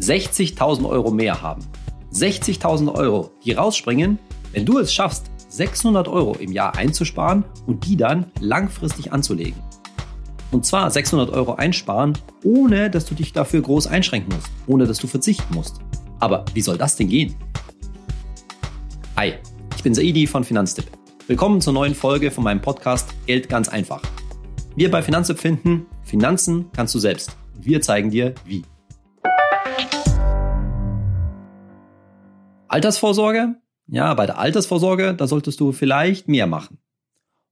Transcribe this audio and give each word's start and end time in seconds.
60.000 0.00 0.88
Euro 0.88 1.10
mehr 1.10 1.42
haben. 1.42 1.62
60.000 2.12 2.94
Euro, 2.94 3.30
die 3.44 3.52
rausspringen, 3.52 4.18
wenn 4.52 4.64
du 4.64 4.78
es 4.78 4.92
schaffst, 4.92 5.30
600 5.48 6.08
Euro 6.08 6.34
im 6.36 6.52
Jahr 6.52 6.76
einzusparen 6.76 7.44
und 7.66 7.86
die 7.86 7.96
dann 7.96 8.30
langfristig 8.40 9.12
anzulegen. 9.12 9.60
Und 10.52 10.64
zwar 10.64 10.90
600 10.90 11.30
Euro 11.30 11.54
einsparen, 11.54 12.18
ohne 12.44 12.90
dass 12.90 13.04
du 13.04 13.14
dich 13.14 13.32
dafür 13.32 13.60
groß 13.60 13.86
einschränken 13.86 14.34
musst, 14.34 14.50
ohne 14.66 14.86
dass 14.86 14.98
du 14.98 15.06
verzichten 15.06 15.54
musst. 15.54 15.76
Aber 16.18 16.44
wie 16.54 16.62
soll 16.62 16.78
das 16.78 16.96
denn 16.96 17.08
gehen? 17.08 17.36
Hi, 19.16 19.34
ich 19.76 19.82
bin 19.82 19.94
Saidi 19.94 20.26
von 20.26 20.44
Finanztipp. 20.44 20.86
Willkommen 21.26 21.60
zur 21.60 21.72
neuen 21.72 21.94
Folge 21.94 22.30
von 22.30 22.42
meinem 22.42 22.60
Podcast 22.60 23.10
Geld 23.26 23.48
ganz 23.48 23.68
einfach. 23.68 24.02
Wir 24.74 24.90
bei 24.90 25.02
Finanztipp 25.02 25.38
finden, 25.38 25.86
Finanzen 26.02 26.70
kannst 26.72 26.94
du 26.94 26.98
selbst. 26.98 27.36
Wir 27.54 27.80
zeigen 27.80 28.10
dir, 28.10 28.34
wie. 28.44 28.64
Altersvorsorge? 32.70 33.56
Ja, 33.88 34.14
bei 34.14 34.26
der 34.26 34.38
Altersvorsorge, 34.38 35.14
da 35.14 35.26
solltest 35.26 35.58
du 35.58 35.72
vielleicht 35.72 36.28
mehr 36.28 36.46
machen. 36.46 36.78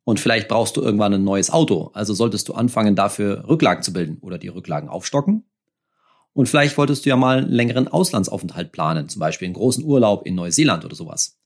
Und 0.04 0.20
vielleicht 0.20 0.48
brauchst 0.48 0.76
du 0.76 0.80
irgendwann 0.80 1.12
ein 1.12 1.24
neues 1.24 1.50
Auto, 1.50 1.90
also 1.92 2.14
solltest 2.14 2.48
du 2.48 2.54
anfangen, 2.54 2.94
dafür 2.94 3.46
Rücklagen 3.48 3.82
zu 3.82 3.92
bilden 3.92 4.18
oder 4.20 4.38
die 4.38 4.48
Rücklagen 4.48 4.88
aufstocken. 4.88 5.44
Und 6.32 6.48
vielleicht 6.48 6.78
wolltest 6.78 7.04
du 7.04 7.10
ja 7.10 7.16
mal 7.16 7.38
einen 7.38 7.50
längeren 7.50 7.88
Auslandsaufenthalt 7.88 8.70
planen, 8.70 9.08
zum 9.08 9.18
Beispiel 9.18 9.46
einen 9.46 9.54
großen 9.54 9.84
Urlaub 9.84 10.24
in 10.24 10.36
Neuseeland 10.36 10.84
oder 10.84 10.94
sowas. 10.94 11.36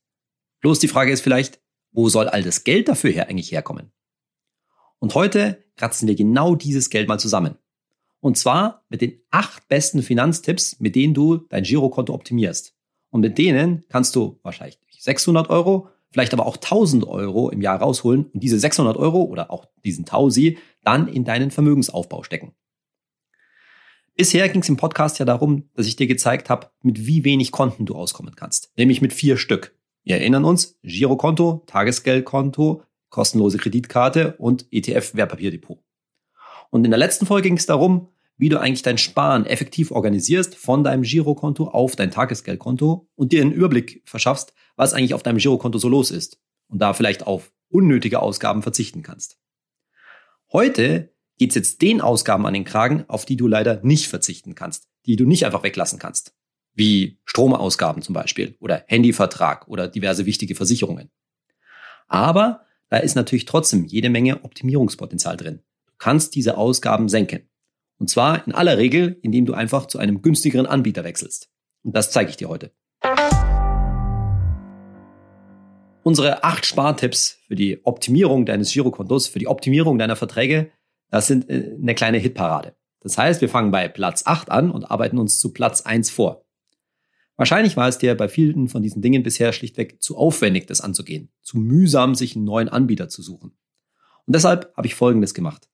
Bloß 0.60 0.78
die 0.78 0.88
Frage 0.88 1.10
ist 1.10 1.22
vielleicht, 1.22 1.60
wo 1.92 2.10
soll 2.10 2.28
all 2.28 2.42
das 2.42 2.64
Geld 2.64 2.88
dafür 2.88 3.10
her 3.10 3.28
eigentlich 3.28 3.52
herkommen? 3.52 3.90
Und 4.98 5.14
heute 5.14 5.64
kratzen 5.76 6.06
wir 6.06 6.14
genau 6.14 6.54
dieses 6.54 6.90
Geld 6.90 7.08
mal 7.08 7.18
zusammen. 7.18 7.56
Und 8.20 8.36
zwar 8.36 8.84
mit 8.90 9.00
den 9.00 9.18
acht 9.30 9.66
besten 9.68 10.02
Finanztipps, 10.02 10.78
mit 10.78 10.94
denen 10.94 11.14
du 11.14 11.38
dein 11.48 11.64
Girokonto 11.64 12.12
optimierst. 12.12 12.71
Und 13.12 13.20
mit 13.20 13.36
denen 13.38 13.84
kannst 13.90 14.16
du 14.16 14.40
wahrscheinlich 14.42 14.78
600 14.98 15.50
Euro, 15.50 15.88
vielleicht 16.10 16.32
aber 16.32 16.46
auch 16.46 16.56
1000 16.56 17.06
Euro 17.06 17.50
im 17.50 17.60
Jahr 17.60 17.78
rausholen 17.78 18.24
und 18.24 18.42
diese 18.42 18.58
600 18.58 18.96
Euro 18.96 19.22
oder 19.22 19.50
auch 19.50 19.66
diesen 19.84 20.06
Tausi 20.06 20.58
dann 20.82 21.08
in 21.08 21.24
deinen 21.24 21.50
Vermögensaufbau 21.50 22.22
stecken. 22.22 22.54
Bisher 24.16 24.48
ging 24.48 24.62
es 24.62 24.68
im 24.68 24.78
Podcast 24.78 25.18
ja 25.18 25.26
darum, 25.26 25.68
dass 25.74 25.86
ich 25.86 25.96
dir 25.96 26.06
gezeigt 26.06 26.48
habe, 26.48 26.70
mit 26.82 27.06
wie 27.06 27.24
wenig 27.24 27.52
Konten 27.52 27.84
du 27.84 27.94
auskommen 27.94 28.34
kannst, 28.34 28.72
nämlich 28.76 29.02
mit 29.02 29.12
vier 29.12 29.36
Stück. 29.36 29.76
Wir 30.04 30.16
erinnern 30.16 30.44
uns, 30.44 30.78
Girokonto, 30.82 31.64
Tagesgeldkonto, 31.66 32.82
kostenlose 33.10 33.58
Kreditkarte 33.58 34.36
und 34.38 34.66
ETF-Wertpapierdepot. 34.72 35.78
Und 36.70 36.84
in 36.84 36.90
der 36.90 36.98
letzten 36.98 37.26
Folge 37.26 37.48
ging 37.48 37.58
es 37.58 37.66
darum, 37.66 38.08
wie 38.42 38.48
du 38.48 38.60
eigentlich 38.60 38.82
dein 38.82 38.98
Sparen 38.98 39.46
effektiv 39.46 39.92
organisierst 39.92 40.56
von 40.56 40.82
deinem 40.82 41.04
Girokonto 41.04 41.68
auf 41.68 41.94
dein 41.94 42.10
Tagesgeldkonto 42.10 43.08
und 43.14 43.30
dir 43.30 43.40
einen 43.40 43.52
Überblick 43.52 44.02
verschaffst, 44.04 44.52
was 44.74 44.94
eigentlich 44.94 45.14
auf 45.14 45.22
deinem 45.22 45.38
Girokonto 45.38 45.78
so 45.78 45.88
los 45.88 46.10
ist 46.10 46.40
und 46.66 46.80
da 46.80 46.92
vielleicht 46.92 47.24
auf 47.24 47.52
unnötige 47.68 48.20
Ausgaben 48.20 48.62
verzichten 48.62 49.04
kannst. 49.04 49.38
Heute 50.52 51.14
geht's 51.38 51.54
jetzt 51.54 51.82
den 51.82 52.00
Ausgaben 52.00 52.44
an 52.44 52.54
den 52.54 52.64
Kragen, 52.64 53.04
auf 53.06 53.24
die 53.26 53.36
du 53.36 53.46
leider 53.46 53.78
nicht 53.84 54.08
verzichten 54.08 54.56
kannst, 54.56 54.88
die 55.06 55.14
du 55.14 55.24
nicht 55.24 55.46
einfach 55.46 55.62
weglassen 55.62 56.00
kannst, 56.00 56.34
wie 56.74 57.20
Stromausgaben 57.24 58.02
zum 58.02 58.12
Beispiel 58.16 58.56
oder 58.58 58.82
Handyvertrag 58.88 59.68
oder 59.68 59.86
diverse 59.86 60.26
wichtige 60.26 60.56
Versicherungen. 60.56 61.12
Aber 62.08 62.66
da 62.88 62.96
ist 62.96 63.14
natürlich 63.14 63.44
trotzdem 63.44 63.84
jede 63.84 64.10
Menge 64.10 64.42
Optimierungspotenzial 64.42 65.36
drin. 65.36 65.60
Du 65.86 65.92
kannst 65.98 66.34
diese 66.34 66.56
Ausgaben 66.56 67.08
senken. 67.08 67.48
Und 67.98 68.10
zwar 68.10 68.46
in 68.46 68.52
aller 68.52 68.78
Regel, 68.78 69.18
indem 69.22 69.46
du 69.46 69.54
einfach 69.54 69.86
zu 69.86 69.98
einem 69.98 70.22
günstigeren 70.22 70.66
Anbieter 70.66 71.04
wechselst. 71.04 71.50
Und 71.82 71.96
das 71.96 72.10
zeige 72.10 72.30
ich 72.30 72.36
dir 72.36 72.48
heute. 72.48 72.72
Unsere 76.02 76.42
acht 76.42 76.66
Spartipps 76.66 77.38
für 77.46 77.54
die 77.54 77.84
Optimierung 77.84 78.44
deines 78.44 78.72
Girokontos, 78.72 79.28
für 79.28 79.38
die 79.38 79.46
Optimierung 79.46 79.98
deiner 79.98 80.16
Verträge, 80.16 80.72
das 81.10 81.26
sind 81.28 81.48
äh, 81.48 81.76
eine 81.80 81.94
kleine 81.94 82.18
Hitparade. 82.18 82.74
Das 83.00 83.18
heißt, 83.18 83.40
wir 83.40 83.48
fangen 83.48 83.70
bei 83.70 83.88
Platz 83.88 84.22
8 84.26 84.50
an 84.50 84.70
und 84.70 84.84
arbeiten 84.84 85.18
uns 85.18 85.38
zu 85.38 85.52
Platz 85.52 85.82
1 85.82 86.10
vor. 86.10 86.44
Wahrscheinlich 87.36 87.76
war 87.76 87.88
es 87.88 87.98
dir 87.98 88.16
bei 88.16 88.28
vielen 88.28 88.68
von 88.68 88.82
diesen 88.82 89.02
Dingen 89.02 89.22
bisher 89.22 89.52
schlichtweg 89.52 90.02
zu 90.02 90.16
aufwendig, 90.16 90.66
das 90.66 90.80
anzugehen, 90.80 91.30
zu 91.42 91.58
mühsam, 91.58 92.14
sich 92.14 92.36
einen 92.36 92.44
neuen 92.44 92.68
Anbieter 92.68 93.08
zu 93.08 93.22
suchen. 93.22 93.56
Und 94.26 94.36
deshalb 94.36 94.72
habe 94.76 94.86
ich 94.86 94.94
Folgendes 94.94 95.34
gemacht. 95.34 95.68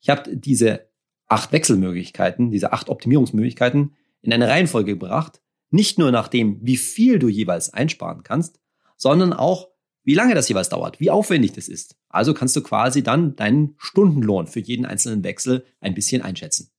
Ich 0.00 0.10
habe 0.10 0.36
diese 0.36 0.88
acht 1.34 1.50
Wechselmöglichkeiten, 1.50 2.52
diese 2.52 2.72
acht 2.72 2.88
Optimierungsmöglichkeiten 2.88 3.96
in 4.22 4.32
eine 4.32 4.48
Reihenfolge 4.48 4.92
gebracht, 4.92 5.42
nicht 5.70 5.98
nur 5.98 6.12
nach 6.12 6.28
dem, 6.28 6.60
wie 6.62 6.76
viel 6.76 7.18
du 7.18 7.28
jeweils 7.28 7.74
einsparen 7.74 8.22
kannst, 8.22 8.60
sondern 8.96 9.32
auch, 9.32 9.68
wie 10.04 10.14
lange 10.14 10.36
das 10.36 10.48
jeweils 10.48 10.68
dauert, 10.68 11.00
wie 11.00 11.10
aufwendig 11.10 11.50
das 11.50 11.66
ist. 11.66 11.96
Also 12.08 12.34
kannst 12.34 12.54
du 12.54 12.62
quasi 12.62 13.02
dann 13.02 13.34
deinen 13.34 13.74
Stundenlohn 13.78 14.46
für 14.46 14.60
jeden 14.60 14.86
einzelnen 14.86 15.24
Wechsel 15.24 15.66
ein 15.80 15.94
bisschen 15.94 16.22
einschätzen. 16.22 16.70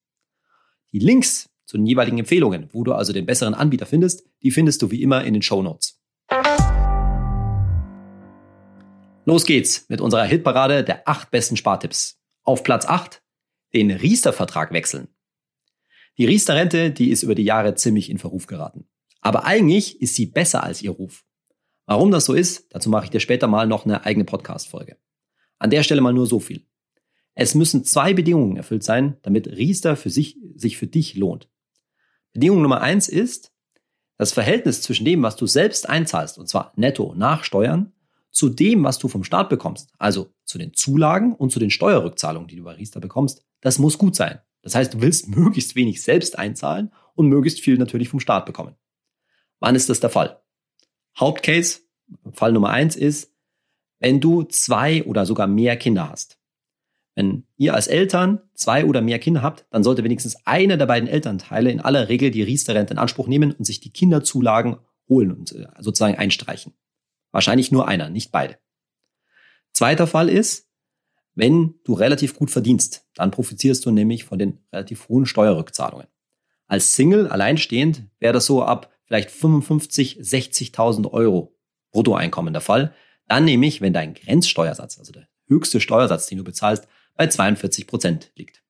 Die 0.93 0.99
Links 0.99 1.49
zu 1.65 1.75
den 1.75 1.85
jeweiligen 1.85 2.19
Empfehlungen, 2.19 2.69
wo 2.71 2.85
du 2.85 2.93
also 2.93 3.11
den 3.11 3.25
besseren 3.25 3.55
Anbieter 3.55 3.85
findest, 3.85 4.23
die 4.41 4.51
findest 4.51 4.81
du 4.81 4.89
wie 4.89 5.01
immer 5.01 5.25
in 5.25 5.33
den 5.33 5.41
Show 5.41 5.61
Notes. 5.63 5.99
Los 9.25 9.45
geht's 9.45 9.85
mit 9.89 9.99
unserer 9.99 10.23
Hitparade 10.23 10.85
der 10.85 11.09
acht 11.09 11.29
besten 11.29 11.57
Spartipps. 11.57 12.21
Auf 12.43 12.63
Platz 12.63 12.85
8 12.85 13.21
den 13.75 13.91
Riester-Vertrag 13.91 14.71
wechseln. 14.71 15.09
Die 16.17 16.25
Riester-Rente, 16.25 16.91
die 16.91 17.09
ist 17.09 17.23
über 17.23 17.35
die 17.35 17.43
Jahre 17.43 17.75
ziemlich 17.75 18.09
in 18.09 18.17
Verruf 18.17 18.47
geraten. 18.47 18.87
Aber 19.21 19.45
eigentlich 19.45 20.01
ist 20.01 20.15
sie 20.15 20.27
besser 20.27 20.63
als 20.63 20.81
ihr 20.81 20.91
Ruf. 20.91 21.25
Warum 21.85 22.09
das 22.09 22.25
so 22.25 22.33
ist, 22.33 22.73
dazu 22.73 22.89
mache 22.89 23.05
ich 23.05 23.11
dir 23.11 23.19
später 23.19 23.47
mal 23.47 23.67
noch 23.67 23.85
eine 23.85 24.05
eigene 24.05 24.25
Podcast-Folge. 24.25 24.97
An 25.59 25.69
der 25.69 25.83
Stelle 25.83 26.01
mal 26.01 26.13
nur 26.13 26.25
so 26.25 26.39
viel. 26.39 26.65
Es 27.33 27.53
müssen 27.53 27.83
zwei 27.83 28.13
Bedingungen 28.13 28.55
erfüllt 28.55 28.83
sein, 28.83 29.17
damit 29.23 29.47
Riester 29.47 29.97
für 29.97 30.09
sich, 30.09 30.37
sich 30.55 30.77
für 30.77 30.87
dich 30.87 31.15
lohnt. 31.15 31.49
Bedingung 32.31 32.61
Nummer 32.61 32.81
eins 32.81 33.09
ist, 33.09 33.51
das 34.17 34.31
Verhältnis 34.31 34.81
zwischen 34.81 35.03
dem, 35.03 35.21
was 35.21 35.35
du 35.35 35.45
selbst 35.47 35.89
einzahlst, 35.89 36.37
und 36.37 36.47
zwar 36.47 36.71
netto 36.77 37.13
nach 37.15 37.43
Steuern, 37.43 37.91
zu 38.31 38.49
dem, 38.49 38.83
was 38.83 38.99
du 38.99 39.09
vom 39.09 39.23
Staat 39.23 39.49
bekommst, 39.49 39.91
also 39.97 40.33
zu 40.45 40.57
den 40.57 40.73
Zulagen 40.73 41.35
und 41.35 41.51
zu 41.51 41.59
den 41.59 41.71
Steuerrückzahlungen, 41.71 42.47
die 42.47 42.55
du 42.55 42.63
bei 42.63 42.73
Riester 42.73 42.99
bekommst, 42.99 43.45
das 43.65 43.79
muss 43.79 43.97
gut 43.97 44.15
sein. 44.15 44.41
Das 44.61 44.75
heißt, 44.75 44.93
du 44.93 45.01
willst 45.01 45.27
möglichst 45.27 45.75
wenig 45.75 46.03
selbst 46.03 46.37
einzahlen 46.37 46.91
und 47.15 47.29
möglichst 47.29 47.59
viel 47.59 47.79
natürlich 47.79 48.09
vom 48.09 48.19
Staat 48.19 48.45
bekommen. 48.45 48.75
Wann 49.59 49.73
ist 49.73 49.89
das 49.89 49.99
der 49.99 50.11
Fall? 50.11 50.39
Hauptcase, 51.19 51.79
Fall 52.31 52.51
Nummer 52.51 52.69
eins 52.69 52.95
ist, 52.95 53.33
wenn 53.97 54.21
du 54.21 54.43
zwei 54.43 55.03
oder 55.05 55.25
sogar 55.25 55.47
mehr 55.47 55.77
Kinder 55.77 56.11
hast. 56.11 56.37
Wenn 57.15 57.47
ihr 57.57 57.73
als 57.73 57.87
Eltern 57.87 58.39
zwei 58.53 58.85
oder 58.85 59.01
mehr 59.01 59.17
Kinder 59.17 59.41
habt, 59.41 59.65
dann 59.71 59.83
sollte 59.83 60.03
wenigstens 60.03 60.45
einer 60.45 60.77
der 60.77 60.85
beiden 60.85 61.09
Elternteile 61.09 61.71
in 61.71 61.79
aller 61.79 62.07
Regel 62.07 62.29
die 62.29 62.43
Riester-Rente 62.43 62.93
in 62.93 62.99
Anspruch 62.99 63.27
nehmen 63.27 63.51
und 63.51 63.65
sich 63.65 63.79
die 63.79 63.91
Kinderzulagen 63.91 64.77
holen 65.09 65.31
und 65.31 65.53
äh, 65.53 65.65
sozusagen 65.79 66.19
einstreichen. 66.19 66.73
Wahrscheinlich 67.31 67.71
nur 67.71 67.87
einer, 67.87 68.11
nicht 68.11 68.31
beide. 68.31 68.59
Zweiter 69.71 70.05
Fall 70.05 70.29
ist, 70.29 70.69
wenn 71.35 71.75
du 71.83 71.93
relativ 71.93 72.35
gut 72.35 72.49
verdienst, 72.49 73.05
dann 73.13 73.31
profitierst 73.31 73.85
du 73.85 73.91
nämlich 73.91 74.23
von 74.23 74.39
den 74.39 74.59
relativ 74.71 75.09
hohen 75.09 75.25
Steuerrückzahlungen. 75.25 76.07
Als 76.67 76.93
Single 76.95 77.27
alleinstehend 77.27 78.03
wäre 78.19 78.33
das 78.33 78.45
so 78.45 78.63
ab 78.63 78.91
vielleicht 79.05 79.29
55, 79.29 80.19
60.000 80.21 81.11
Euro 81.11 81.55
Bruttoeinkommen 81.91 82.53
der 82.53 82.61
Fall. 82.61 82.93
Dann 83.27 83.45
nämlich, 83.45 83.81
wenn 83.81 83.93
dein 83.93 84.13
Grenzsteuersatz, 84.13 84.97
also 84.97 85.11
der 85.11 85.27
höchste 85.47 85.79
Steuersatz, 85.79 86.27
den 86.27 86.39
du 86.39 86.43
bezahlst, 86.43 86.87
bei 87.15 87.27
42 87.27 87.85
Prozent 87.87 88.31
liegt. 88.35 88.63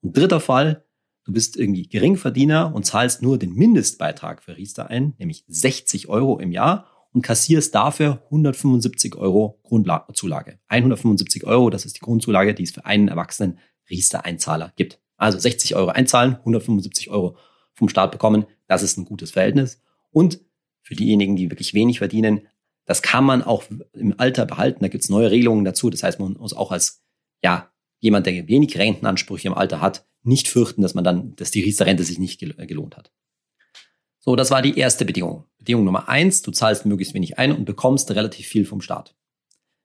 Und 0.00 0.16
dritter 0.16 0.40
Fall, 0.40 0.84
du 1.24 1.32
bist 1.32 1.56
irgendwie 1.56 1.88
Geringverdiener 1.88 2.74
und 2.74 2.84
zahlst 2.84 3.22
nur 3.22 3.38
den 3.38 3.54
Mindestbeitrag 3.54 4.42
für 4.42 4.56
Riester 4.56 4.88
ein, 4.88 5.14
nämlich 5.18 5.44
60 5.48 6.08
Euro 6.08 6.38
im 6.38 6.52
Jahr 6.52 6.91
und 7.12 7.22
kassierst 7.22 7.74
dafür 7.74 8.22
175 8.26 9.16
Euro 9.16 9.60
Grundzulage. 9.62 10.58
175 10.68 11.44
Euro, 11.44 11.70
das 11.70 11.84
ist 11.84 11.96
die 11.96 12.00
Grundzulage, 12.00 12.54
die 12.54 12.62
es 12.62 12.72
für 12.72 12.84
einen 12.84 13.08
erwachsenen 13.08 13.58
Riester-Einzahler 13.90 14.72
gibt. 14.76 15.00
Also 15.16 15.38
60 15.38 15.76
Euro 15.76 15.90
einzahlen, 15.90 16.36
175 16.36 17.10
Euro 17.10 17.36
vom 17.74 17.88
Staat 17.88 18.12
bekommen, 18.12 18.46
das 18.66 18.82
ist 18.82 18.96
ein 18.96 19.04
gutes 19.04 19.30
Verhältnis. 19.30 19.80
Und 20.10 20.40
für 20.82 20.94
diejenigen, 20.94 21.36
die 21.36 21.50
wirklich 21.50 21.74
wenig 21.74 21.98
verdienen, 21.98 22.48
das 22.84 23.02
kann 23.02 23.24
man 23.24 23.42
auch 23.42 23.64
im 23.92 24.18
Alter 24.18 24.46
behalten. 24.46 24.80
Da 24.80 24.88
gibt 24.88 25.04
es 25.04 25.10
neue 25.10 25.30
Regelungen 25.30 25.64
dazu. 25.64 25.88
Das 25.90 26.02
heißt, 26.02 26.18
man 26.18 26.32
muss 26.34 26.52
auch 26.52 26.72
als 26.72 27.02
ja 27.42 27.70
jemand, 28.00 28.26
der 28.26 28.48
wenig 28.48 28.76
Rentenansprüche 28.76 29.48
im 29.48 29.54
Alter 29.54 29.80
hat, 29.80 30.06
nicht 30.24 30.48
fürchten, 30.48 30.82
dass 30.82 30.94
man 30.94 31.04
dann, 31.04 31.36
dass 31.36 31.50
die 31.50 31.62
Riester-Rente 31.62 32.04
sich 32.04 32.18
nicht 32.18 32.40
gelohnt 32.40 32.96
hat. 32.96 33.12
So, 34.18 34.36
das 34.36 34.50
war 34.50 34.62
die 34.62 34.78
erste 34.78 35.04
Bedingung. 35.04 35.44
Bedingung 35.62 35.84
Nummer 35.84 36.08
eins, 36.08 36.42
du 36.42 36.50
zahlst 36.50 36.86
möglichst 36.86 37.14
wenig 37.14 37.38
ein 37.38 37.52
und 37.52 37.64
bekommst 37.64 38.10
relativ 38.10 38.46
viel 38.48 38.66
vom 38.66 38.80
Staat. 38.80 39.14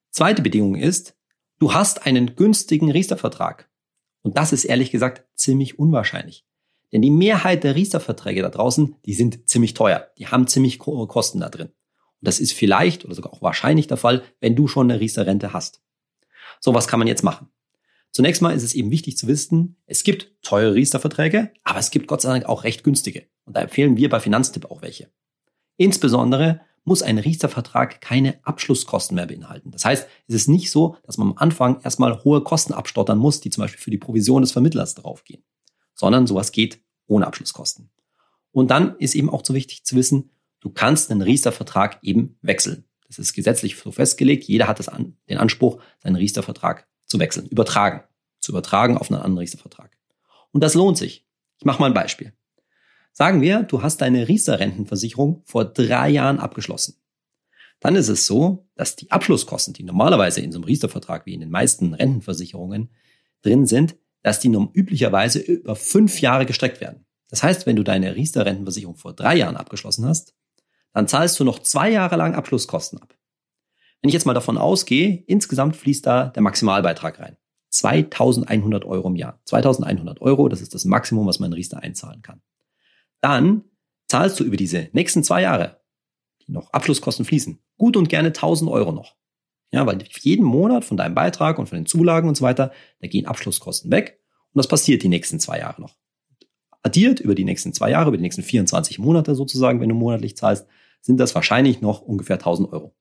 Zweite 0.10 0.42
Bedingung 0.42 0.74
ist, 0.74 1.16
du 1.60 1.76
hast 1.76 2.08
einen 2.08 2.36
günstigen 2.36 2.90
Riester-Vertrag. 2.90 3.70
Und 4.24 4.38
das 4.38 4.54
ist 4.54 4.66
ehrlich 4.66 4.90
gesagt 4.90 5.24
ziemlich 5.36 5.78
unwahrscheinlich. 5.78 6.46
Denn 6.92 7.04
die 7.04 7.12
Mehrheit 7.12 7.64
der 7.64 7.76
Riester-Verträge 7.76 8.42
da 8.42 8.50
draußen, 8.50 8.96
die 9.06 9.14
sind 9.14 9.48
ziemlich 9.48 9.76
teuer. 9.76 10.08
Die 10.18 10.28
haben 10.28 10.48
ziemlich 10.48 10.80
hohe 10.84 11.06
Kosten 11.06 11.42
da 11.42 11.50
drin. 11.50 11.68
Und 11.68 12.28
das 12.28 12.40
ist 12.40 12.54
vielleicht 12.54 13.06
oder 13.06 13.14
sogar 13.14 13.32
auch 13.32 13.44
wahrscheinlich 13.44 13.86
der 13.86 13.98
Fall, 13.98 14.24
wenn 14.40 14.56
du 14.56 14.68
schon 14.68 14.90
eine 14.90 15.00
Riester-Rente 15.00 15.54
hast. 15.54 15.84
So, 16.60 16.74
was 16.74 16.88
kann 16.88 16.98
man 16.98 17.08
jetzt 17.08 17.24
machen? 17.24 17.50
Zunächst 18.12 18.42
mal 18.42 18.56
ist 18.56 18.64
es 18.64 18.74
eben 18.74 18.90
wichtig 18.90 19.16
zu 19.16 19.28
wissen, 19.28 19.76
es 19.86 20.04
gibt 20.04 20.34
teure 20.42 20.74
Riester-Verträge, 20.74 21.52
aber 21.64 21.78
es 21.78 21.92
gibt 21.92 22.08
Gott 22.08 22.22
sei 22.22 22.30
Dank 22.30 22.46
auch 22.46 22.64
recht 22.64 22.84
günstige. 22.84 23.28
Und 23.46 23.56
da 23.56 23.62
empfehlen 23.62 23.96
wir 23.98 24.10
bei 24.10 24.20
Finanztipp 24.20 24.72
auch 24.72 24.82
welche. 24.82 25.12
Insbesondere 25.78 26.62
muss 26.84 27.04
ein 27.04 27.18
Riester-Vertrag 27.18 28.00
keine 28.02 28.40
Abschlusskosten 28.46 29.16
mehr 29.16 29.28
beinhalten. 29.28 29.72
Das 29.72 29.84
heißt, 29.84 30.08
es 30.28 30.36
ist 30.36 30.48
nicht 30.48 30.72
so, 30.72 30.96
dass 31.04 31.18
man 31.18 31.30
am 31.30 31.38
Anfang 31.38 31.82
erstmal 31.82 32.24
hohe 32.24 32.42
Kosten 32.42 32.74
abstottern 32.74 33.18
muss, 33.18 33.42
die 33.42 33.50
zum 33.50 33.62
Beispiel 33.64 33.82
für 33.82 33.92
die 33.92 33.98
Provision 33.98 34.42
des 34.42 34.54
Vermittlers 34.54 34.96
draufgehen, 34.96 35.44
sondern 35.94 36.28
sowas 36.28 36.52
geht 36.52 36.80
ohne 37.06 37.28
Abschlusskosten. 37.28 37.90
Und 38.52 38.72
dann 38.72 38.96
ist 39.00 39.16
eben 39.16 39.30
auch 39.30 39.44
so 39.46 39.54
wichtig 39.54 39.84
zu 39.84 39.96
wissen, 39.96 40.32
du 40.62 40.70
kannst 40.70 41.12
einen 41.12 41.22
Riester-Vertrag 41.22 42.00
eben 42.04 42.38
wechseln. 42.42 42.86
Das 43.08 43.20
ist 43.20 43.34
gesetzlich 43.34 43.78
so 43.78 43.92
festgelegt. 43.92 44.46
Jeder 44.46 44.68
hat 44.68 44.88
an, 44.90 45.18
den 45.30 45.38
Anspruch, 45.38 45.82
seinen 46.00 46.16
Riester-Vertrag 46.16 46.88
zu 47.06 47.20
wechseln, 47.20 47.48
übertragen, 47.48 48.04
zu 48.40 48.54
übertragen 48.54 48.98
auf 48.98 49.12
einen 49.12 49.22
anderen 49.22 49.40
Riester-Vertrag. 49.40 49.98
Und 50.52 50.64
das 50.64 50.74
lohnt 50.74 50.98
sich. 50.98 51.26
Ich 51.58 51.66
mache 51.66 51.82
mal 51.82 51.88
ein 51.88 51.94
Beispiel. 51.94 52.34
Sagen 53.18 53.42
wir, 53.42 53.64
du 53.64 53.82
hast 53.82 54.02
deine 54.02 54.28
Riester-Rentenversicherung 54.28 55.42
vor 55.44 55.66
drei 55.66 56.08
Jahren 56.08 56.38
abgeschlossen. 56.38 57.02
Dann 57.80 57.96
ist 57.96 58.10
es 58.10 58.28
so, 58.28 58.70
dass 58.76 58.96
die 58.96 59.10
Abschlusskosten, 59.10 59.74
die 59.74 59.82
normalerweise 59.82 60.42
in 60.42 60.52
so 60.52 60.60
einem 60.60 60.66
Riester-Vertrag 60.66 61.26
wie 61.26 61.34
in 61.34 61.40
den 61.40 61.50
meisten 61.50 61.96
Rentenversicherungen 61.96 62.92
drin 63.42 63.66
sind, 63.66 63.96
dass 64.22 64.40
die 64.40 64.50
üblicherweise 64.50 65.40
über 65.40 65.76
fünf 65.76 66.22
Jahre 66.22 66.46
gestreckt 66.46 66.80
werden. 66.80 67.08
Das 67.32 67.42
heißt, 67.42 67.66
wenn 67.66 67.76
du 67.76 67.82
deine 67.82 68.16
Riester-Rentenversicherung 68.16 68.98
vor 68.98 69.14
drei 69.14 69.36
Jahren 69.36 69.58
abgeschlossen 69.58 70.06
hast, 70.06 70.36
dann 70.94 71.08
zahlst 71.08 71.40
du 71.40 71.44
noch 71.44 71.58
zwei 71.58 71.90
Jahre 71.90 72.18
lang 72.18 72.36
Abschlusskosten 72.36 73.02
ab. 73.02 73.18
Wenn 74.04 74.10
ich 74.10 74.14
jetzt 74.14 74.28
mal 74.28 74.36
davon 74.36 74.60
ausgehe, 74.60 75.24
insgesamt 75.26 75.76
fließt 75.76 76.06
da 76.06 76.28
der 76.28 76.44
Maximalbeitrag 76.44 77.20
rein. 77.20 77.38
2100 77.72 78.86
Euro 78.86 79.08
im 79.08 79.16
Jahr. 79.16 79.42
2100 79.46 80.22
Euro, 80.22 80.50
das 80.50 80.62
ist 80.62 80.76
das 80.76 80.86
Maximum, 80.86 81.26
was 81.26 81.40
man 81.40 81.50
in 81.52 81.54
Riester 81.54 81.80
einzahlen 81.80 82.22
kann 82.22 82.44
dann 83.22 83.64
zahlst 84.08 84.40
du 84.40 84.44
über 84.44 84.58
diese 84.58 84.90
nächsten 84.94 85.24
zwei 85.24 85.42
Jahre, 85.42 85.82
die 86.46 86.52
noch 86.52 86.72
Abschlusskosten 86.72 87.26
fließen, 87.26 87.60
gut 87.78 87.98
und 87.98 88.10
gerne 88.10 88.30
1000 88.30 88.70
Euro 88.72 88.92
noch. 88.92 89.16
Ja, 89.72 89.86
weil 89.86 90.02
jeden 90.22 90.46
Monat 90.46 90.86
von 90.86 90.96
deinem 90.96 91.16
Beitrag 91.16 91.60
und 91.60 91.68
von 91.68 91.78
den 91.78 91.86
Zulagen 91.86 92.30
und 92.30 92.36
so 92.36 92.44
weiter, 92.44 92.72
da 93.00 93.08
gehen 93.08 93.26
Abschlusskosten 93.26 93.92
weg 93.92 94.22
und 94.54 94.60
das 94.60 94.68
passiert 94.68 95.04
die 95.04 95.10
nächsten 95.10 95.40
zwei 95.40 95.60
Jahre 95.60 95.82
noch. 95.82 95.98
Addiert 96.84 97.20
über 97.20 97.36
die 97.36 97.44
nächsten 97.44 97.74
zwei 97.74 97.92
Jahre, 97.92 98.10
über 98.10 98.18
die 98.18 98.24
nächsten 98.24 98.44
24 98.44 98.98
Monate 99.00 99.36
sozusagen, 99.36 99.82
wenn 99.82 99.90
du 99.90 99.96
monatlich 99.96 100.38
zahlst, 100.38 100.68
sind 101.02 101.20
das 101.20 101.36
wahrscheinlich 101.36 101.82
noch 101.82 102.02
ungefähr 102.02 102.38
1000 102.38 102.72
Euro. 102.72 102.96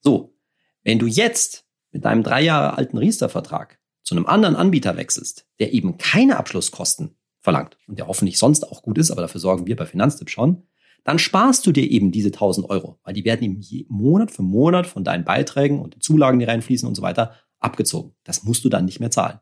So, 0.00 0.36
wenn 0.82 0.98
du 0.98 1.06
jetzt 1.06 1.64
mit 1.92 2.04
deinem 2.04 2.24
drei 2.24 2.42
Jahre 2.42 2.76
alten 2.76 2.98
Riester-Vertrag 2.98 3.78
zu 4.02 4.16
einem 4.16 4.26
anderen 4.26 4.56
Anbieter 4.56 4.96
wechselst, 4.96 5.46
der 5.60 5.72
eben 5.72 5.96
keine 5.96 6.36
Abschlusskosten 6.38 7.16
verlangt 7.44 7.76
und 7.86 7.98
der 7.98 8.08
hoffentlich 8.08 8.38
sonst 8.38 8.64
auch 8.64 8.82
gut 8.82 8.96
ist, 8.96 9.10
aber 9.10 9.20
dafür 9.20 9.40
sorgen 9.40 9.66
wir 9.66 9.76
bei 9.76 9.84
Finanztipp 9.84 10.30
schon, 10.30 10.62
dann 11.04 11.18
sparst 11.18 11.66
du 11.66 11.72
dir 11.72 11.88
eben 11.88 12.10
diese 12.10 12.28
1000 12.28 12.68
Euro, 12.70 12.98
weil 13.04 13.12
die 13.12 13.24
werden 13.26 13.44
eben 13.44 13.60
Monat 13.88 14.30
für 14.30 14.42
Monat 14.42 14.86
von 14.86 15.04
deinen 15.04 15.24
Beiträgen 15.24 15.80
und 15.80 15.94
den 15.94 16.00
Zulagen, 16.00 16.38
die 16.38 16.46
reinfließen 16.46 16.88
und 16.88 16.94
so 16.94 17.02
weiter, 17.02 17.34
abgezogen. 17.60 18.14
Das 18.24 18.44
musst 18.44 18.64
du 18.64 18.70
dann 18.70 18.86
nicht 18.86 18.98
mehr 18.98 19.10
zahlen. 19.10 19.38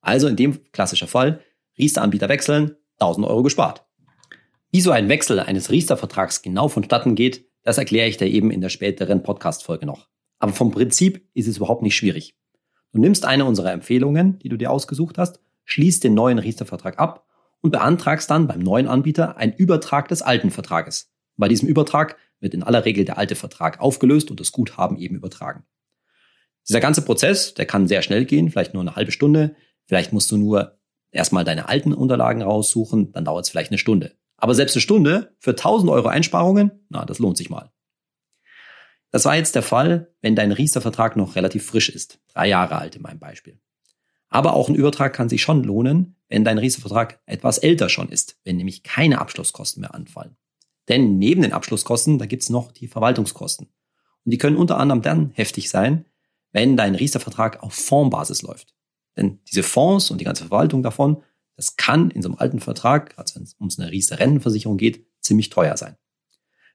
Also 0.00 0.28
in 0.28 0.36
dem 0.36 0.60
klassischen 0.72 1.08
Fall, 1.08 1.40
Riester-Anbieter 1.78 2.30
wechseln, 2.30 2.76
1000 2.98 3.26
Euro 3.26 3.42
gespart. 3.42 3.84
Wie 4.70 4.80
so 4.80 4.90
ein 4.90 5.10
Wechsel 5.10 5.38
eines 5.38 5.70
Riester-Vertrags 5.70 6.40
genau 6.40 6.68
vonstatten 6.68 7.14
geht, 7.14 7.46
das 7.62 7.76
erkläre 7.76 8.08
ich 8.08 8.16
dir 8.16 8.28
eben 8.28 8.50
in 8.50 8.62
der 8.62 8.70
späteren 8.70 9.22
Podcast-Folge 9.22 9.84
noch. 9.84 10.08
Aber 10.38 10.54
vom 10.54 10.70
Prinzip 10.70 11.28
ist 11.34 11.48
es 11.48 11.58
überhaupt 11.58 11.82
nicht 11.82 11.94
schwierig. 11.94 12.34
Du 12.92 13.00
nimmst 13.00 13.26
eine 13.26 13.44
unserer 13.44 13.72
Empfehlungen, 13.72 14.38
die 14.38 14.48
du 14.48 14.56
dir 14.56 14.70
ausgesucht 14.70 15.18
hast, 15.18 15.40
schließt 15.66 16.02
den 16.02 16.14
neuen 16.14 16.38
Riester-Vertrag 16.38 16.98
ab 16.98 17.26
und 17.62 17.70
beantragst 17.70 18.30
dann 18.30 18.46
beim 18.46 18.60
neuen 18.60 18.86
Anbieter 18.86 19.36
einen 19.38 19.54
Übertrag 19.54 20.08
des 20.08 20.20
alten 20.20 20.50
Vertrages. 20.50 21.10
Bei 21.36 21.48
diesem 21.48 21.68
Übertrag 21.68 22.18
wird 22.40 22.54
in 22.54 22.62
aller 22.62 22.84
Regel 22.84 23.04
der 23.04 23.16
alte 23.16 23.36
Vertrag 23.36 23.80
aufgelöst 23.80 24.30
und 24.30 24.40
das 24.40 24.52
Guthaben 24.52 24.98
eben 24.98 25.16
übertragen. 25.16 25.64
Dieser 26.68 26.80
ganze 26.80 27.02
Prozess, 27.02 27.54
der 27.54 27.66
kann 27.66 27.88
sehr 27.88 28.02
schnell 28.02 28.24
gehen, 28.24 28.50
vielleicht 28.50 28.74
nur 28.74 28.82
eine 28.82 28.96
halbe 28.96 29.12
Stunde. 29.12 29.56
Vielleicht 29.86 30.12
musst 30.12 30.30
du 30.30 30.36
nur 30.36 30.78
erstmal 31.10 31.44
deine 31.44 31.68
alten 31.68 31.92
Unterlagen 31.92 32.42
raussuchen, 32.42 33.12
dann 33.12 33.24
dauert 33.24 33.44
es 33.44 33.50
vielleicht 33.50 33.70
eine 33.70 33.78
Stunde. 33.78 34.16
Aber 34.36 34.54
selbst 34.54 34.76
eine 34.76 34.82
Stunde 34.82 35.34
für 35.38 35.50
1000 35.50 35.90
Euro 35.90 36.08
Einsparungen, 36.08 36.84
na, 36.88 37.04
das 37.04 37.18
lohnt 37.18 37.36
sich 37.36 37.50
mal. 37.50 37.70
Das 39.10 39.24
war 39.24 39.36
jetzt 39.36 39.54
der 39.54 39.62
Fall, 39.62 40.14
wenn 40.22 40.34
dein 40.34 40.52
Riester-Vertrag 40.52 41.16
noch 41.16 41.36
relativ 41.36 41.66
frisch 41.66 41.90
ist. 41.90 42.18
Drei 42.32 42.48
Jahre 42.48 42.76
alt 42.76 42.96
in 42.96 43.02
meinem 43.02 43.18
Beispiel. 43.18 43.60
Aber 44.32 44.54
auch 44.54 44.70
ein 44.70 44.74
Übertrag 44.74 45.12
kann 45.12 45.28
sich 45.28 45.42
schon 45.42 45.62
lohnen, 45.62 46.16
wenn 46.28 46.42
dein 46.42 46.56
Riester-Vertrag 46.56 47.20
etwas 47.26 47.58
älter 47.58 47.90
schon 47.90 48.08
ist, 48.08 48.38
wenn 48.44 48.56
nämlich 48.56 48.82
keine 48.82 49.20
Abschlusskosten 49.20 49.82
mehr 49.82 49.94
anfallen. 49.94 50.36
Denn 50.88 51.18
neben 51.18 51.42
den 51.42 51.52
Abschlusskosten, 51.52 52.18
da 52.18 52.24
gibt's 52.24 52.48
noch 52.48 52.72
die 52.72 52.88
Verwaltungskosten. 52.88 53.66
Und 54.24 54.30
die 54.30 54.38
können 54.38 54.56
unter 54.56 54.78
anderem 54.78 55.02
dann 55.02 55.32
heftig 55.32 55.68
sein, 55.68 56.06
wenn 56.50 56.78
dein 56.78 56.94
Riester-Vertrag 56.94 57.62
auf 57.62 57.74
Fondsbasis 57.74 58.40
läuft. 58.40 58.74
Denn 59.18 59.40
diese 59.50 59.62
Fonds 59.62 60.10
und 60.10 60.18
die 60.18 60.24
ganze 60.24 60.44
Verwaltung 60.44 60.82
davon, 60.82 61.22
das 61.56 61.76
kann 61.76 62.10
in 62.10 62.22
so 62.22 62.30
einem 62.30 62.38
alten 62.38 62.60
Vertrag, 62.60 63.12
also 63.18 63.36
wenn 63.36 63.42
es 63.42 63.54
um 63.58 63.68
eine 63.76 63.90
Riester-Rentenversicherung 63.90 64.78
geht, 64.78 65.06
ziemlich 65.20 65.50
teuer 65.50 65.76
sein. 65.76 65.96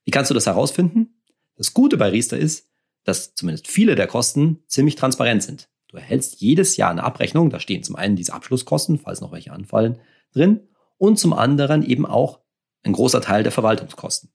Wie 0.05 0.11
kannst 0.11 0.29
du 0.29 0.35
das 0.35 0.45
herausfinden? 0.45 1.23
Das 1.55 1.73
Gute 1.73 1.97
bei 1.97 2.09
Riester 2.09 2.37
ist, 2.37 2.69
dass 3.03 3.33
zumindest 3.33 3.67
viele 3.67 3.95
der 3.95 4.05
Kosten 4.05 4.63
ziemlich 4.67 4.95
transparent 4.95 5.41
sind. 5.41 5.69
Du 5.87 5.97
erhältst 5.97 6.41
jedes 6.41 6.77
Jahr 6.77 6.91
eine 6.91 7.03
Abrechnung, 7.03 7.49
da 7.49 7.59
stehen 7.59 7.83
zum 7.83 7.95
einen 7.95 8.15
diese 8.15 8.33
Abschlusskosten, 8.33 8.99
falls 8.99 9.21
noch 9.21 9.31
welche 9.31 9.53
anfallen, 9.53 9.99
drin 10.33 10.61
und 10.97 11.17
zum 11.17 11.33
anderen 11.33 11.83
eben 11.83 12.05
auch 12.05 12.41
ein 12.83 12.93
großer 12.93 13.21
Teil 13.21 13.43
der 13.43 13.51
Verwaltungskosten. 13.51 14.31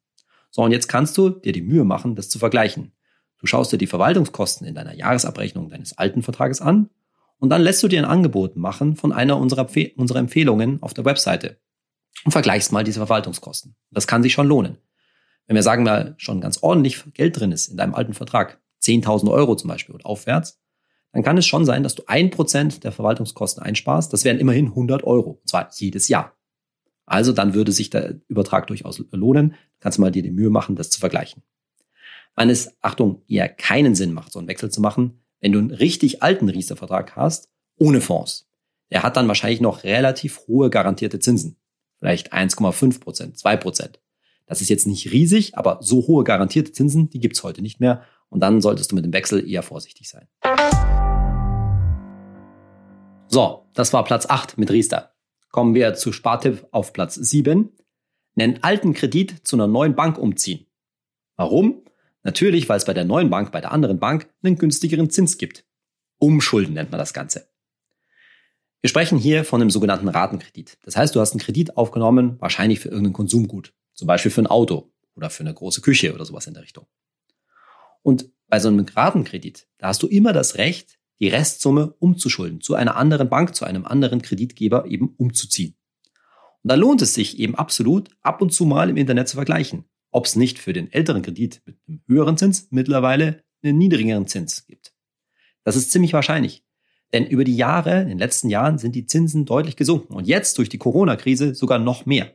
So, 0.51 0.63
und 0.63 0.73
jetzt 0.73 0.89
kannst 0.89 1.17
du 1.19 1.31
dir 1.31 1.53
die 1.53 1.63
Mühe 1.63 1.85
machen, 1.85 2.15
das 2.15 2.29
zu 2.29 2.39
vergleichen. 2.39 2.93
Du 3.39 3.47
schaust 3.47 3.73
dir 3.73 3.79
die 3.79 3.87
Verwaltungskosten 3.87 4.67
in 4.67 4.75
deiner 4.75 4.95
Jahresabrechnung 4.95 5.69
deines 5.69 5.99
alten 5.99 6.23
Vertrages 6.23 6.61
an 6.61 6.91
und 7.39 7.51
dann 7.51 7.63
lässt 7.63 7.83
du 7.83 7.89
dir 7.89 7.99
ein 7.99 8.11
Angebot 8.11 8.57
machen 8.57 8.97
von 8.97 9.13
einer 9.13 9.37
unserer, 9.37 9.69
unserer 9.97 10.19
Empfehlungen 10.21 10.83
auf 10.83 10.95
der 10.95 11.05
Webseite 11.05 11.59
und 12.25 12.33
vergleichst 12.33 12.71
mal 12.71 12.85
diese 12.85 13.01
Verwaltungskosten. 13.01 13.75
Das 13.91 14.07
kann 14.07 14.23
sich 14.23 14.33
schon 14.33 14.47
lohnen. 14.47 14.79
Wenn 15.47 15.57
wir 15.57 15.63
sagen 15.63 15.83
mal 15.83 16.15
schon 16.19 16.41
ganz 16.41 16.63
ordentlich 16.63 17.03
Geld 17.15 17.39
drin 17.39 17.53
ist 17.53 17.69
in 17.69 17.77
deinem 17.77 17.95
alten 17.95 18.15
Vertrag, 18.15 18.61
10.000 18.83 19.31
Euro 19.31 19.57
zum 19.57 19.69
Beispiel 19.69 19.95
und 19.95 20.05
aufwärts, 20.05 20.62
dann 21.13 21.23
kann 21.23 21.37
es 21.37 21.47
schon 21.47 21.65
sein, 21.65 21.83
dass 21.83 21.95
du 21.95 22.05
ein 22.07 22.31
Prozent 22.31 22.85
der 22.85 22.93
Verwaltungskosten 22.93 23.63
einsparst. 23.63 24.13
Das 24.13 24.25
wären 24.25 24.39
immerhin 24.39 24.69
100 24.69 25.05
Euro, 25.05 25.39
und 25.41 25.49
zwar 25.49 25.71
jedes 25.75 26.09
Jahr. 26.09 26.37
Also 27.05 27.33
dann 27.33 27.55
würde 27.55 27.73
sich 27.73 27.91
der 27.91 28.21
Übertrag 28.29 28.67
durchaus 28.67 29.03
lohnen. 29.11 29.55
Kannst 29.81 29.99
du 29.99 30.03
mal 30.03 30.11
dir 30.11 30.23
die 30.23 30.31
Mühe 30.31 30.51
machen, 30.51 30.77
das 30.77 30.91
zu 30.91 31.01
vergleichen. 31.01 31.43
Wann 32.35 32.49
es, 32.49 32.75
Achtung, 32.81 33.23
eher 33.29 33.49
keinen 33.49 33.95
Sinn 33.95 34.15
macht, 34.15 34.33
so 34.33 34.39
einen 34.39 34.49
Wechsel 34.49 34.71
zu 34.71 34.81
machen, 34.81 35.21
wenn 35.41 35.53
du 35.53 35.59
einen 35.59 35.71
richtig 35.71 36.23
alten 36.23 36.49
Riester-Vertrag 36.49 37.15
hast, 37.17 37.51
ohne 37.79 38.01
Fonds. 38.01 38.49
Der 38.91 39.03
hat 39.03 39.17
dann 39.17 39.29
wahrscheinlich 39.29 39.61
noch 39.61 39.85
relativ 39.85 40.47
hohe 40.47 40.71
garantierte 40.71 41.19
Zinsen. 41.19 41.57
Vielleicht 41.99 42.33
1,5 42.33 43.01
Prozent, 43.01 43.39
2 43.39 43.57
Prozent. 43.57 44.01
Das 44.47 44.61
ist 44.61 44.71
jetzt 44.71 44.87
nicht 44.87 45.13
riesig, 45.13 45.57
aber 45.57 45.79
so 45.83 46.07
hohe 46.07 46.25
garantierte 46.25 46.73
Zinsen, 46.73 47.11
die 47.11 47.21
gibt's 47.21 47.43
heute 47.43 47.63
nicht 47.63 47.81
mehr. 47.81 48.03
Und 48.29 48.41
dann 48.41 48.61
solltest 48.61 48.93
du 48.93 48.97
mit 48.97 49.05
dem 49.05 49.13
Wechsel 49.13 49.49
eher 49.49 49.63
vorsichtig 49.63 50.09
sein. 50.09 50.27
So, 53.35 53.67
das 53.73 53.95
war 53.95 54.05
Platz 54.05 54.27
8 54.27 54.59
mit 54.59 54.71
Riester. 54.71 55.15
Kommen 55.49 55.75
wir 55.75 55.95
zu 55.95 56.13
Spartipp 56.13 56.67
auf 56.71 56.93
Platz 56.93 57.15
7. 57.15 57.73
Nen 58.35 58.63
alten 58.63 58.93
Kredit 58.93 59.49
zu 59.49 59.57
einer 59.57 59.67
neuen 59.67 59.95
Bank 59.95 60.19
umziehen. 60.19 60.67
Warum? 61.37 61.83
Natürlich, 62.25 62.69
weil 62.69 62.77
es 62.77 62.85
bei 62.85 62.93
der 62.93 63.07
neuen 63.07 63.31
Bank, 63.31 63.51
bei 63.51 63.63
der 63.63 63.73
anderen 63.73 63.99
Bank, 63.99 64.29
einen 64.43 64.59
günstigeren 64.59 65.09
Zins 65.09 65.39
gibt. 65.39 65.65
Umschulden 66.19 66.75
nennt 66.75 66.91
man 66.91 66.99
das 66.99 67.15
Ganze. 67.15 67.49
Wir 68.83 68.91
sprechen 68.91 69.17
hier 69.17 69.47
von 69.47 69.63
einem 69.63 69.71
sogenannten 69.71 70.09
Ratenkredit. 70.09 70.77
Das 70.85 70.99
heißt, 70.99 71.17
du 71.17 71.21
hast 71.21 71.33
einen 71.33 71.41
Kredit 71.41 71.79
aufgenommen, 71.79 72.37
wahrscheinlich 72.39 72.81
für 72.81 72.91
irgendein 72.91 73.15
Konsumgut. 73.15 73.73
Zum 73.95 74.09
Beispiel 74.09 74.31
für 74.31 74.43
ein 74.43 74.47
Auto 74.47 74.93
oder 75.17 75.31
für 75.31 75.43
eine 75.43 75.55
große 75.55 75.81
Küche 75.81 76.13
oder 76.13 76.27
sowas 76.27 76.47
in 76.49 76.53
der 76.53 76.65
Richtung. 76.65 76.85
Und 78.03 78.29
bei 78.49 78.61
so 78.61 78.69
einem 78.69 78.85
Ratenkredit, 78.95 79.69
da 79.79 79.87
hast 79.87 80.03
du 80.03 80.07
immer 80.07 80.35
das 80.35 80.59
Recht, 80.59 80.99
die 81.21 81.29
Restsumme 81.29 81.95
umzuschulden, 81.99 82.61
zu 82.61 82.75
einer 82.75 82.97
anderen 82.97 83.29
Bank, 83.29 83.55
zu 83.55 83.65
einem 83.65 83.85
anderen 83.85 84.23
Kreditgeber 84.23 84.87
eben 84.87 85.15
umzuziehen. 85.17 85.77
Und 86.63 86.71
da 86.71 86.75
lohnt 86.75 87.03
es 87.03 87.15
sich 87.15 87.39
eben 87.39 87.55
absolut, 87.55 88.11
ab 88.23 88.41
und 88.43 88.53
zu 88.53 88.65
mal 88.65 88.91
im 88.91 88.97
Internet 88.97 89.29
zu 89.29 89.37
vergleichen, 89.37 89.85
ob 90.11 90.27
es 90.27 90.37
nicht 90.37 90.59
für 90.59 90.73
den 90.73 90.93
älteren 90.93 91.23
Kredit 91.23 91.63
mit 91.65 91.77
einem 91.87 92.03
höheren 92.07 92.37
Zins 92.37 92.69
mittlerweile 92.71 93.43
einen 93.63 93.79
niedrigeren 93.79 94.27
Zins 94.27 94.67
gibt. 94.67 94.93
Das 95.65 95.77
ist 95.77 95.93
ziemlich 95.93 96.13
wahrscheinlich. 96.13 96.65
Denn 97.13 97.27
über 97.27 97.45
die 97.45 97.57
Jahre, 97.57 98.03
in 98.03 98.09
den 98.09 98.19
letzten 98.19 98.49
Jahren, 98.49 98.79
sind 98.79 98.95
die 98.95 99.07
Zinsen 99.07 99.45
deutlich 99.45 99.77
gesunken 99.77 100.15
und 100.15 100.27
jetzt 100.27 100.57
durch 100.59 100.69
die 100.69 100.79
Corona-Krise 100.79 101.55
sogar 101.55 101.79
noch 101.79 102.07
mehr. 102.07 102.33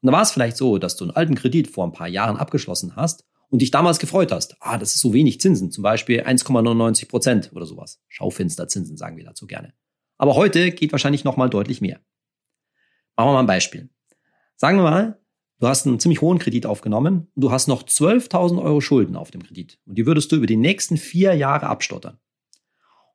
Und 0.00 0.06
da 0.06 0.12
war 0.12 0.22
es 0.22 0.30
vielleicht 0.30 0.56
so, 0.56 0.78
dass 0.78 0.96
du 0.96 1.04
einen 1.04 1.16
alten 1.16 1.34
Kredit 1.34 1.68
vor 1.68 1.84
ein 1.84 1.92
paar 1.92 2.08
Jahren 2.08 2.36
abgeschlossen 2.36 2.96
hast 2.96 3.24
und 3.52 3.60
dich 3.60 3.70
damals 3.70 3.98
gefreut 3.98 4.32
hast. 4.32 4.56
Ah, 4.60 4.78
das 4.78 4.94
ist 4.94 5.02
so 5.02 5.12
wenig 5.12 5.38
Zinsen, 5.38 5.70
zum 5.70 5.82
Beispiel 5.82 6.22
1,99 6.22 7.06
Prozent 7.06 7.50
oder 7.52 7.66
sowas. 7.66 8.00
Schaufensterzinsen 8.08 8.96
sagen 8.96 9.18
wir 9.18 9.24
dazu 9.24 9.46
gerne. 9.46 9.74
Aber 10.16 10.36
heute 10.36 10.70
geht 10.72 10.90
wahrscheinlich 10.90 11.22
noch 11.22 11.36
mal 11.36 11.50
deutlich 11.50 11.82
mehr. 11.82 12.00
Machen 13.14 13.28
wir 13.28 13.32
mal 13.34 13.40
ein 13.40 13.46
Beispiel. 13.46 13.90
Sagen 14.56 14.78
wir 14.78 14.84
mal, 14.84 15.20
du 15.58 15.68
hast 15.68 15.86
einen 15.86 16.00
ziemlich 16.00 16.22
hohen 16.22 16.38
Kredit 16.38 16.64
aufgenommen 16.64 17.28
und 17.34 17.42
du 17.42 17.50
hast 17.50 17.68
noch 17.68 17.82
12.000 17.82 18.62
Euro 18.62 18.80
Schulden 18.80 19.16
auf 19.16 19.30
dem 19.30 19.42
Kredit 19.42 19.78
und 19.84 19.98
die 19.98 20.06
würdest 20.06 20.32
du 20.32 20.36
über 20.36 20.46
die 20.46 20.56
nächsten 20.56 20.96
vier 20.96 21.34
Jahre 21.34 21.66
abstottern. 21.66 22.18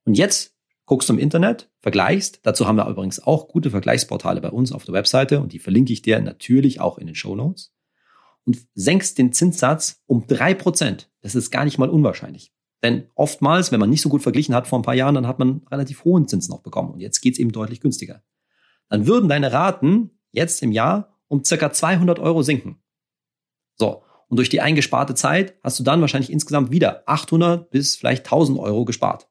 Und 0.06 0.20
jetzt 0.20 0.56
guckst 0.86 1.10
du 1.10 1.14
im 1.14 1.20
Internet, 1.20 1.72
vergleichst. 1.80 2.42
Dazu 2.44 2.68
haben 2.68 2.76
wir 2.76 2.88
übrigens 2.88 3.20
auch 3.20 3.48
gute 3.48 3.72
Vergleichsportale 3.72 4.40
bei 4.40 4.52
uns 4.52 4.72
auf 4.72 4.86
der 4.86 4.94
Webseite 4.94 5.42
und 5.42 5.52
die 5.52 5.60
verlinke 5.60 5.94
ich 5.94 6.04
dir 6.04 6.22
natürlich 6.22 6.80
auch 6.80 7.00
in 7.00 7.08
den 7.08 7.16
Show 7.16 7.36
Notes. 7.36 7.74
Und 8.48 8.66
senkst 8.74 9.18
den 9.18 9.34
Zinssatz 9.34 10.02
um 10.08 10.26
drei 10.26 10.54
Prozent. 10.54 11.12
Das 11.22 11.36
ist 11.36 11.52
gar 11.52 11.66
nicht 11.66 11.78
mal 11.78 11.90
unwahrscheinlich. 11.90 12.54
Denn 12.82 13.10
oftmals, 13.14 13.74
wenn 13.74 13.80
man 13.82 13.90
nicht 13.90 14.02
so 14.02 14.08
gut 14.08 14.24
verglichen 14.24 14.56
hat 14.56 14.68
vor 14.68 14.80
ein 14.80 14.84
paar 14.84 14.94
Jahren, 14.94 15.16
dann 15.16 15.28
hat 15.28 15.38
man 15.38 15.64
relativ 15.70 16.06
hohen 16.06 16.30
Zins 16.30 16.48
noch 16.48 16.62
bekommen. 16.62 16.92
Und 16.92 17.02
jetzt 17.02 17.20
geht's 17.20 17.40
eben 17.40 17.52
deutlich 17.52 17.82
günstiger. 17.82 18.24
Dann 18.88 19.06
würden 19.06 19.28
deine 19.28 19.52
Raten 19.52 20.12
jetzt 20.32 20.64
im 20.64 20.72
Jahr 20.72 21.20
um 21.28 21.44
circa 21.44 21.74
200 21.74 22.20
Euro 22.20 22.42
sinken. 22.42 22.82
So. 23.76 24.04
Und 24.30 24.38
durch 24.38 24.50
die 24.50 24.62
eingesparte 24.62 25.14
Zeit 25.14 25.58
hast 25.62 25.80
du 25.80 25.84
dann 25.84 26.00
wahrscheinlich 26.00 26.32
insgesamt 26.32 26.72
wieder 26.72 27.04
800 27.06 27.70
bis 27.70 27.98
vielleicht 27.98 28.26
1000 28.26 28.60
Euro 28.60 28.86
gespart. 28.86 29.30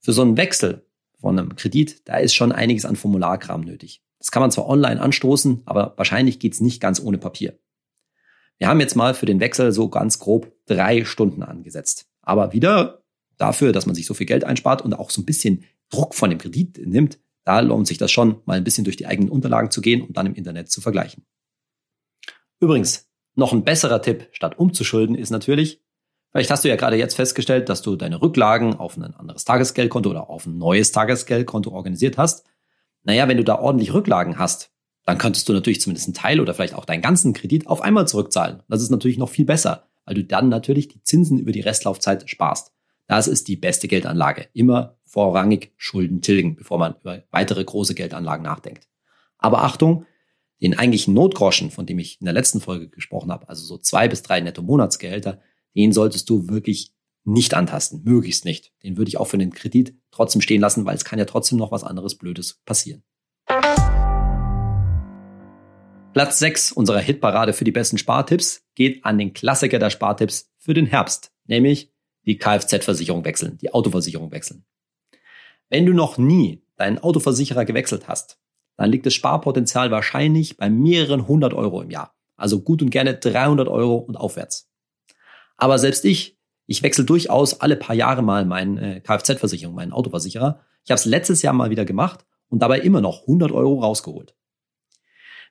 Für 0.00 0.12
so 0.12 0.20
einen 0.22 0.36
Wechsel 0.36 0.86
von 1.18 1.38
einem 1.38 1.56
Kredit, 1.56 2.08
da 2.08 2.16
ist 2.16 2.34
schon 2.34 2.52
einiges 2.52 2.84
an 2.84 2.96
Formularkram 2.96 3.62
nötig. 3.62 4.02
Das 4.18 4.30
kann 4.30 4.42
man 4.42 4.50
zwar 4.50 4.66
online 4.66 5.00
anstoßen, 5.00 5.62
aber 5.64 5.94
wahrscheinlich 5.96 6.38
geht's 6.38 6.60
nicht 6.60 6.80
ganz 6.80 7.00
ohne 7.00 7.18
Papier. 7.18 7.58
Wir 8.60 8.68
haben 8.68 8.78
jetzt 8.78 8.94
mal 8.94 9.14
für 9.14 9.26
den 9.26 9.40
Wechsel 9.40 9.72
so 9.72 9.88
ganz 9.88 10.18
grob 10.18 10.52
drei 10.66 11.04
Stunden 11.04 11.42
angesetzt. 11.42 12.06
Aber 12.20 12.52
wieder 12.52 13.02
dafür, 13.38 13.72
dass 13.72 13.86
man 13.86 13.94
sich 13.94 14.04
so 14.04 14.12
viel 14.12 14.26
Geld 14.26 14.44
einspart 14.44 14.82
und 14.82 14.92
auch 14.92 15.10
so 15.10 15.22
ein 15.22 15.24
bisschen 15.24 15.64
Druck 15.88 16.14
von 16.14 16.28
dem 16.28 16.38
Kredit 16.38 16.78
nimmt, 16.86 17.18
da 17.44 17.60
lohnt 17.60 17.88
sich 17.88 17.96
das 17.96 18.12
schon, 18.12 18.42
mal 18.44 18.58
ein 18.58 18.64
bisschen 18.64 18.84
durch 18.84 18.98
die 18.98 19.06
eigenen 19.06 19.30
Unterlagen 19.30 19.70
zu 19.70 19.80
gehen 19.80 20.02
und 20.02 20.16
dann 20.16 20.26
im 20.26 20.34
Internet 20.34 20.70
zu 20.70 20.82
vergleichen. 20.82 21.24
Übrigens, 22.60 23.08
noch 23.34 23.54
ein 23.54 23.64
besserer 23.64 24.02
Tipp, 24.02 24.28
statt 24.32 24.58
umzuschulden, 24.58 25.16
ist 25.16 25.30
natürlich, 25.30 25.80
Vielleicht 26.32 26.50
hast 26.50 26.62
du 26.62 26.68
ja 26.68 26.76
gerade 26.76 26.96
jetzt 26.96 27.16
festgestellt, 27.16 27.68
dass 27.68 27.82
du 27.82 27.96
deine 27.96 28.22
Rücklagen 28.22 28.74
auf 28.74 28.96
ein 28.96 29.02
anderes 29.02 29.44
Tagesgeldkonto 29.44 30.10
oder 30.10 30.30
auf 30.30 30.46
ein 30.46 30.58
neues 30.58 30.92
Tagesgeldkonto 30.92 31.72
organisiert 31.72 32.18
hast. 32.18 32.46
Naja, 33.02 33.26
wenn 33.26 33.36
du 33.36 33.42
da 33.42 33.58
ordentlich 33.58 33.92
Rücklagen 33.92 34.38
hast, 34.38 34.70
dann 35.10 35.18
könntest 35.18 35.48
du 35.48 35.52
natürlich 35.52 35.80
zumindest 35.80 36.06
einen 36.06 36.14
Teil 36.14 36.40
oder 36.40 36.54
vielleicht 36.54 36.74
auch 36.74 36.84
deinen 36.84 37.02
ganzen 37.02 37.32
Kredit 37.32 37.66
auf 37.66 37.82
einmal 37.82 38.06
zurückzahlen. 38.06 38.62
Das 38.68 38.80
ist 38.80 38.90
natürlich 38.90 39.18
noch 39.18 39.28
viel 39.28 39.44
besser, 39.44 39.88
weil 40.04 40.14
du 40.14 40.24
dann 40.24 40.48
natürlich 40.48 40.86
die 40.86 41.02
Zinsen 41.02 41.38
über 41.38 41.50
die 41.50 41.60
Restlaufzeit 41.60 42.30
sparst. 42.30 42.72
Das 43.08 43.26
ist 43.26 43.48
die 43.48 43.56
beste 43.56 43.88
Geldanlage. 43.88 44.46
Immer 44.52 44.96
vorrangig 45.04 45.72
Schulden 45.76 46.22
tilgen, 46.22 46.54
bevor 46.54 46.78
man 46.78 46.94
über 47.00 47.24
weitere 47.32 47.64
große 47.64 47.96
Geldanlagen 47.96 48.44
nachdenkt. 48.44 48.86
Aber 49.36 49.64
Achtung, 49.64 50.06
den 50.62 50.78
eigentlichen 50.78 51.12
Notgroschen, 51.12 51.72
von 51.72 51.86
dem 51.86 51.98
ich 51.98 52.20
in 52.20 52.26
der 52.26 52.34
letzten 52.34 52.60
Folge 52.60 52.88
gesprochen 52.88 53.32
habe, 53.32 53.48
also 53.48 53.64
so 53.64 53.76
zwei 53.78 54.06
bis 54.06 54.22
drei 54.22 54.40
Netto-Monatsgehälter, 54.40 55.40
den 55.74 55.90
solltest 55.92 56.30
du 56.30 56.48
wirklich 56.48 56.94
nicht 57.24 57.54
antasten, 57.54 58.02
möglichst 58.04 58.44
nicht. 58.44 58.72
Den 58.84 58.96
würde 58.96 59.08
ich 59.08 59.16
auch 59.16 59.26
für 59.26 59.38
den 59.38 59.52
Kredit 59.52 59.96
trotzdem 60.12 60.40
stehen 60.40 60.60
lassen, 60.60 60.84
weil 60.84 60.94
es 60.94 61.04
kann 61.04 61.18
ja 61.18 61.24
trotzdem 61.24 61.58
noch 61.58 61.72
was 61.72 61.82
anderes 61.82 62.14
Blödes 62.16 62.60
passieren. 62.64 63.02
Platz 66.12 66.40
6 66.40 66.72
unserer 66.72 66.98
Hitparade 66.98 67.52
für 67.52 67.62
die 67.62 67.70
besten 67.70 67.96
Spartipps 67.96 68.64
geht 68.74 69.04
an 69.04 69.16
den 69.16 69.32
Klassiker 69.32 69.78
der 69.78 69.90
Spartipps 69.90 70.50
für 70.58 70.74
den 70.74 70.86
Herbst, 70.86 71.32
nämlich 71.46 71.92
die 72.26 72.36
Kfz-Versicherung 72.36 73.24
wechseln, 73.24 73.58
die 73.58 73.72
Autoversicherung 73.72 74.32
wechseln. 74.32 74.64
Wenn 75.68 75.86
du 75.86 75.92
noch 75.92 76.18
nie 76.18 76.64
deinen 76.76 76.98
Autoversicherer 76.98 77.64
gewechselt 77.64 78.08
hast, 78.08 78.40
dann 78.76 78.90
liegt 78.90 79.06
das 79.06 79.14
Sparpotenzial 79.14 79.92
wahrscheinlich 79.92 80.56
bei 80.56 80.68
mehreren 80.68 81.28
hundert 81.28 81.54
Euro 81.54 81.80
im 81.80 81.90
Jahr. 81.90 82.16
Also 82.36 82.60
gut 82.60 82.82
und 82.82 82.90
gerne 82.90 83.14
300 83.14 83.68
Euro 83.68 83.96
und 83.96 84.16
aufwärts. 84.16 84.68
Aber 85.56 85.78
selbst 85.78 86.04
ich, 86.04 86.38
ich 86.66 86.82
wechsle 86.82 87.04
durchaus 87.04 87.60
alle 87.60 87.76
paar 87.76 87.94
Jahre 87.94 88.22
mal 88.22 88.44
meine 88.46 88.96
äh, 88.96 89.00
Kfz-Versicherung, 89.00 89.76
meinen 89.76 89.92
Autoversicherer. 89.92 90.60
Ich 90.84 90.90
habe 90.90 90.98
es 90.98 91.04
letztes 91.04 91.42
Jahr 91.42 91.52
mal 91.52 91.70
wieder 91.70 91.84
gemacht 91.84 92.26
und 92.48 92.62
dabei 92.62 92.80
immer 92.80 93.00
noch 93.00 93.22
100 93.22 93.52
Euro 93.52 93.78
rausgeholt. 93.80 94.34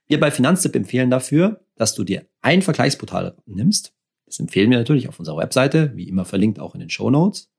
Wir 0.10 0.20
bei 0.20 0.32
Finanztipp 0.32 0.76
empfehlen 0.76 1.12
dafür, 1.12 1.62
dass 1.76 1.94
du 1.94 2.04
dir 2.04 2.26
ein 2.42 2.64
Vergleichsportal 2.64 3.38
nimmst. 3.46 3.94
Das 4.26 4.40
empfehlen 4.40 4.72
wir 4.72 4.80
natürlich 4.80 5.08
auf 5.08 5.20
unserer 5.20 5.38
Webseite, 5.38 5.96
wie 5.96 6.10
immer 6.10 6.26
verlinkt 6.26 6.60
auch 6.60 6.74
in 6.74 6.80
den 6.80 6.90
Show 6.90 7.12
Notes. 7.12 7.52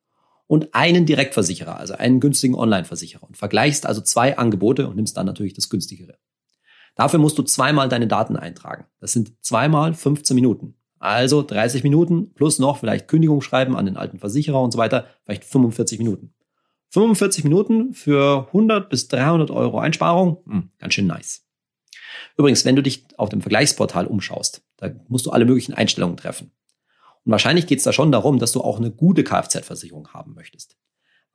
Und 0.49 0.75
einen 0.75 1.07
Direktversicherer, 1.07 1.77
also 1.77 1.95
einen 1.95 2.19
günstigen 2.19 2.57
Online-Versicherer. 2.57 3.23
Und 3.23 3.37
vergleichst 3.37 3.87
also 3.87 4.01
zwei 4.01 4.37
Angebote 4.37 4.89
und 4.89 4.97
nimmst 4.97 5.17
dann 5.17 5.27
natürlich 5.27 5.55
das 5.55 5.71
günstigere. 5.71 6.19
Dafür 6.97 7.21
musst 7.21 7.39
du 7.39 7.45
zweimal 7.45 7.89
deine 7.89 8.09
Daten 8.09 8.37
eintragen. 8.37 8.87
Das 8.99 9.13
sind 9.13 9.33
zweimal 9.43 9.95
15 9.95 10.35
Minuten. 10.35 10.75
Also 10.99 11.43
30 11.43 11.85
Minuten 11.85 12.35
plus 12.35 12.59
noch 12.59 12.79
vielleicht 12.79 13.07
Kündigung 13.07 13.43
schreiben 13.43 13.77
an 13.77 13.87
den 13.87 13.97
alten 13.97 14.19
Versicherer 14.19 14.61
und 14.61 14.73
so 14.73 14.79
weiter, 14.79 15.07
vielleicht 15.23 15.45
45 15.45 16.01
Minuten. 16.01 16.35
45 16.89 17.45
Minuten 17.45 17.95
für 17.95 18.49
100 18.49 18.91
bis 18.91 19.07
300 19.07 19.53
Euro 19.53 19.79
Einsparung, 19.79 20.43
hm, 20.47 20.71
ganz 20.81 20.95
schön 20.95 21.07
nice. 21.07 21.47
Übrigens, 22.41 22.65
wenn 22.65 22.75
du 22.75 22.83
dich 22.83 23.05
auf 23.19 23.29
dem 23.29 23.43
Vergleichsportal 23.43 24.07
umschaust, 24.07 24.63
da 24.79 24.89
musst 25.09 25.27
du 25.27 25.31
alle 25.31 25.45
möglichen 25.45 25.75
Einstellungen 25.75 26.17
treffen. 26.17 26.53
Und 27.23 27.33
wahrscheinlich 27.33 27.67
geht 27.67 27.81
es 27.81 27.85
da 27.85 27.93
schon 27.93 28.11
darum, 28.11 28.39
dass 28.39 28.53
du 28.53 28.63
auch 28.63 28.79
eine 28.79 28.91
gute 28.91 29.25
Kfz-Versicherung 29.25 30.09
haben 30.15 30.33
möchtest. 30.33 30.79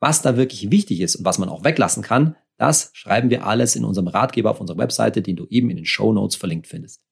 Was 0.00 0.20
da 0.20 0.36
wirklich 0.36 0.72
wichtig 0.72 1.00
ist 1.00 1.14
und 1.14 1.24
was 1.24 1.38
man 1.38 1.48
auch 1.48 1.62
weglassen 1.62 2.02
kann, 2.02 2.34
das 2.56 2.90
schreiben 2.92 3.30
wir 3.30 3.46
alles 3.46 3.76
in 3.76 3.84
unserem 3.84 4.08
Ratgeber 4.08 4.50
auf 4.50 4.60
unserer 4.60 4.78
Webseite, 4.78 5.22
den 5.22 5.36
du 5.36 5.46
eben 5.48 5.70
in 5.70 5.76
den 5.76 5.86
Show 5.86 6.12
Notes 6.12 6.34
verlinkt 6.34 6.66
findest. 6.66 7.04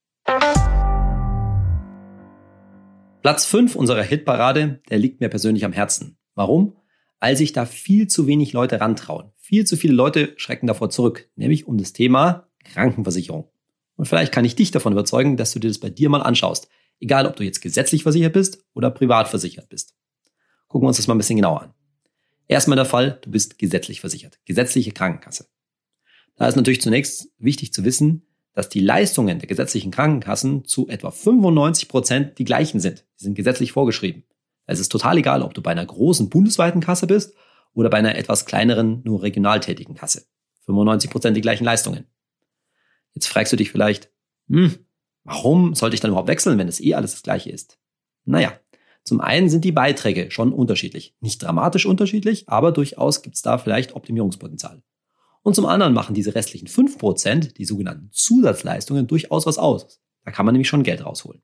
Platz 3.22 3.46
5 3.46 3.76
unserer 3.76 4.02
Hitparade, 4.02 4.80
der 4.90 4.98
liegt 4.98 5.20
mir 5.20 5.28
persönlich 5.28 5.64
am 5.64 5.72
Herzen. 5.72 6.18
Warum? 6.34 6.74
Weil 7.20 7.36
sich 7.36 7.52
da 7.52 7.64
viel 7.64 8.08
zu 8.08 8.26
wenig 8.26 8.52
Leute 8.52 8.80
rantrauen. 8.80 9.30
Viel 9.36 9.64
zu 9.64 9.76
viele 9.76 9.94
Leute 9.94 10.34
schrecken 10.36 10.66
davor 10.66 10.90
zurück, 10.90 11.30
nämlich 11.36 11.68
um 11.68 11.78
das 11.78 11.92
Thema 11.92 12.48
Krankenversicherung. 12.64 13.53
Und 13.96 14.06
vielleicht 14.06 14.32
kann 14.32 14.44
ich 14.44 14.56
dich 14.56 14.70
davon 14.70 14.92
überzeugen, 14.92 15.36
dass 15.36 15.52
du 15.52 15.58
dir 15.58 15.68
das 15.68 15.78
bei 15.78 15.90
dir 15.90 16.08
mal 16.08 16.22
anschaust. 16.22 16.68
Egal, 17.00 17.26
ob 17.26 17.36
du 17.36 17.44
jetzt 17.44 17.60
gesetzlich 17.60 18.02
versichert 18.02 18.32
bist 18.32 18.64
oder 18.74 18.90
privat 18.90 19.28
versichert 19.28 19.68
bist. 19.68 19.94
Gucken 20.68 20.86
wir 20.86 20.88
uns 20.88 20.96
das 20.96 21.06
mal 21.06 21.14
ein 21.14 21.18
bisschen 21.18 21.36
genauer 21.36 21.62
an. 21.62 21.74
Erstmal 22.48 22.76
der 22.76 22.84
Fall, 22.84 23.18
du 23.22 23.30
bist 23.30 23.58
gesetzlich 23.58 24.00
versichert. 24.00 24.38
Gesetzliche 24.44 24.92
Krankenkasse. 24.92 25.46
Da 26.36 26.48
ist 26.48 26.56
natürlich 26.56 26.82
zunächst 26.82 27.28
wichtig 27.38 27.72
zu 27.72 27.84
wissen, 27.84 28.26
dass 28.52 28.68
die 28.68 28.80
Leistungen 28.80 29.38
der 29.38 29.48
gesetzlichen 29.48 29.90
Krankenkassen 29.90 30.64
zu 30.64 30.88
etwa 30.88 31.10
95 31.10 31.88
Prozent 31.88 32.38
die 32.38 32.44
gleichen 32.44 32.80
sind. 32.80 33.04
Die 33.18 33.24
sind 33.24 33.34
gesetzlich 33.34 33.72
vorgeschrieben. 33.72 34.24
Es 34.66 34.80
ist 34.80 34.90
total 34.90 35.18
egal, 35.18 35.42
ob 35.42 35.54
du 35.54 35.62
bei 35.62 35.72
einer 35.72 35.84
großen 35.84 36.30
bundesweiten 36.30 36.80
Kasse 36.80 37.06
bist 37.06 37.34
oder 37.74 37.90
bei 37.90 37.98
einer 37.98 38.16
etwas 38.16 38.46
kleineren, 38.46 39.02
nur 39.04 39.22
regional 39.22 39.60
tätigen 39.60 39.94
Kasse. 39.94 40.26
95 40.66 41.10
Prozent 41.10 41.36
die 41.36 41.40
gleichen 41.40 41.64
Leistungen. 41.64 42.06
Jetzt 43.14 43.26
fragst 43.26 43.52
du 43.52 43.56
dich 43.56 43.70
vielleicht, 43.70 44.10
hm, 44.48 44.74
warum 45.24 45.74
sollte 45.74 45.94
ich 45.94 46.00
dann 46.00 46.10
überhaupt 46.10 46.28
wechseln, 46.28 46.58
wenn 46.58 46.68
es 46.68 46.80
eh 46.80 46.94
alles 46.94 47.12
das 47.12 47.22
gleiche 47.22 47.50
ist? 47.50 47.78
Naja, 48.24 48.58
zum 49.04 49.20
einen 49.20 49.50
sind 49.50 49.64
die 49.64 49.72
Beiträge 49.72 50.30
schon 50.30 50.52
unterschiedlich. 50.52 51.14
Nicht 51.20 51.42
dramatisch 51.42 51.86
unterschiedlich, 51.86 52.48
aber 52.48 52.72
durchaus 52.72 53.22
gibt 53.22 53.36
es 53.36 53.42
da 53.42 53.58
vielleicht 53.58 53.94
Optimierungspotenzial. 53.94 54.82
Und 55.42 55.54
zum 55.54 55.66
anderen 55.66 55.92
machen 55.92 56.14
diese 56.14 56.34
restlichen 56.34 56.68
5%, 56.68 57.52
die 57.52 57.66
sogenannten 57.66 58.08
Zusatzleistungen, 58.12 59.06
durchaus 59.06 59.44
was 59.44 59.58
aus. 59.58 60.00
Da 60.24 60.30
kann 60.30 60.46
man 60.46 60.54
nämlich 60.54 60.68
schon 60.68 60.82
Geld 60.82 61.04
rausholen. 61.04 61.42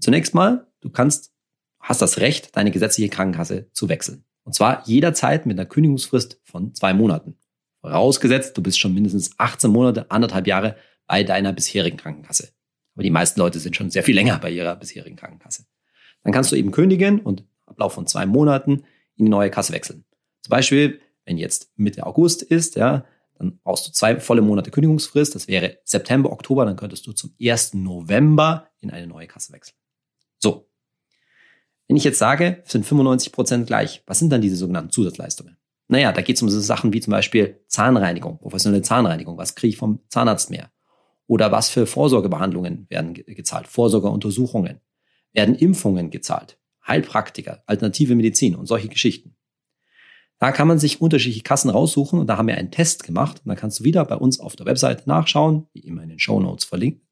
Zunächst 0.00 0.34
mal, 0.34 0.66
du 0.80 0.88
kannst, 0.88 1.34
hast 1.78 2.00
das 2.00 2.18
Recht, 2.18 2.56
deine 2.56 2.70
gesetzliche 2.70 3.10
Krankenkasse 3.10 3.70
zu 3.72 3.90
wechseln. 3.90 4.24
Und 4.44 4.54
zwar 4.54 4.86
jederzeit 4.88 5.44
mit 5.44 5.58
einer 5.58 5.68
Kündigungsfrist 5.68 6.40
von 6.42 6.74
zwei 6.74 6.94
Monaten. 6.94 7.38
Vorausgesetzt, 7.80 8.56
du 8.56 8.62
bist 8.62 8.78
schon 8.78 8.94
mindestens 8.94 9.30
18 9.38 9.70
Monate, 9.70 10.10
anderthalb 10.10 10.46
Jahre 10.46 10.76
bei 11.06 11.22
deiner 11.24 11.52
bisherigen 11.52 11.96
Krankenkasse. 11.96 12.52
Aber 12.94 13.02
die 13.04 13.10
meisten 13.10 13.38
Leute 13.40 13.60
sind 13.60 13.76
schon 13.76 13.90
sehr 13.90 14.02
viel 14.02 14.14
länger 14.14 14.38
bei 14.38 14.50
ihrer 14.50 14.74
bisherigen 14.76 15.16
Krankenkasse. 15.16 15.64
Dann 16.24 16.32
kannst 16.32 16.50
du 16.50 16.56
eben 16.56 16.72
kündigen 16.72 17.20
und 17.20 17.44
Ablauf 17.66 17.92
von 17.92 18.06
zwei 18.06 18.26
Monaten 18.26 18.84
in 19.16 19.26
die 19.26 19.30
neue 19.30 19.50
Kasse 19.50 19.72
wechseln. 19.72 20.04
Zum 20.42 20.50
Beispiel, 20.50 21.00
wenn 21.24 21.38
jetzt 21.38 21.70
Mitte 21.76 22.06
August 22.06 22.42
ist, 22.42 22.76
ja, 22.76 23.04
dann 23.38 23.60
brauchst 23.62 23.86
du 23.86 23.92
zwei 23.92 24.18
volle 24.18 24.42
Monate 24.42 24.70
Kündigungsfrist. 24.70 25.34
Das 25.34 25.46
wäre 25.46 25.78
September, 25.84 26.32
Oktober. 26.32 26.64
Dann 26.64 26.76
könntest 26.76 27.06
du 27.06 27.12
zum 27.12 27.34
1. 27.40 27.74
November 27.74 28.68
in 28.80 28.90
eine 28.90 29.06
neue 29.06 29.26
Kasse 29.26 29.52
wechseln. 29.52 29.76
So. 30.38 30.68
Wenn 31.86 31.96
ich 31.96 32.04
jetzt 32.04 32.18
sage, 32.18 32.62
sind 32.66 32.84
95 32.84 33.32
Prozent 33.32 33.66
gleich, 33.66 34.02
was 34.06 34.18
sind 34.18 34.30
dann 34.30 34.42
diese 34.42 34.56
sogenannten 34.56 34.90
Zusatzleistungen? 34.90 35.57
Naja, 35.88 36.12
da 36.12 36.20
geht 36.20 36.36
es 36.36 36.42
um 36.42 36.50
so 36.50 36.60
Sachen 36.60 36.92
wie 36.92 37.00
zum 37.00 37.12
Beispiel 37.12 37.64
Zahnreinigung, 37.66 38.38
professionelle 38.38 38.82
Zahnreinigung. 38.82 39.38
Was 39.38 39.54
kriege 39.54 39.70
ich 39.70 39.78
vom 39.78 40.00
Zahnarzt 40.08 40.50
mehr? 40.50 40.70
Oder 41.26 41.50
was 41.50 41.70
für 41.70 41.86
Vorsorgebehandlungen 41.86 42.86
werden 42.90 43.14
gezahlt? 43.14 43.66
Vorsorgeuntersuchungen. 43.66 44.80
Werden 45.32 45.54
Impfungen 45.54 46.10
gezahlt? 46.10 46.58
Heilpraktiker, 46.86 47.62
alternative 47.66 48.14
Medizin 48.14 48.54
und 48.54 48.66
solche 48.66 48.88
Geschichten. 48.88 49.34
Da 50.38 50.52
kann 50.52 50.68
man 50.68 50.78
sich 50.78 51.00
unterschiedliche 51.00 51.42
Kassen 51.42 51.68
raussuchen 51.68 52.20
und 52.20 52.28
da 52.28 52.36
haben 52.36 52.48
wir 52.48 52.56
einen 52.56 52.70
Test 52.70 53.02
gemacht 53.02 53.42
und 53.44 53.48
da 53.48 53.56
kannst 53.56 53.80
du 53.80 53.84
wieder 53.84 54.04
bei 54.04 54.14
uns 54.14 54.40
auf 54.40 54.56
der 54.56 54.66
Webseite 54.66 55.08
nachschauen, 55.08 55.66
wie 55.72 55.80
immer 55.80 56.02
in 56.02 56.10
den 56.10 56.18
Show 56.18 56.38
Notes 56.38 56.64
verlinkt, 56.64 57.02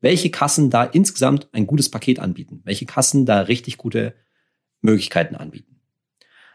welche 0.00 0.30
Kassen 0.30 0.70
da 0.70 0.84
insgesamt 0.84 1.48
ein 1.52 1.66
gutes 1.66 1.90
Paket 1.90 2.18
anbieten, 2.18 2.62
welche 2.64 2.86
Kassen 2.86 3.26
da 3.26 3.42
richtig 3.42 3.76
gute 3.76 4.14
Möglichkeiten 4.80 5.36
anbieten. 5.36 5.69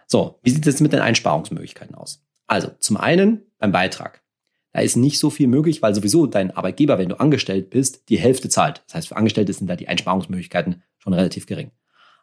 So, 0.07 0.39
wie 0.43 0.51
sieht 0.51 0.67
es 0.67 0.81
mit 0.81 0.93
den 0.93 1.01
Einsparungsmöglichkeiten 1.01 1.95
aus? 1.95 2.23
Also, 2.47 2.71
zum 2.79 2.97
einen 2.97 3.41
beim 3.57 3.71
Beitrag. 3.71 4.21
Da 4.71 4.81
ist 4.81 4.97
nicht 4.97 5.19
so 5.19 5.29
viel 5.29 5.47
möglich, 5.47 5.81
weil 5.81 5.95
sowieso 5.95 6.27
dein 6.27 6.51
Arbeitgeber, 6.51 6.97
wenn 6.97 7.09
du 7.09 7.19
angestellt 7.19 7.69
bist, 7.69 8.09
die 8.09 8.17
Hälfte 8.17 8.49
zahlt. 8.49 8.83
Das 8.87 8.95
heißt, 8.95 9.07
für 9.07 9.15
Angestellte 9.15 9.53
sind 9.53 9.67
da 9.67 9.75
die 9.75 9.87
Einsparungsmöglichkeiten 9.87 10.83
schon 10.97 11.13
relativ 11.13 11.45
gering. 11.45 11.71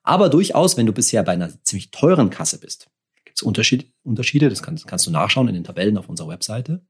Aber 0.02 0.28
durchaus, 0.28 0.76
wenn 0.76 0.86
du 0.86 0.92
bisher 0.92 1.22
bei 1.22 1.32
einer 1.32 1.50
ziemlich 1.64 1.90
teuren 1.90 2.30
Kasse 2.30 2.58
bist, 2.58 2.90
gibt 3.24 3.38
es 3.38 3.42
Unterschiede, 3.42 3.86
Unterschiede, 4.02 4.48
das 4.48 4.62
kannst, 4.62 4.86
kannst 4.86 5.06
du 5.06 5.10
nachschauen 5.10 5.48
in 5.48 5.54
den 5.54 5.64
Tabellen 5.64 5.96
auf 5.96 6.08
unserer 6.08 6.28
Webseite, 6.28 6.84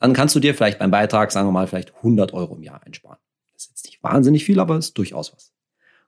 dann 0.00 0.12
kannst 0.12 0.34
du 0.34 0.40
dir 0.40 0.54
vielleicht 0.54 0.78
beim 0.78 0.90
Beitrag, 0.90 1.32
sagen 1.32 1.48
wir 1.48 1.52
mal, 1.52 1.66
vielleicht 1.66 1.94
100 1.96 2.32
Euro 2.32 2.54
im 2.54 2.62
Jahr 2.62 2.82
einsparen. 2.84 3.18
Das 3.52 3.64
ist 3.64 3.70
jetzt 3.70 3.86
nicht 3.86 4.02
wahnsinnig 4.02 4.44
viel, 4.44 4.60
aber 4.60 4.76
ist 4.76 4.98
durchaus 4.98 5.32
was. 5.32 5.52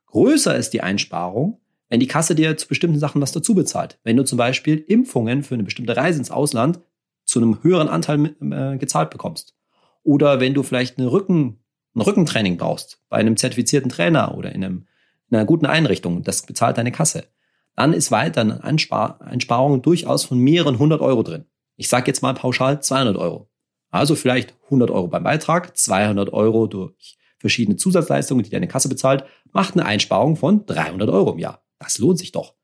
Größer 0.05 0.55
ist 0.55 0.71
die 0.73 0.81
Einsparung, 0.81 1.59
wenn 1.91 1.99
die 1.99 2.07
Kasse 2.07 2.35
dir 2.35 2.55
zu 2.55 2.69
bestimmten 2.69 2.99
Sachen 2.99 3.21
was 3.21 3.33
dazu 3.33 3.53
bezahlt. 3.53 3.99
Wenn 4.05 4.15
du 4.15 4.23
zum 4.23 4.37
Beispiel 4.37 4.77
Impfungen 4.77 5.43
für 5.43 5.55
eine 5.55 5.63
bestimmte 5.63 5.97
Reise 5.97 6.19
ins 6.19 6.31
Ausland 6.31 6.79
zu 7.25 7.39
einem 7.39 7.61
höheren 7.63 7.89
Anteil 7.89 8.33
äh, 8.39 8.77
gezahlt 8.77 9.09
bekommst. 9.09 9.55
Oder 10.01 10.39
wenn 10.39 10.53
du 10.53 10.63
vielleicht 10.63 10.97
eine 10.97 11.11
Rücken, 11.11 11.59
ein 11.93 12.01
Rückentraining 12.01 12.55
brauchst 12.55 13.01
bei 13.09 13.17
einem 13.17 13.35
zertifizierten 13.35 13.91
Trainer 13.91 14.37
oder 14.37 14.53
in, 14.55 14.63
einem, 14.63 14.87
in 15.29 15.35
einer 15.35 15.45
guten 15.45 15.65
Einrichtung, 15.65 16.23
das 16.23 16.43
bezahlt 16.43 16.77
deine 16.77 16.93
Kasse. 16.93 17.25
Dann 17.75 17.91
ist 17.91 18.09
weiter 18.09 18.39
eine 18.39 18.63
Einspar 18.63 19.19
Einsparung 19.19 19.81
durchaus 19.81 20.23
von 20.23 20.37
mehreren 20.37 20.79
hundert 20.79 21.01
Euro 21.01 21.23
drin. 21.23 21.43
Ich 21.75 21.89
sage 21.89 22.07
jetzt 22.07 22.21
mal 22.21 22.33
pauschal 22.33 22.81
200 22.81 23.17
Euro. 23.17 23.49
Also 23.89 24.15
vielleicht 24.15 24.55
100 24.65 24.89
Euro 24.91 25.09
beim 25.09 25.23
Beitrag, 25.23 25.75
200 25.75 26.31
Euro 26.31 26.67
durch 26.67 27.17
verschiedene 27.37 27.75
Zusatzleistungen, 27.75 28.45
die 28.45 28.49
deine 28.49 28.69
Kasse 28.69 28.87
bezahlt, 28.87 29.25
macht 29.51 29.73
eine 29.73 29.85
Einsparung 29.85 30.37
von 30.37 30.65
300 30.65 31.09
Euro 31.09 31.33
im 31.33 31.39
Jahr. 31.39 31.61
Das 31.81 31.97
lohnt 31.97 32.19
sich 32.19 32.31
doch. 32.31 32.55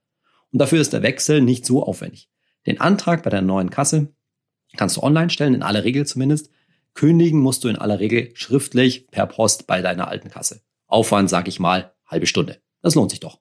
Und 0.52 0.60
dafür 0.60 0.80
ist 0.80 0.94
der 0.94 1.02
Wechsel 1.02 1.42
nicht 1.42 1.66
so 1.66 1.84
aufwendig. 1.84 2.30
Den 2.66 2.80
Antrag 2.80 3.24
bei 3.24 3.30
deiner 3.30 3.48
neuen 3.48 3.70
Kasse 3.70 4.14
kannst 4.76 4.98
du 4.98 5.04
online 5.04 5.30
stellen, 5.30 5.56
in 5.56 5.64
aller 5.64 5.84
Regel 5.84 6.06
zumindest. 6.06 6.50
Kündigen 6.94 7.40
musst 7.40 7.64
du 7.64 7.68
in 7.68 7.78
aller 7.78 8.00
Regel 8.00 8.32
schriftlich 8.36 9.08
per 9.08 9.28
Post 9.28 9.68
bei 9.68 9.82
deiner 9.82 10.08
alten 10.08 10.30
Kasse. 10.30 10.62
Aufwand, 10.88 11.30
sag 11.30 11.48
ich 11.48 11.60
mal, 11.60 11.94
halbe 12.06 12.28
Stunde. 12.28 12.62
Das 12.82 12.96
lohnt 12.96 13.12
sich 13.12 13.20
doch. 13.20 13.40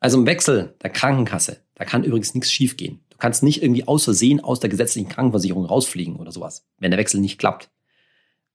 Also 0.00 0.18
im 0.18 0.26
Wechsel 0.26 0.74
der 0.82 0.90
Krankenkasse, 0.90 1.64
da 1.74 1.84
kann 1.84 2.04
übrigens 2.04 2.34
nichts 2.34 2.52
schiefgehen. 2.52 3.00
Du 3.10 3.16
kannst 3.16 3.42
nicht 3.42 3.62
irgendwie 3.62 3.88
aus 3.88 4.04
Versehen 4.04 4.40
aus 4.40 4.60
der 4.60 4.70
gesetzlichen 4.70 5.08
Krankenversicherung 5.08 5.64
rausfliegen 5.64 6.16
oder 6.16 6.30
sowas, 6.30 6.66
wenn 6.78 6.90
der 6.90 6.98
Wechsel 6.98 7.20
nicht 7.20 7.38
klappt. 7.38 7.70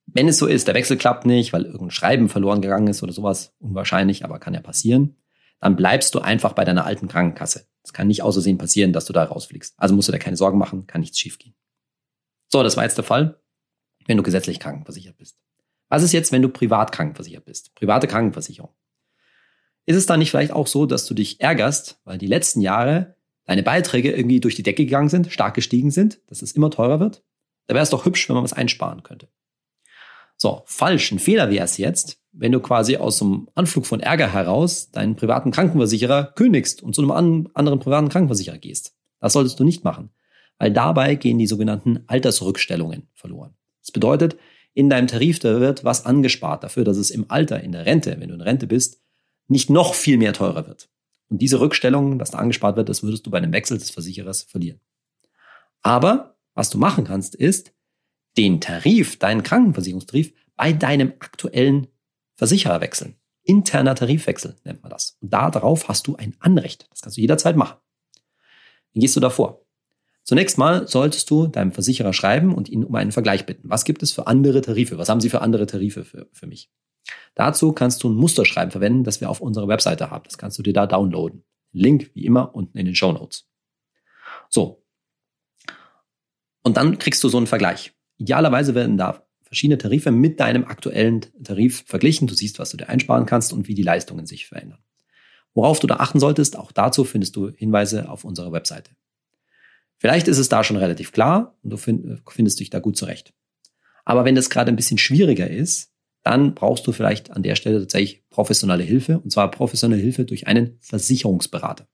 Wenn 0.06 0.28
es 0.28 0.38
so 0.38 0.46
ist, 0.46 0.68
der 0.68 0.74
Wechsel 0.74 0.96
klappt 0.96 1.26
nicht, 1.26 1.52
weil 1.52 1.64
irgendein 1.64 1.90
Schreiben 1.90 2.28
verloren 2.28 2.62
gegangen 2.62 2.88
ist 2.88 3.02
oder 3.02 3.12
sowas, 3.12 3.54
unwahrscheinlich, 3.58 4.24
aber 4.24 4.38
kann 4.38 4.54
ja 4.54 4.60
passieren, 4.60 5.16
dann 5.60 5.76
bleibst 5.76 6.14
du 6.14 6.20
einfach 6.20 6.52
bei 6.54 6.64
deiner 6.64 6.84
alten 6.84 7.08
Krankenkasse. 7.08 7.66
Es 7.82 7.92
kann 7.92 8.08
nicht 8.08 8.22
außersehen 8.22 8.58
passieren, 8.58 8.92
dass 8.92 9.04
du 9.04 9.12
da 9.12 9.24
rausfliegst. 9.24 9.74
Also 9.76 9.94
musst 9.94 10.08
du 10.08 10.12
dir 10.12 10.18
keine 10.18 10.36
Sorgen 10.36 10.58
machen, 10.58 10.86
kann 10.86 11.00
nichts 11.00 11.18
schiefgehen. 11.18 11.54
So, 12.48 12.62
das 12.62 12.76
war 12.76 12.84
jetzt 12.84 12.96
der 12.96 13.04
Fall, 13.04 13.40
wenn 14.06 14.16
du 14.16 14.22
gesetzlich 14.22 14.58
krankenversichert 14.58 15.16
bist. 15.16 15.38
Was 15.88 16.02
ist 16.02 16.12
jetzt, 16.12 16.32
wenn 16.32 16.42
du 16.42 16.48
privat 16.48 16.92
krankenversichert 16.92 17.44
bist? 17.44 17.74
Private 17.74 18.06
Krankenversicherung. 18.06 18.74
Ist 19.86 19.96
es 19.96 20.06
dann 20.06 20.18
nicht 20.20 20.30
vielleicht 20.30 20.52
auch 20.52 20.66
so, 20.66 20.86
dass 20.86 21.06
du 21.06 21.14
dich 21.14 21.40
ärgerst, 21.40 22.00
weil 22.04 22.18
die 22.18 22.26
letzten 22.26 22.60
Jahre 22.60 23.16
deine 23.44 23.62
Beiträge 23.62 24.12
irgendwie 24.12 24.40
durch 24.40 24.54
die 24.54 24.62
Decke 24.62 24.84
gegangen 24.84 25.08
sind, 25.08 25.32
stark 25.32 25.54
gestiegen 25.54 25.90
sind, 25.90 26.20
dass 26.28 26.42
es 26.42 26.52
immer 26.52 26.70
teurer 26.70 27.00
wird? 27.00 27.24
Da 27.66 27.74
wäre 27.74 27.82
es 27.82 27.90
doch 27.90 28.04
hübsch, 28.04 28.28
wenn 28.28 28.34
man 28.34 28.44
was 28.44 28.52
einsparen 28.52 29.02
könnte. 29.02 29.28
So, 30.36 30.62
falsch. 30.66 31.10
Ein 31.12 31.18
Fehler 31.18 31.50
wäre 31.50 31.64
es 31.64 31.76
jetzt, 31.76 32.19
wenn 32.32 32.52
du 32.52 32.60
quasi 32.60 32.96
aus 32.96 33.20
einem 33.20 33.48
Anflug 33.54 33.86
von 33.86 34.00
Ärger 34.00 34.32
heraus 34.32 34.90
deinen 34.90 35.16
privaten 35.16 35.50
Krankenversicherer 35.50 36.32
kündigst 36.34 36.82
und 36.82 36.94
zu 36.94 37.02
einem 37.02 37.48
anderen 37.54 37.80
privaten 37.80 38.08
Krankenversicherer 38.08 38.58
gehst. 38.58 38.94
Das 39.20 39.32
solltest 39.32 39.58
du 39.58 39.64
nicht 39.64 39.84
machen, 39.84 40.10
weil 40.58 40.72
dabei 40.72 41.14
gehen 41.16 41.38
die 41.38 41.46
sogenannten 41.46 42.04
Altersrückstellungen 42.06 43.08
verloren. 43.14 43.54
Das 43.82 43.92
bedeutet, 43.92 44.36
in 44.72 44.88
deinem 44.88 45.08
Tarif, 45.08 45.40
da 45.40 45.60
wird 45.60 45.84
was 45.84 46.06
angespart 46.06 46.62
dafür, 46.62 46.84
dass 46.84 46.96
es 46.96 47.10
im 47.10 47.26
Alter, 47.28 47.62
in 47.62 47.72
der 47.72 47.86
Rente, 47.86 48.16
wenn 48.18 48.28
du 48.28 48.34
in 48.34 48.40
Rente 48.40 48.66
bist, 48.66 49.02
nicht 49.48 49.68
noch 49.68 49.94
viel 49.94 50.16
mehr 50.16 50.32
teurer 50.32 50.66
wird. 50.66 50.88
Und 51.28 51.42
diese 51.42 51.60
Rückstellungen, 51.60 52.20
was 52.20 52.30
da 52.30 52.38
angespart 52.38 52.76
wird, 52.76 52.88
das 52.88 53.02
würdest 53.02 53.26
du 53.26 53.30
bei 53.30 53.38
einem 53.38 53.52
Wechsel 53.52 53.78
des 53.78 53.90
Versicherers 53.90 54.42
verlieren. 54.42 54.80
Aber 55.82 56.36
was 56.54 56.70
du 56.70 56.78
machen 56.78 57.04
kannst, 57.04 57.34
ist, 57.34 57.72
den 58.36 58.60
Tarif, 58.60 59.18
deinen 59.18 59.42
Krankenversicherungstarif 59.42 60.32
bei 60.56 60.72
deinem 60.72 61.14
aktuellen 61.18 61.88
Versicherer 62.40 62.80
wechseln. 62.80 63.16
Interner 63.42 63.94
Tarifwechsel 63.94 64.56
nennt 64.64 64.82
man 64.82 64.88
das. 64.88 65.18
Und 65.20 65.30
darauf 65.30 65.88
hast 65.88 66.06
du 66.06 66.16
ein 66.16 66.34
Anrecht. 66.40 66.86
Das 66.88 67.02
kannst 67.02 67.18
du 67.18 67.20
jederzeit 67.20 67.54
machen. 67.54 67.76
Wie 68.94 69.00
gehst 69.00 69.14
du 69.14 69.20
davor? 69.20 69.66
Zunächst 70.24 70.56
mal 70.56 70.88
solltest 70.88 71.28
du 71.28 71.48
deinem 71.48 71.70
Versicherer 71.70 72.14
schreiben 72.14 72.54
und 72.54 72.70
ihn 72.70 72.82
um 72.82 72.94
einen 72.94 73.12
Vergleich 73.12 73.44
bitten. 73.44 73.68
Was 73.68 73.84
gibt 73.84 74.02
es 74.02 74.12
für 74.12 74.26
andere 74.26 74.62
Tarife? 74.62 74.96
Was 74.96 75.10
haben 75.10 75.20
sie 75.20 75.28
für 75.28 75.42
andere 75.42 75.66
Tarife 75.66 76.02
für, 76.02 76.28
für 76.32 76.46
mich? 76.46 76.70
Dazu 77.34 77.72
kannst 77.72 78.02
du 78.02 78.08
ein 78.08 78.14
Musterschreiben 78.14 78.70
verwenden, 78.70 79.04
das 79.04 79.20
wir 79.20 79.28
auf 79.28 79.42
unserer 79.42 79.68
Webseite 79.68 80.10
haben. 80.10 80.24
Das 80.24 80.38
kannst 80.38 80.58
du 80.58 80.62
dir 80.62 80.72
da 80.72 80.86
downloaden. 80.86 81.44
Link 81.72 82.10
wie 82.14 82.24
immer 82.24 82.54
unten 82.54 82.78
in 82.78 82.86
den 82.86 82.94
Show 82.94 83.12
Notes. 83.12 83.50
So. 84.48 84.82
Und 86.62 86.78
dann 86.78 86.98
kriegst 86.98 87.22
du 87.22 87.28
so 87.28 87.36
einen 87.36 87.46
Vergleich. 87.46 87.92
Idealerweise 88.16 88.74
werden 88.74 88.96
da 88.96 89.26
verschiedene 89.50 89.78
Tarife 89.78 90.12
mit 90.12 90.38
deinem 90.38 90.64
aktuellen 90.64 91.26
Tarif 91.42 91.82
verglichen. 91.84 92.28
Du 92.28 92.34
siehst, 92.34 92.60
was 92.60 92.70
du 92.70 92.76
dir 92.76 92.88
einsparen 92.88 93.26
kannst 93.26 93.52
und 93.52 93.66
wie 93.66 93.74
die 93.74 93.82
Leistungen 93.82 94.24
sich 94.24 94.46
verändern. 94.46 94.78
Worauf 95.54 95.80
du 95.80 95.88
da 95.88 95.96
achten 95.96 96.20
solltest, 96.20 96.56
auch 96.56 96.70
dazu 96.70 97.02
findest 97.04 97.34
du 97.34 97.50
Hinweise 97.50 98.08
auf 98.08 98.24
unserer 98.24 98.52
Webseite. 98.52 98.92
Vielleicht 99.98 100.28
ist 100.28 100.38
es 100.38 100.48
da 100.48 100.62
schon 100.62 100.76
relativ 100.76 101.10
klar 101.10 101.58
und 101.62 101.70
du 101.70 101.76
findest 101.76 102.60
dich 102.60 102.70
da 102.70 102.78
gut 102.78 102.96
zurecht. 102.96 103.34
Aber 104.04 104.24
wenn 104.24 104.36
das 104.36 104.50
gerade 104.50 104.70
ein 104.70 104.76
bisschen 104.76 104.98
schwieriger 104.98 105.50
ist, 105.50 105.90
dann 106.22 106.54
brauchst 106.54 106.86
du 106.86 106.92
vielleicht 106.92 107.32
an 107.32 107.42
der 107.42 107.56
Stelle 107.56 107.80
tatsächlich 107.80 108.22
professionelle 108.30 108.84
Hilfe, 108.84 109.18
und 109.18 109.32
zwar 109.32 109.50
professionelle 109.50 110.00
Hilfe 110.00 110.24
durch 110.24 110.46
einen 110.46 110.76
Versicherungsberater. 110.80 111.88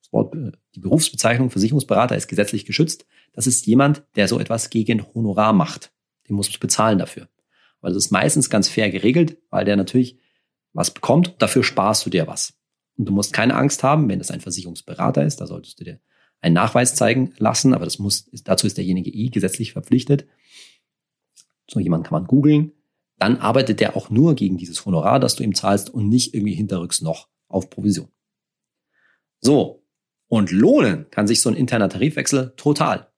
Das 0.00 0.12
Wort, 0.12 0.34
äh, 0.34 0.52
die 0.74 0.80
Berufsbezeichnung 0.80 1.50
Versicherungsberater 1.50 2.16
ist 2.16 2.28
gesetzlich 2.28 2.64
geschützt. 2.64 3.06
Das 3.34 3.46
ist 3.46 3.66
jemand, 3.66 4.04
der 4.16 4.26
so 4.26 4.40
etwas 4.40 4.70
gegen 4.70 5.04
Honorar 5.14 5.52
macht. 5.52 5.92
Den 6.28 6.36
musst 6.36 6.54
du 6.54 6.58
bezahlen 6.58 6.98
dafür. 6.98 7.28
Weil 7.80 7.92
das 7.92 8.06
ist 8.06 8.10
meistens 8.10 8.50
ganz 8.50 8.68
fair 8.68 8.90
geregelt, 8.90 9.38
weil 9.50 9.64
der 9.64 9.76
natürlich 9.76 10.18
was 10.72 10.92
bekommt, 10.92 11.36
dafür 11.38 11.64
sparst 11.64 12.04
du 12.06 12.10
dir 12.10 12.26
was. 12.26 12.54
Und 12.96 13.06
du 13.06 13.12
musst 13.12 13.32
keine 13.32 13.54
Angst 13.54 13.82
haben, 13.82 14.08
wenn 14.08 14.18
das 14.18 14.30
ein 14.30 14.40
Versicherungsberater 14.40 15.24
ist, 15.24 15.40
da 15.40 15.46
solltest 15.46 15.80
du 15.80 15.84
dir 15.84 16.00
einen 16.40 16.54
Nachweis 16.54 16.94
zeigen 16.94 17.32
lassen, 17.38 17.74
aber 17.74 17.84
das 17.84 17.98
muss, 17.98 18.30
dazu 18.44 18.66
ist 18.66 18.76
derjenige 18.76 19.10
eh 19.10 19.28
gesetzlich 19.28 19.72
verpflichtet. 19.72 20.26
So 21.68 21.80
jemand 21.80 22.04
kann 22.04 22.12
man 22.12 22.26
googeln. 22.26 22.72
Dann 23.18 23.38
arbeitet 23.38 23.80
der 23.80 23.96
auch 23.96 24.10
nur 24.10 24.34
gegen 24.34 24.56
dieses 24.56 24.84
Honorar, 24.84 25.18
das 25.18 25.34
du 25.34 25.42
ihm 25.42 25.54
zahlst 25.54 25.90
und 25.90 26.08
nicht 26.08 26.34
irgendwie 26.34 26.54
hinterrücks 26.54 27.00
noch 27.00 27.28
auf 27.48 27.70
Provision. 27.70 28.08
So. 29.40 29.84
Und 30.28 30.50
lohnen 30.50 31.10
kann 31.10 31.26
sich 31.26 31.40
so 31.40 31.48
ein 31.48 31.56
interner 31.56 31.88
Tarifwechsel 31.88 32.52
total. 32.56 33.10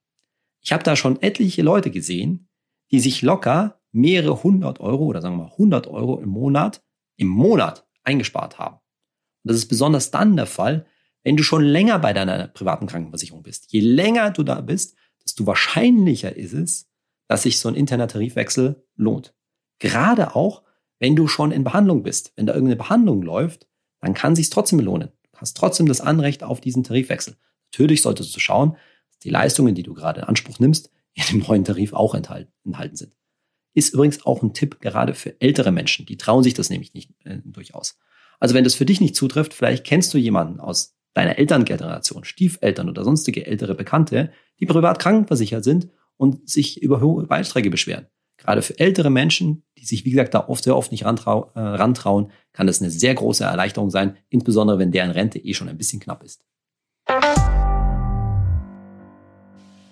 Ich 0.61 0.73
habe 0.73 0.85
da 0.85 0.95
schon 0.95 1.21
etliche 1.21 1.63
Leute 1.63 1.91
gesehen, 1.91 2.49
die 2.91 3.01
sich 3.01 3.23
locker 3.23 3.81
mehrere 3.93 4.43
hundert 4.43 4.81
Euro 4.81 5.05
oder 5.05 5.21
sagen 5.21 5.37
wir 5.37 5.45
mal 5.45 5.53
100 5.53 5.87
Euro 5.89 6.21
im 6.21 6.29
Monat, 6.29 6.83
im 7.17 7.29
Monat 7.29 7.87
eingespart 8.05 8.59
haben. 8.59 8.77
Und 8.77 9.51
das 9.51 9.57
ist 9.57 9.67
besonders 9.67 10.11
dann 10.11 10.37
der 10.37 10.47
Fall, 10.47 10.87
wenn 11.23 11.37
du 11.37 11.43
schon 11.43 11.63
länger 11.63 11.99
bei 11.99 12.13
deiner 12.13 12.49
privaten 12.49 12.87
Krankenversicherung 12.87 13.43
bist. 13.43 13.73
Je 13.73 13.81
länger 13.81 14.31
du 14.31 14.43
da 14.43 14.61
bist, 14.61 14.97
desto 15.25 15.47
wahrscheinlicher 15.47 16.37
ist 16.37 16.53
es, 16.53 16.91
dass 17.29 17.43
sich 17.43 17.59
so 17.59 17.69
ein 17.69 17.75
interner 17.75 18.09
Tarifwechsel 18.09 18.85
lohnt. 18.97 19.35
Gerade 19.79 20.35
auch, 20.35 20.63
wenn 20.99 21.17
du 21.17 21.29
schon 21.29 21.53
in 21.53 21.65
Behandlung 21.65 22.03
bist. 22.03 22.33
Wenn 22.37 22.47
da 22.47 22.55
irgendeine 22.55 22.77
Behandlung 22.77 23.23
läuft, 23.23 23.69
dann 24.01 24.15
kann 24.15 24.37
sich 24.37 24.51
trotzdem 24.51 24.81
lohnen. 24.81 25.11
Du 25.33 25.39
hast 25.41 25.57
trotzdem 25.57 25.87
das 25.87 26.01
Anrecht 26.01 26.43
auf 26.43 26.61
diesen 26.61 26.85
Tarifwechsel. 26.85 27.37
Natürlich 27.73 28.03
solltest 28.03 28.35
du 28.35 28.41
schauen, 28.41 28.77
dass 29.09 29.19
die 29.19 29.31
Leistungen, 29.31 29.75
die 29.75 29.83
du 29.83 29.95
gerade 29.95 30.21
in 30.21 30.27
Anspruch 30.27 30.59
nimmst, 30.59 30.91
in 31.21 31.41
dem 31.41 31.47
neuen 31.47 31.65
Tarif 31.65 31.93
auch 31.93 32.15
enthalten, 32.15 32.53
enthalten 32.65 32.97
sind. 32.97 33.15
Ist 33.75 33.95
übrigens 33.95 34.25
auch 34.27 34.43
ein 34.43 34.53
Tipp 34.53 34.81
gerade 34.81 35.15
für 35.15 35.41
ältere 35.41 35.71
Menschen. 35.71 36.07
Die 36.07 36.17
trauen 36.17 36.43
sich 36.43 36.55
das 36.55 36.71
nämlich 36.71 36.95
nicht 36.95 37.11
äh, 37.25 37.39
durchaus. 37.45 37.99
Also 38.41 38.55
wenn 38.55 38.65
das 38.65 38.75
für 38.75 38.87
dich 38.87 39.01
nicht 39.01 39.15
zutrifft, 39.15 39.55
vielleicht 39.55 39.85
kennst 39.85 40.13
du 40.13 40.19
jemanden 40.19 40.61
aus 40.61 40.97
deiner 41.15 41.39
Elterngeneration, 41.39 42.25
Stiefeltern 42.25 42.89
oder 42.89 43.05
sonstige 43.05 43.47
ältere 43.47 43.75
Bekannte, 43.75 44.33
die 44.59 44.67
privat 44.67 44.99
krankenversichert 44.99 45.65
sind 45.65 45.89
und 46.17 46.49
sich 46.49 46.83
über 46.83 47.01
hohe 47.01 47.27
Beiträge 47.27 47.71
beschweren. 47.71 48.07
Gerade 48.39 48.63
für 48.63 48.79
ältere 48.79 49.11
Menschen, 49.11 49.65
die 49.77 49.85
sich, 49.85 50.05
wie 50.05 50.11
gesagt, 50.11 50.35
da 50.35 50.49
oft 50.49 50.65
sehr 50.65 50.77
oft 50.77 50.93
nicht 50.93 51.05
rantrau 51.05 51.51
äh, 51.55 51.61
rantrauen, 51.61 52.31
kann 52.53 52.67
das 52.67 52.81
eine 52.81 52.91
sehr 52.91 53.15
große 53.15 53.45
Erleichterung 53.45 53.91
sein, 53.91 54.17
insbesondere 54.31 54.79
wenn 54.79 54.93
deren 54.93 55.11
Rente 55.11 55.39
eh 55.39 55.53
schon 55.53 55.69
ein 55.69 55.77
bisschen 55.77 56.01
knapp 56.01 56.23
ist. 56.23 56.43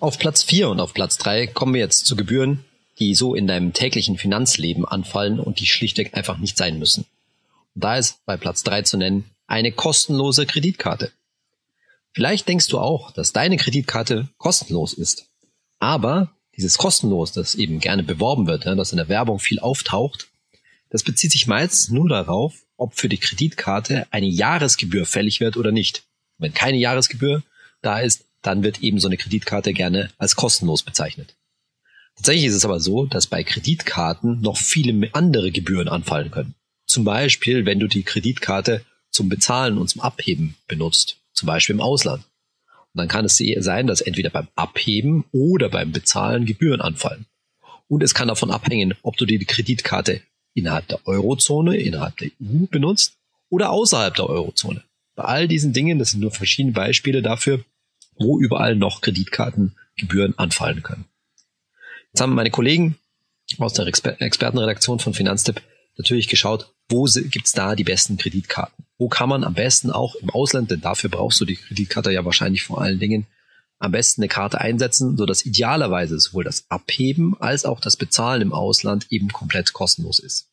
Auf 0.01 0.17
Platz 0.17 0.43
4 0.43 0.69
und 0.69 0.79
auf 0.79 0.93
Platz 0.93 1.17
3 1.17 1.47
kommen 1.47 1.73
wir 1.73 1.81
jetzt 1.81 2.05
zu 2.05 2.15
Gebühren, 2.15 2.63
die 2.99 3.15
so 3.15 3.35
in 3.35 3.47
deinem 3.47 3.73
täglichen 3.73 4.17
Finanzleben 4.17 4.85
anfallen 4.85 5.41
und 5.41 5.59
die 5.59 5.65
schlichtweg 5.65 6.13
einfach 6.13 6.37
nicht 6.37 6.57
sein 6.57 6.79
müssen. 6.79 7.05
Und 7.75 7.83
da 7.83 7.97
ist 7.97 8.25
bei 8.25 8.37
Platz 8.37 8.63
3 8.63 8.83
zu 8.83 8.95
nennen 8.95 9.25
eine 9.45 9.73
kostenlose 9.73 10.45
Kreditkarte. 10.45 11.11
Vielleicht 12.13 12.47
denkst 12.47 12.69
du 12.69 12.79
auch, 12.79 13.11
dass 13.11 13.33
deine 13.33 13.57
Kreditkarte 13.57 14.29
kostenlos 14.37 14.93
ist. 14.93 15.25
Aber 15.79 16.31
dieses 16.55 16.77
kostenlos, 16.77 17.33
das 17.33 17.55
eben 17.55 17.79
gerne 17.79 18.03
beworben 18.03 18.47
wird, 18.47 18.65
das 18.65 18.91
in 18.91 18.97
der 18.97 19.09
Werbung 19.09 19.39
viel 19.39 19.59
auftaucht, 19.59 20.29
das 20.91 21.03
bezieht 21.03 21.33
sich 21.33 21.45
meist 21.45 21.91
nur 21.91 22.07
darauf, 22.07 22.53
ob 22.77 22.93
für 22.93 23.09
die 23.09 23.17
Kreditkarte 23.17 24.07
eine 24.11 24.27
Jahresgebühr 24.27 25.05
fällig 25.05 25.41
wird 25.41 25.57
oder 25.57 25.73
nicht. 25.73 26.03
Wenn 26.37 26.53
keine 26.53 26.77
Jahresgebühr 26.77 27.43
da 27.81 27.99
ist, 27.99 28.28
dann 28.41 28.63
wird 28.63 28.81
eben 28.81 28.99
so 28.99 29.07
eine 29.07 29.17
Kreditkarte 29.17 29.73
gerne 29.73 30.11
als 30.17 30.35
kostenlos 30.35 30.83
bezeichnet. 30.83 31.35
Tatsächlich 32.15 32.45
ist 32.45 32.55
es 32.55 32.65
aber 32.65 32.79
so, 32.79 33.05
dass 33.05 33.27
bei 33.27 33.43
Kreditkarten 33.43 34.41
noch 34.41 34.57
viele 34.57 35.09
andere 35.13 35.51
Gebühren 35.51 35.87
anfallen 35.87 36.31
können. 36.31 36.55
Zum 36.85 37.03
Beispiel, 37.03 37.65
wenn 37.65 37.79
du 37.79 37.87
die 37.87 38.03
Kreditkarte 38.03 38.83
zum 39.09 39.29
Bezahlen 39.29 39.77
und 39.77 39.89
zum 39.89 40.01
Abheben 40.01 40.55
benutzt, 40.67 41.17
zum 41.33 41.47
Beispiel 41.47 41.75
im 41.75 41.81
Ausland. 41.81 42.23
Und 42.93 42.97
dann 42.97 43.07
kann 43.07 43.25
es 43.25 43.37
sein, 43.37 43.87
dass 43.87 44.01
entweder 44.01 44.29
beim 44.29 44.47
Abheben 44.55 45.25
oder 45.31 45.69
beim 45.69 45.91
Bezahlen 45.91 46.45
Gebühren 46.45 46.81
anfallen. 46.81 47.25
Und 47.87 48.03
es 48.03 48.13
kann 48.13 48.27
davon 48.27 48.51
abhängen, 48.51 48.95
ob 49.01 49.17
du 49.17 49.25
die 49.25 49.43
Kreditkarte 49.45 50.21
innerhalb 50.53 50.87
der 50.87 51.05
Eurozone, 51.07 51.77
innerhalb 51.77 52.17
der 52.17 52.29
EU 52.41 52.65
benutzt 52.69 53.13
oder 53.49 53.71
außerhalb 53.71 54.15
der 54.15 54.27
Eurozone. 54.27 54.83
Bei 55.15 55.23
all 55.23 55.47
diesen 55.47 55.73
Dingen, 55.73 55.99
das 55.99 56.11
sind 56.11 56.21
nur 56.21 56.31
verschiedene 56.31 56.73
Beispiele 56.73 57.21
dafür, 57.21 57.63
wo 58.19 58.39
überall 58.39 58.75
noch 58.75 59.01
Kreditkartengebühren 59.01 60.37
anfallen 60.37 60.83
können. 60.83 61.05
Jetzt 62.11 62.21
haben 62.21 62.35
meine 62.35 62.51
Kollegen 62.51 62.97
aus 63.57 63.73
der 63.73 63.87
Exper 63.87 64.21
Expertenredaktion 64.21 64.99
von 64.99 65.13
Finanztipp 65.13 65.61
natürlich 65.97 66.27
geschaut, 66.27 66.73
wo 66.89 67.05
gibt's 67.05 67.51
da 67.51 67.75
die 67.75 67.83
besten 67.83 68.17
Kreditkarten? 68.17 68.85
Wo 68.97 69.09
kann 69.09 69.29
man 69.29 69.43
am 69.43 69.53
besten 69.53 69.91
auch 69.91 70.15
im 70.15 70.29
Ausland, 70.29 70.71
denn 70.71 70.81
dafür 70.81 71.09
brauchst 71.09 71.39
du 71.39 71.45
die 71.45 71.55
Kreditkarte 71.55 72.11
ja 72.11 72.25
wahrscheinlich 72.25 72.63
vor 72.63 72.81
allen 72.81 72.99
Dingen, 72.99 73.27
am 73.79 73.91
besten 73.91 74.21
eine 74.21 74.27
Karte 74.27 74.59
einsetzen, 74.59 75.15
so 75.15 75.25
dass 75.25 75.45
idealerweise 75.45 76.19
sowohl 76.19 76.43
das 76.43 76.69
Abheben 76.69 77.35
als 77.39 77.63
auch 77.63 77.79
das 77.79 77.95
Bezahlen 77.95 78.41
im 78.41 78.53
Ausland 78.53 79.07
eben 79.09 79.29
komplett 79.29 79.71
kostenlos 79.71 80.19
ist. 80.19 80.49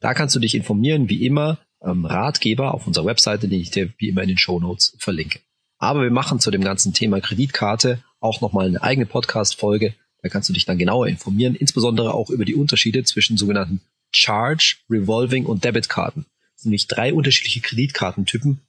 Da 0.00 0.14
kannst 0.14 0.34
du 0.34 0.40
dich 0.40 0.54
informieren, 0.54 1.08
wie 1.08 1.24
immer, 1.24 1.58
ähm, 1.80 2.04
Ratgeber 2.04 2.74
auf 2.74 2.86
unserer 2.86 3.06
Webseite, 3.06 3.48
den 3.48 3.60
ich 3.60 3.70
dir 3.70 3.92
wie 3.98 4.08
immer 4.08 4.22
in 4.22 4.28
den 4.28 4.38
Show 4.38 4.58
Notes 4.58 4.96
verlinke. 4.98 5.40
Aber 5.78 6.02
wir 6.02 6.10
machen 6.10 6.40
zu 6.40 6.50
dem 6.50 6.62
ganzen 6.62 6.94
Thema 6.94 7.20
Kreditkarte 7.20 8.02
auch 8.20 8.40
nochmal 8.40 8.68
eine 8.68 8.82
eigene 8.82 9.06
Podcast-Folge. 9.06 9.94
Da 10.22 10.28
kannst 10.28 10.48
du 10.48 10.54
dich 10.54 10.64
dann 10.64 10.78
genauer 10.78 11.06
informieren, 11.06 11.54
insbesondere 11.54 12.14
auch 12.14 12.30
über 12.30 12.44
die 12.44 12.54
Unterschiede 12.54 13.04
zwischen 13.04 13.36
sogenannten 13.36 13.82
Charge, 14.10 14.76
Revolving 14.88 15.44
und 15.44 15.64
Debitkarten. 15.64 16.24
Das 16.54 16.62
sind 16.62 16.70
nämlich 16.70 16.88
drei 16.88 17.12
unterschiedliche 17.12 17.60
Kreditkartentypen. 17.60 18.60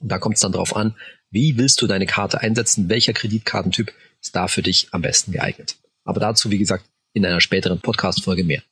Und 0.00 0.08
da 0.08 0.18
kommt 0.18 0.36
es 0.36 0.40
dann 0.40 0.52
darauf 0.52 0.76
an, 0.76 0.94
wie 1.30 1.58
willst 1.58 1.82
du 1.82 1.88
deine 1.88 2.06
Karte 2.06 2.40
einsetzen, 2.40 2.88
welcher 2.88 3.12
Kreditkartentyp 3.12 3.92
ist 4.22 4.36
da 4.36 4.46
für 4.46 4.62
dich 4.62 4.88
am 4.92 5.02
besten 5.02 5.32
geeignet. 5.32 5.76
Aber 6.04 6.20
dazu, 6.20 6.50
wie 6.50 6.58
gesagt, 6.58 6.84
in 7.12 7.26
einer 7.26 7.40
späteren 7.40 7.80
Podcast-Folge 7.80 8.44
mehr. 8.44 8.62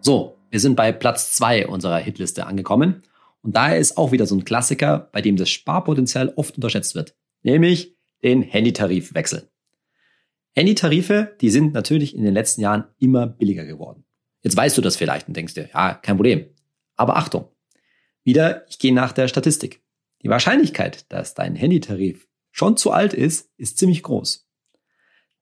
So, 0.00 0.38
wir 0.50 0.60
sind 0.60 0.76
bei 0.76 0.92
Platz 0.92 1.34
zwei 1.34 1.66
unserer 1.66 1.98
Hitliste 1.98 2.46
angekommen. 2.46 3.02
Und 3.42 3.56
daher 3.56 3.78
ist 3.78 3.96
auch 3.96 4.12
wieder 4.12 4.26
so 4.26 4.36
ein 4.36 4.44
Klassiker, 4.44 5.08
bei 5.12 5.22
dem 5.22 5.36
das 5.36 5.50
Sparpotenzial 5.50 6.32
oft 6.36 6.56
unterschätzt 6.56 6.94
wird, 6.94 7.14
nämlich 7.42 7.96
den 8.22 8.42
Handytarif 8.42 9.14
wechseln. 9.14 9.48
Handytarife, 10.52 11.36
die 11.40 11.50
sind 11.50 11.72
natürlich 11.72 12.14
in 12.14 12.24
den 12.24 12.34
letzten 12.34 12.60
Jahren 12.60 12.84
immer 12.98 13.26
billiger 13.26 13.64
geworden. 13.64 14.04
Jetzt 14.42 14.56
weißt 14.56 14.76
du 14.76 14.82
das 14.82 14.96
vielleicht 14.96 15.28
und 15.28 15.36
denkst 15.36 15.54
dir, 15.54 15.68
ja, 15.72 15.94
kein 15.94 16.16
Problem. 16.16 16.46
Aber 16.96 17.16
Achtung, 17.16 17.48
wieder, 18.24 18.66
ich 18.68 18.78
gehe 18.78 18.92
nach 18.92 19.12
der 19.12 19.28
Statistik. 19.28 19.82
Die 20.22 20.28
Wahrscheinlichkeit, 20.28 21.10
dass 21.12 21.34
dein 21.34 21.54
Handytarif 21.54 22.28
schon 22.50 22.76
zu 22.76 22.90
alt 22.90 23.14
ist, 23.14 23.50
ist 23.56 23.78
ziemlich 23.78 24.02
groß. 24.02 24.46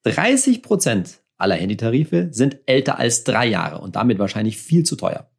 30 0.04 0.62
Prozent 0.62 1.20
aller 1.36 1.56
Handytarife 1.56 2.28
sind 2.30 2.58
älter 2.66 2.98
als 2.98 3.24
drei 3.24 3.46
Jahre 3.46 3.80
und 3.80 3.96
damit 3.96 4.18
wahrscheinlich 4.18 4.58
viel 4.58 4.84
zu 4.84 4.96
teuer. 4.96 5.30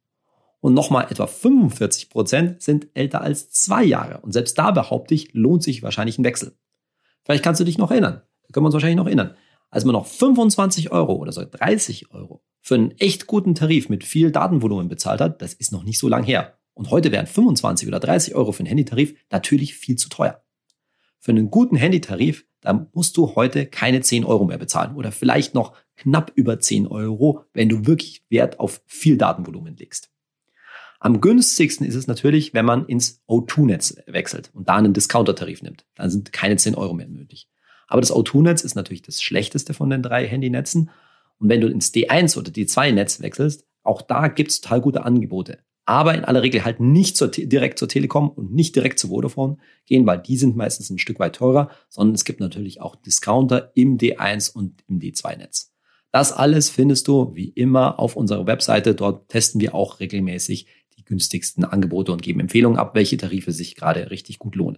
Und 0.61 0.73
nochmal 0.73 1.07
etwa 1.09 1.27
45 1.27 2.09
Prozent 2.09 2.61
sind 2.61 2.87
älter 2.93 3.21
als 3.21 3.49
zwei 3.49 3.83
Jahre. 3.83 4.19
Und 4.21 4.33
selbst 4.33 4.57
da 4.57 4.71
behaupte 4.71 5.13
ich, 5.13 5.33
lohnt 5.33 5.63
sich 5.63 5.83
wahrscheinlich 5.83 6.17
ein 6.17 6.25
Wechsel. 6.25 6.57
Vielleicht 7.23 7.43
kannst 7.43 7.61
du 7.61 7.65
dich 7.65 7.77
noch 7.77 7.91
erinnern. 7.91 8.21
Da 8.43 8.51
können 8.51 8.63
wir 8.63 8.67
uns 8.67 8.73
wahrscheinlich 8.73 8.97
noch 8.97 9.05
erinnern. 9.05 9.35
Als 9.69 9.85
man 9.85 9.93
noch 9.93 10.05
25 10.05 10.91
Euro 10.91 11.13
oder 11.13 11.31
so 11.31 11.45
30 11.49 12.11
Euro 12.11 12.43
für 12.59 12.75
einen 12.75 12.91
echt 12.97 13.27
guten 13.27 13.55
Tarif 13.55 13.87
mit 13.87 14.03
viel 14.03 14.31
Datenvolumen 14.31 14.89
bezahlt 14.89 15.21
hat, 15.21 15.41
das 15.41 15.53
ist 15.53 15.71
noch 15.71 15.83
nicht 15.83 15.99
so 15.99 16.09
lang 16.09 16.23
her. 16.23 16.57
Und 16.73 16.91
heute 16.91 17.11
wären 17.11 17.27
25 17.27 17.87
oder 17.87 17.99
30 17.99 18.35
Euro 18.35 18.51
für 18.51 18.61
einen 18.61 18.67
Handytarif 18.67 19.15
natürlich 19.29 19.75
viel 19.75 19.97
zu 19.97 20.09
teuer. 20.09 20.43
Für 21.19 21.31
einen 21.31 21.51
guten 21.51 21.75
Handytarif, 21.75 22.45
da 22.61 22.87
musst 22.93 23.15
du 23.17 23.35
heute 23.35 23.65
keine 23.65 24.01
10 24.01 24.25
Euro 24.25 24.45
mehr 24.45 24.57
bezahlen 24.57 24.95
oder 24.95 25.11
vielleicht 25.11 25.53
noch 25.53 25.73
knapp 25.97 26.31
über 26.35 26.59
10 26.59 26.87
Euro, 26.87 27.43
wenn 27.53 27.69
du 27.69 27.85
wirklich 27.85 28.23
Wert 28.29 28.59
auf 28.59 28.81
viel 28.85 29.17
Datenvolumen 29.17 29.75
legst. 29.75 30.09
Am 30.99 31.21
günstigsten 31.21 31.87
ist 31.87 31.95
es 31.95 32.07
natürlich, 32.07 32.53
wenn 32.53 32.65
man 32.65 32.85
ins 32.85 33.21
O2-Netz 33.27 33.97
wechselt 34.05 34.51
und 34.53 34.67
da 34.67 34.75
einen 34.75 34.93
Discounter-Tarif 34.93 35.61
nimmt. 35.61 35.85
Dann 35.95 36.09
sind 36.09 36.33
keine 36.33 36.57
10 36.57 36.75
Euro 36.75 36.93
mehr 36.93 37.07
nötig. 37.07 37.47
Aber 37.87 38.01
das 38.01 38.13
O2-Netz 38.13 38.61
ist 38.61 38.75
natürlich 38.75 39.01
das 39.01 39.21
schlechteste 39.21 39.73
von 39.73 39.89
den 39.89 40.03
drei 40.03 40.27
Handynetzen. 40.27 40.89
Und 41.37 41.49
wenn 41.49 41.61
du 41.61 41.67
ins 41.67 41.93
D1 41.93 42.37
oder 42.37 42.51
D2-Netz 42.51 43.21
wechselst, 43.21 43.65
auch 43.81 44.01
da 44.01 44.27
gibt 44.27 44.51
es 44.51 44.59
total 44.59 44.81
gute 44.81 45.05
Angebote. 45.05 45.59
Aber 45.85 46.13
in 46.13 46.25
aller 46.25 46.43
Regel 46.43 46.65
halt 46.65 46.81
nicht 46.81 47.17
zur, 47.17 47.29
direkt 47.29 47.79
zur 47.79 47.87
Telekom 47.87 48.29
und 48.29 48.53
nicht 48.53 48.75
direkt 48.75 48.99
zu 48.99 49.07
Vodafone 49.07 49.57
gehen, 49.87 50.05
weil 50.05 50.19
die 50.19 50.37
sind 50.37 50.55
meistens 50.55 50.89
ein 50.89 50.99
Stück 50.99 51.19
weit 51.19 51.37
teurer, 51.37 51.71
sondern 51.87 52.13
es 52.13 52.25
gibt 52.25 52.41
natürlich 52.41 52.81
auch 52.81 52.95
Discounter 52.95 53.71
im 53.73 53.97
D1 53.97 54.53
und 54.53 54.83
im 54.87 54.99
D2-Netz. 54.99 55.73
Das 56.11 56.31
alles 56.31 56.69
findest 56.69 57.07
du 57.07 57.35
wie 57.35 57.49
immer 57.49 57.99
auf 57.99 58.15
unserer 58.15 58.47
Webseite. 58.47 58.95
Dort 58.95 59.29
testen 59.29 59.61
wir 59.61 59.75
auch 59.75 59.99
regelmäßig 59.99 60.67
günstigsten 61.09 61.65
Angebote 61.65 62.13
und 62.13 62.21
geben 62.21 62.39
Empfehlungen 62.39 62.79
ab, 62.79 62.95
welche 62.95 63.17
Tarife 63.17 63.51
sich 63.51 63.75
gerade 63.75 64.11
richtig 64.11 64.39
gut 64.39 64.55
lohnen. 64.55 64.77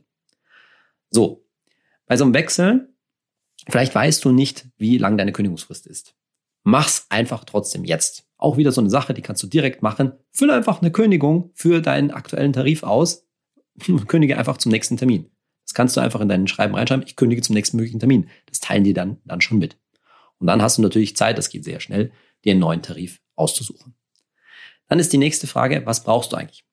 So, 1.11 1.45
bei 2.07 2.17
so 2.17 2.23
einem 2.23 2.33
Wechsel, 2.33 2.89
vielleicht 3.69 3.93
weißt 3.93 4.25
du 4.25 4.31
nicht, 4.31 4.67
wie 4.77 4.97
lang 4.97 5.17
deine 5.17 5.33
Kündigungsfrist 5.33 5.85
ist. 5.85 6.15
Mach's 6.63 7.05
einfach 7.09 7.43
trotzdem 7.43 7.83
jetzt. 7.83 8.25
Auch 8.37 8.57
wieder 8.57 8.71
so 8.71 8.81
eine 8.81 8.89
Sache, 8.89 9.13
die 9.13 9.21
kannst 9.21 9.43
du 9.43 9.47
direkt 9.47 9.81
machen. 9.81 10.13
Fülle 10.31 10.53
einfach 10.53 10.81
eine 10.81 10.91
Kündigung 10.91 11.51
für 11.53 11.81
deinen 11.81 12.11
aktuellen 12.11 12.53
Tarif 12.53 12.83
aus. 12.83 13.27
Kündige 14.07 14.37
einfach 14.37 14.57
zum 14.57 14.71
nächsten 14.71 14.97
Termin. 14.97 15.29
Das 15.65 15.73
kannst 15.73 15.95
du 15.95 16.01
einfach 16.01 16.21
in 16.21 16.29
deinen 16.29 16.47
Schreiben 16.47 16.75
reinschreiben. 16.75 17.05
Ich 17.05 17.15
kündige 17.15 17.41
zum 17.41 17.55
nächsten 17.55 17.77
möglichen 17.77 17.99
Termin. 17.99 18.29
Das 18.47 18.59
teilen 18.59 18.83
die 18.83 18.93
dann, 18.93 19.17
dann 19.25 19.41
schon 19.41 19.59
mit. 19.59 19.77
Und 20.39 20.47
dann 20.47 20.61
hast 20.61 20.77
du 20.77 20.81
natürlich 20.81 21.15
Zeit, 21.15 21.37
das 21.37 21.49
geht 21.49 21.63
sehr 21.63 21.79
schnell, 21.79 22.11
dir 22.43 22.51
einen 22.51 22.61
neuen 22.61 22.81
Tarif 22.81 23.21
auszusuchen. 23.35 23.95
Dann 24.91 24.99
ist 24.99 25.13
die 25.13 25.17
nächste 25.17 25.47
Frage, 25.47 25.83
was 25.85 26.03
brauchst 26.03 26.33
du 26.33 26.35
eigentlich? 26.35 26.65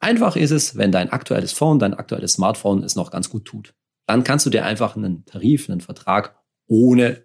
Einfach 0.00 0.34
ist 0.34 0.50
es, 0.50 0.76
wenn 0.76 0.90
dein 0.90 1.10
aktuelles 1.10 1.52
Phone, 1.52 1.78
dein 1.78 1.94
aktuelles 1.94 2.32
Smartphone 2.32 2.82
es 2.82 2.96
noch 2.96 3.12
ganz 3.12 3.30
gut 3.30 3.44
tut. 3.44 3.72
Dann 4.04 4.24
kannst 4.24 4.44
du 4.44 4.50
dir 4.50 4.64
einfach 4.64 4.96
einen 4.96 5.24
Tarif, 5.26 5.70
einen 5.70 5.80
Vertrag 5.80 6.34
ohne, 6.66 7.24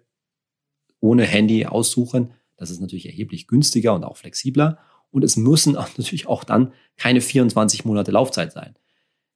ohne 1.00 1.24
Handy 1.24 1.66
aussuchen. 1.66 2.34
Das 2.56 2.70
ist 2.70 2.80
natürlich 2.80 3.06
erheblich 3.06 3.48
günstiger 3.48 3.94
und 3.94 4.04
auch 4.04 4.16
flexibler. 4.16 4.78
Und 5.10 5.24
es 5.24 5.36
müssen 5.36 5.72
natürlich 5.96 6.28
auch 6.28 6.44
dann 6.44 6.72
keine 6.96 7.20
24 7.20 7.84
Monate 7.84 8.12
Laufzeit 8.12 8.52
sein. 8.52 8.76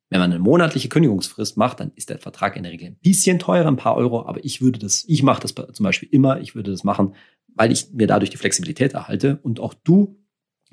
Wenn 0.09 0.21
man 0.21 0.31
eine 0.31 0.39
monatliche 0.39 0.89
Kündigungsfrist 0.89 1.57
macht, 1.57 1.81
dann 1.81 1.91
ist 1.97 2.11
der 2.11 2.21
Vertrag 2.21 2.57
in 2.57 2.63
der 2.63 2.71
Regel 2.71 2.91
ein 2.91 2.99
bisschen 3.03 3.41
teurer, 3.41 3.67
ein 3.67 3.77
paar 3.77 3.97
Euro, 3.97 4.25
aber 4.25 4.45
ich 4.45 4.63
würde 4.63 4.79
das, 4.79 5.05
ich 5.09 5.25
mache 5.25 5.43
das 5.43 5.53
zum 5.53 5.83
Beispiel 5.83 6.11
immer, 6.13 6.41
ich 6.41 6.55
würde 6.55 6.71
das 6.71 6.85
machen, 6.85 7.17
weil 7.49 7.73
ich 7.73 7.93
mir 7.93 8.07
dadurch 8.07 8.31
die 8.31 8.37
Flexibilität 8.37 8.93
erhalte 8.93 9.41
und 9.43 9.59
auch 9.59 9.75
du 9.75 10.22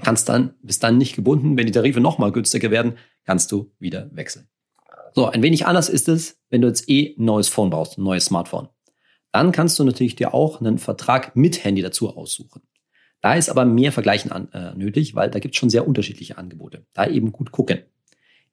kannst 0.04 0.30
dann, 0.30 0.54
bist 0.62 0.84
dann 0.84 0.98
nicht 0.98 1.16
gebunden. 1.16 1.58
Wenn 1.58 1.66
die 1.66 1.72
Tarife 1.72 2.00
nochmal 2.00 2.32
günstiger 2.32 2.72
werden, 2.72 2.94
kannst 3.26 3.52
du 3.52 3.72
wieder 3.80 4.10
wechseln. 4.14 4.48
So, 5.14 5.26
ein 5.26 5.42
wenig 5.42 5.66
anders 5.66 5.90
ist 5.90 6.08
es, 6.08 6.40
wenn 6.50 6.62
du 6.62 6.68
jetzt 6.68 6.90
eh 6.90 7.16
ein 7.18 7.26
neues 7.26 7.48
Phone 7.48 7.70
brauchst, 7.70 7.98
ein 7.98 8.04
neues 8.04 8.26
Smartphone. 8.26 8.70
Dann 9.32 9.52
kannst 9.52 9.78
du 9.80 9.84
natürlich 9.84 10.16
dir 10.16 10.34
auch 10.34 10.60
einen 10.60 10.78
Vertrag 10.78 11.36
mit 11.36 11.64
Handy 11.64 11.82
dazu 11.82 12.16
aussuchen. 12.16 12.62
Da 13.22 13.36
ist 13.36 13.50
aber 13.50 13.66
mehr 13.66 13.92
Vergleichen 13.92 14.32
an, 14.32 14.52
äh, 14.54 14.74
nötig, 14.76 15.14
weil 15.14 15.30
da 15.30 15.40
gibt 15.40 15.56
es 15.56 15.60
schon 15.60 15.70
sehr 15.70 15.88
unterschiedliche 15.88 16.38
Angebote. 16.38 16.86
Da 16.94 17.08
eben 17.08 17.32
gut 17.32 17.52
gucken. 17.52 17.80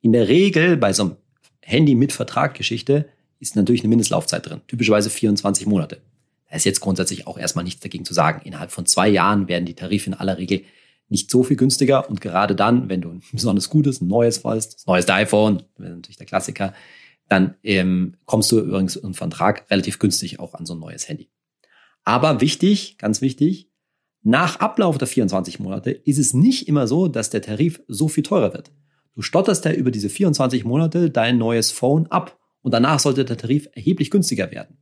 In 0.00 0.12
der 0.12 0.28
Regel 0.28 0.76
bei 0.76 0.92
so 0.92 1.04
einem 1.04 1.16
Handy 1.62 1.94
mit 1.94 2.12
Vertraggeschichte 2.12 3.08
ist 3.38 3.56
natürlich 3.56 3.82
eine 3.82 3.88
Mindestlaufzeit 3.88 4.48
drin, 4.48 4.62
typischerweise 4.66 5.10
24 5.10 5.66
Monate. 5.66 6.00
Da 6.48 6.56
ist 6.56 6.64
jetzt 6.64 6.80
grundsätzlich 6.80 7.26
auch 7.26 7.38
erstmal 7.38 7.64
nichts 7.64 7.80
dagegen 7.80 8.04
zu 8.04 8.14
sagen. 8.14 8.42
Innerhalb 8.44 8.70
von 8.70 8.86
zwei 8.86 9.08
Jahren 9.08 9.48
werden 9.48 9.66
die 9.66 9.74
Tarife 9.74 10.10
in 10.10 10.14
aller 10.14 10.38
Regel 10.38 10.62
nicht 11.08 11.30
so 11.30 11.42
viel 11.42 11.56
günstiger 11.56 12.08
und 12.08 12.20
gerade 12.20 12.56
dann, 12.56 12.88
wenn 12.88 13.00
du 13.00 13.10
ein 13.10 13.22
besonders 13.32 13.70
gutes, 13.70 14.00
ein 14.00 14.08
neues 14.08 14.44
wollst, 14.44 14.74
das 14.74 14.86
neueste 14.86 15.14
iPhone, 15.14 15.62
das 15.76 15.88
natürlich 15.88 16.16
der 16.16 16.26
Klassiker, 16.26 16.72
dann 17.28 17.54
ähm, 17.62 18.16
kommst 18.24 18.50
du 18.52 18.60
übrigens 18.60 18.96
im 18.96 19.14
Vertrag 19.14 19.70
relativ 19.70 19.98
günstig 19.98 20.38
auch 20.40 20.54
an 20.54 20.66
so 20.66 20.74
ein 20.74 20.80
neues 20.80 21.08
Handy. 21.08 21.28
Aber 22.04 22.40
wichtig, 22.40 22.98
ganz 22.98 23.20
wichtig, 23.20 23.70
nach 24.22 24.60
Ablauf 24.60 24.98
der 24.98 25.08
24 25.08 25.60
Monate 25.60 25.90
ist 25.90 26.18
es 26.18 26.34
nicht 26.34 26.68
immer 26.68 26.86
so, 26.86 27.08
dass 27.08 27.30
der 27.30 27.42
Tarif 27.42 27.80
so 27.88 28.08
viel 28.08 28.22
teurer 28.22 28.52
wird. 28.52 28.72
Du 29.14 29.22
stotterst 29.22 29.64
ja 29.64 29.72
über 29.72 29.90
diese 29.90 30.08
24 30.08 30.64
Monate 30.64 31.10
dein 31.10 31.38
neues 31.38 31.72
Phone 31.72 32.06
ab 32.08 32.38
und 32.62 32.72
danach 32.72 33.00
sollte 33.00 33.24
der 33.24 33.36
Tarif 33.36 33.68
erheblich 33.72 34.10
günstiger 34.10 34.50
werden. 34.50 34.78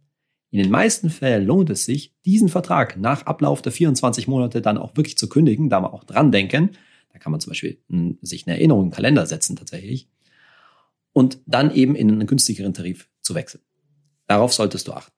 In 0.55 0.63
den 0.63 0.71
meisten 0.71 1.11
Fällen 1.11 1.45
lohnt 1.45 1.69
es 1.71 1.85
sich, 1.85 2.15
diesen 2.25 2.49
Vertrag 2.49 2.97
nach 2.97 3.27
Ablauf 3.27 3.61
der 3.61 3.73
24 3.73 4.29
Monate 4.29 4.63
dann 4.63 4.79
auch 4.79 4.97
wirklich 4.97 5.19
zu 5.19 5.29
kündigen, 5.29 5.69
da 5.69 5.81
man 5.81 5.91
auch 5.91 6.05
dran 6.05 6.31
denken. 6.31 6.71
Da 7.13 7.19
kann 7.19 7.33
man 7.33 7.41
zum 7.41 7.51
Beispiel 7.51 7.83
hm, 7.89 8.19
sich 8.23 8.47
eine 8.47 8.57
Erinnerung 8.57 8.85
im 8.85 8.91
Kalender 8.93 9.27
setzen 9.27 9.57
tatsächlich 9.57 10.09
und 11.13 11.41
dann 11.47 11.75
eben 11.75 11.97
in 11.97 12.09
einen 12.09 12.29
günstigeren 12.29 12.73
Tarif 12.73 13.09
zu 13.21 13.35
wechseln. 13.35 13.65
Darauf 14.29 14.53
solltest 14.53 14.87
du 14.87 14.93
achten. 14.93 15.11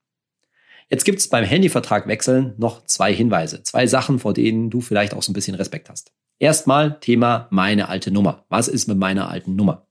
Jetzt 0.88 1.04
gibt 1.04 1.18
es 1.18 1.28
beim 1.28 1.44
Handyvertrag 1.44 2.08
wechseln 2.08 2.54
noch 2.56 2.86
zwei 2.86 3.12
Hinweise, 3.12 3.62
zwei 3.62 3.86
Sachen, 3.86 4.18
vor 4.18 4.32
denen 4.32 4.70
du 4.70 4.80
vielleicht 4.80 5.12
auch 5.12 5.22
so 5.22 5.32
ein 5.32 5.34
bisschen 5.34 5.54
Respekt 5.54 5.90
hast. 5.90 6.14
Erstmal 6.38 6.98
Thema 7.00 7.46
meine 7.50 7.90
alte 7.90 8.10
Nummer. 8.10 8.46
Was 8.48 8.68
ist 8.68 8.88
mit 8.88 8.96
meiner 8.96 9.28
alten 9.28 9.54
Nummer? 9.54 9.86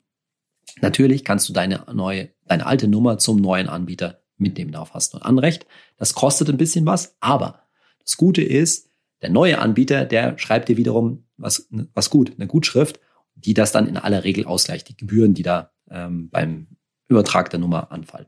Natürlich 0.80 1.24
kannst 1.24 1.48
du 1.48 1.52
deine 1.52 1.84
neue, 1.94 2.30
deine 2.46 2.66
alte 2.66 2.88
Nummer 2.88 3.18
zum 3.18 3.40
neuen 3.40 3.68
Anbieter 3.68 4.25
mitnehmen. 4.38 4.72
Darauf 4.72 4.94
hast 4.94 5.12
du 5.12 5.18
ein 5.18 5.22
Anrecht. 5.22 5.66
Das 5.96 6.14
kostet 6.14 6.48
ein 6.48 6.56
bisschen 6.56 6.86
was, 6.86 7.16
aber 7.20 7.62
das 8.00 8.16
Gute 8.16 8.42
ist, 8.42 8.90
der 9.22 9.30
neue 9.30 9.58
Anbieter, 9.58 10.04
der 10.04 10.38
schreibt 10.38 10.68
dir 10.68 10.76
wiederum 10.76 11.24
was, 11.36 11.68
was 11.94 12.10
gut, 12.10 12.32
eine 12.36 12.46
Gutschrift, 12.46 13.00
die 13.34 13.54
das 13.54 13.72
dann 13.72 13.88
in 13.88 13.96
aller 13.96 14.24
Regel 14.24 14.46
ausgleicht, 14.46 14.88
die 14.88 14.96
Gebühren, 14.96 15.34
die 15.34 15.42
da 15.42 15.72
ähm, 15.90 16.30
beim 16.30 16.68
Übertrag 17.08 17.50
der 17.50 17.60
Nummer 17.60 17.92
anfallen. 17.92 18.26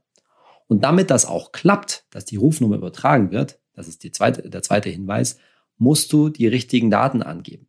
Und 0.66 0.84
damit 0.84 1.10
das 1.10 1.24
auch 1.24 1.52
klappt, 1.52 2.04
dass 2.10 2.24
die 2.24 2.36
Rufnummer 2.36 2.76
übertragen 2.76 3.30
wird, 3.30 3.58
das 3.72 3.88
ist 3.88 4.02
die 4.02 4.12
zweite, 4.12 4.48
der 4.48 4.62
zweite 4.62 4.90
Hinweis, 4.90 5.38
musst 5.78 6.12
du 6.12 6.28
die 6.28 6.46
richtigen 6.46 6.90
Daten 6.90 7.22
angeben. 7.22 7.68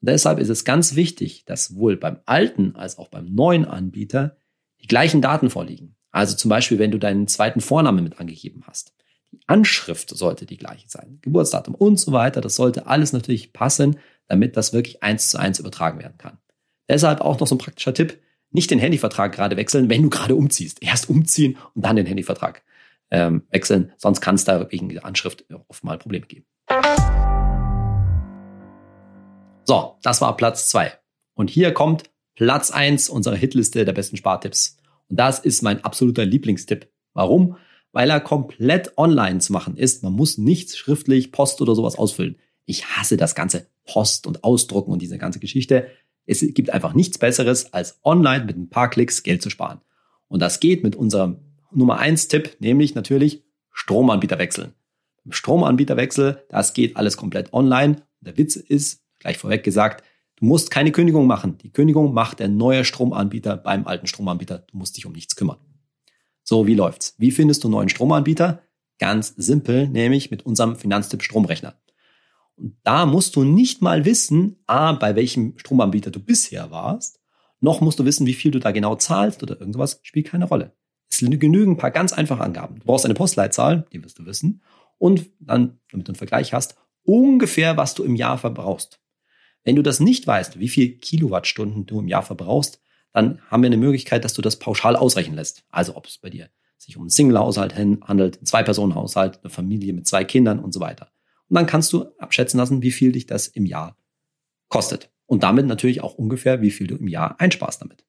Und 0.00 0.10
deshalb 0.10 0.38
ist 0.38 0.50
es 0.50 0.64
ganz 0.64 0.94
wichtig, 0.94 1.44
dass 1.46 1.66
sowohl 1.66 1.96
beim 1.96 2.18
alten 2.26 2.76
als 2.76 2.98
auch 2.98 3.08
beim 3.08 3.32
neuen 3.32 3.64
Anbieter 3.64 4.36
die 4.82 4.88
gleichen 4.88 5.22
Daten 5.22 5.48
vorliegen. 5.48 5.96
Also 6.16 6.34
zum 6.34 6.48
Beispiel, 6.48 6.78
wenn 6.78 6.90
du 6.90 6.98
deinen 6.98 7.28
zweiten 7.28 7.60
Vornamen 7.60 8.02
mit 8.02 8.18
angegeben 8.18 8.62
hast. 8.66 8.94
Die 9.32 9.40
Anschrift 9.48 10.16
sollte 10.16 10.46
die 10.46 10.56
gleiche 10.56 10.88
sein, 10.88 11.18
Geburtsdatum 11.20 11.74
und 11.74 12.00
so 12.00 12.10
weiter. 12.10 12.40
Das 12.40 12.56
sollte 12.56 12.86
alles 12.86 13.12
natürlich 13.12 13.52
passen, 13.52 13.98
damit 14.26 14.56
das 14.56 14.72
wirklich 14.72 15.02
eins 15.02 15.28
zu 15.28 15.38
eins 15.38 15.58
übertragen 15.58 15.98
werden 15.98 16.16
kann. 16.16 16.38
Deshalb 16.88 17.20
auch 17.20 17.38
noch 17.38 17.46
so 17.46 17.56
ein 17.56 17.58
praktischer 17.58 17.92
Tipp 17.92 18.18
nicht 18.50 18.70
den 18.70 18.78
Handyvertrag 18.78 19.34
gerade 19.34 19.58
wechseln, 19.58 19.90
wenn 19.90 20.04
du 20.04 20.08
gerade 20.08 20.34
umziehst. 20.34 20.82
Erst 20.82 21.10
umziehen 21.10 21.58
und 21.74 21.84
dann 21.84 21.96
den 21.96 22.06
Handyvertrag 22.06 22.62
ähm, 23.10 23.42
wechseln. 23.50 23.92
Sonst 23.98 24.22
kann 24.22 24.36
es 24.36 24.44
da 24.44 24.72
wegen 24.72 24.88
der 24.88 25.04
Anschrift 25.04 25.44
oft 25.68 25.84
mal 25.84 25.98
Probleme 25.98 26.24
geben. 26.24 26.46
So, 29.64 29.98
das 30.00 30.22
war 30.22 30.34
Platz 30.38 30.70
zwei. 30.70 30.94
Und 31.34 31.50
hier 31.50 31.74
kommt 31.74 32.04
Platz 32.36 32.70
eins 32.70 33.10
unserer 33.10 33.36
Hitliste 33.36 33.84
der 33.84 33.92
besten 33.92 34.16
Spartipps. 34.16 34.78
Und 35.08 35.18
das 35.18 35.38
ist 35.38 35.62
mein 35.62 35.84
absoluter 35.84 36.24
Lieblingstipp. 36.24 36.88
Warum? 37.14 37.56
Weil 37.92 38.10
er 38.10 38.20
komplett 38.20 38.96
online 38.98 39.38
zu 39.38 39.52
machen 39.52 39.76
ist. 39.76 40.02
Man 40.02 40.12
muss 40.12 40.38
nichts 40.38 40.76
schriftlich, 40.76 41.32
Post 41.32 41.60
oder 41.62 41.74
sowas 41.74 41.96
ausfüllen. 41.96 42.36
Ich 42.64 42.84
hasse 42.86 43.16
das 43.16 43.34
ganze 43.34 43.68
Post 43.86 44.26
und 44.26 44.44
Ausdrucken 44.44 44.92
und 44.92 45.00
diese 45.00 45.18
ganze 45.18 45.38
Geschichte. 45.38 45.86
Es 46.26 46.40
gibt 46.40 46.70
einfach 46.70 46.94
nichts 46.94 47.18
Besseres, 47.18 47.72
als 47.72 48.00
online 48.04 48.44
mit 48.44 48.56
ein 48.56 48.68
paar 48.68 48.90
Klicks 48.90 49.22
Geld 49.22 49.42
zu 49.42 49.50
sparen. 49.50 49.80
Und 50.28 50.40
das 50.40 50.60
geht 50.60 50.82
mit 50.82 50.96
unserem 50.96 51.38
Nummer 51.72 51.98
eins 51.98 52.28
Tipp, 52.28 52.56
nämlich 52.58 52.94
natürlich 52.94 53.44
Stromanbieter 53.72 54.38
wechseln. 54.38 54.72
Stromanbieterwechsel, 55.28 56.44
das 56.48 56.74
geht 56.74 56.96
alles 56.96 57.16
komplett 57.16 57.52
online. 57.52 58.02
Der 58.20 58.36
Witz 58.36 58.56
ist, 58.56 59.02
gleich 59.20 59.38
vorweg 59.38 59.62
gesagt, 59.62 60.04
du 60.36 60.44
musst 60.44 60.70
keine 60.70 60.92
Kündigung 60.92 61.26
machen. 61.26 61.58
Die 61.58 61.70
Kündigung 61.70 62.12
macht 62.14 62.38
der 62.38 62.48
neue 62.48 62.84
Stromanbieter 62.84 63.56
beim 63.56 63.86
alten 63.86 64.06
Stromanbieter. 64.06 64.58
Du 64.70 64.76
musst 64.76 64.96
dich 64.96 65.06
um 65.06 65.12
nichts 65.12 65.36
kümmern. 65.36 65.58
So, 66.42 66.66
wie 66.66 66.74
läuft's? 66.74 67.14
Wie 67.18 67.30
findest 67.32 67.64
du 67.64 67.68
einen 67.68 67.72
neuen 67.72 67.88
Stromanbieter? 67.88 68.62
Ganz 68.98 69.34
simpel, 69.36 69.88
nämlich 69.88 70.30
mit 70.30 70.46
unserem 70.46 70.76
Finanztipp 70.76 71.22
Stromrechner. 71.22 71.74
Und 72.54 72.76
da 72.84 73.04
musst 73.04 73.36
du 73.36 73.44
nicht 73.44 73.82
mal 73.82 74.04
wissen, 74.04 74.56
A, 74.66 74.92
bei 74.92 75.14
welchem 75.16 75.58
Stromanbieter 75.58 76.10
du 76.10 76.20
bisher 76.20 76.70
warst, 76.70 77.20
noch 77.60 77.80
musst 77.80 77.98
du 77.98 78.04
wissen, 78.04 78.26
wie 78.26 78.34
viel 78.34 78.50
du 78.50 78.60
da 78.60 78.70
genau 78.70 78.96
zahlst 78.96 79.42
oder 79.42 79.58
irgendwas, 79.58 80.00
spielt 80.02 80.28
keine 80.28 80.46
Rolle. 80.46 80.72
Es 81.08 81.18
genügen 81.18 81.72
ein 81.72 81.76
paar 81.76 81.90
ganz 81.90 82.12
einfache 82.12 82.42
Angaben. 82.42 82.80
Du 82.80 82.86
brauchst 82.86 83.04
eine 83.04 83.14
Postleitzahl, 83.14 83.86
die 83.92 84.02
wirst 84.02 84.18
du 84.18 84.26
wissen, 84.26 84.62
und 84.98 85.30
dann, 85.40 85.78
damit 85.90 86.08
du 86.08 86.12
einen 86.12 86.16
Vergleich 86.16 86.52
hast, 86.52 86.76
ungefähr, 87.02 87.76
was 87.76 87.94
du 87.94 88.02
im 88.02 88.16
Jahr 88.16 88.38
verbrauchst. 88.38 89.00
Wenn 89.66 89.74
du 89.74 89.82
das 89.82 89.98
nicht 89.98 90.28
weißt, 90.28 90.60
wie 90.60 90.68
viel 90.68 90.96
Kilowattstunden 90.96 91.86
du 91.86 91.98
im 91.98 92.06
Jahr 92.06 92.22
verbrauchst, 92.22 92.80
dann 93.12 93.40
haben 93.50 93.64
wir 93.64 93.66
eine 93.66 93.76
Möglichkeit, 93.76 94.24
dass 94.24 94.32
du 94.32 94.40
das 94.40 94.60
pauschal 94.60 94.94
ausrechnen 94.94 95.34
lässt. 95.34 95.64
Also 95.70 95.96
ob 95.96 96.06
es 96.06 96.18
bei 96.18 96.30
dir 96.30 96.48
sich 96.78 96.96
um 96.96 97.02
einen 97.02 97.10
Single-Haushalt 97.10 97.74
handelt, 97.74 98.36
einen 98.36 98.46
Zwei-Personen-Haushalt, 98.46 99.40
eine 99.42 99.50
Familie 99.50 99.92
mit 99.92 100.06
zwei 100.06 100.22
Kindern 100.22 100.60
und 100.60 100.72
so 100.72 100.78
weiter. 100.78 101.08
Und 101.48 101.56
dann 101.56 101.66
kannst 101.66 101.92
du 101.92 102.04
abschätzen 102.18 102.58
lassen, 102.58 102.80
wie 102.82 102.92
viel 102.92 103.10
dich 103.10 103.26
das 103.26 103.48
im 103.48 103.66
Jahr 103.66 103.96
kostet. 104.68 105.10
Und 105.26 105.42
damit 105.42 105.66
natürlich 105.66 106.00
auch 106.00 106.14
ungefähr, 106.14 106.60
wie 106.60 106.70
viel 106.70 106.86
du 106.86 106.94
im 106.94 107.08
Jahr 107.08 107.40
einsparst 107.40 107.82
damit. 107.82 108.04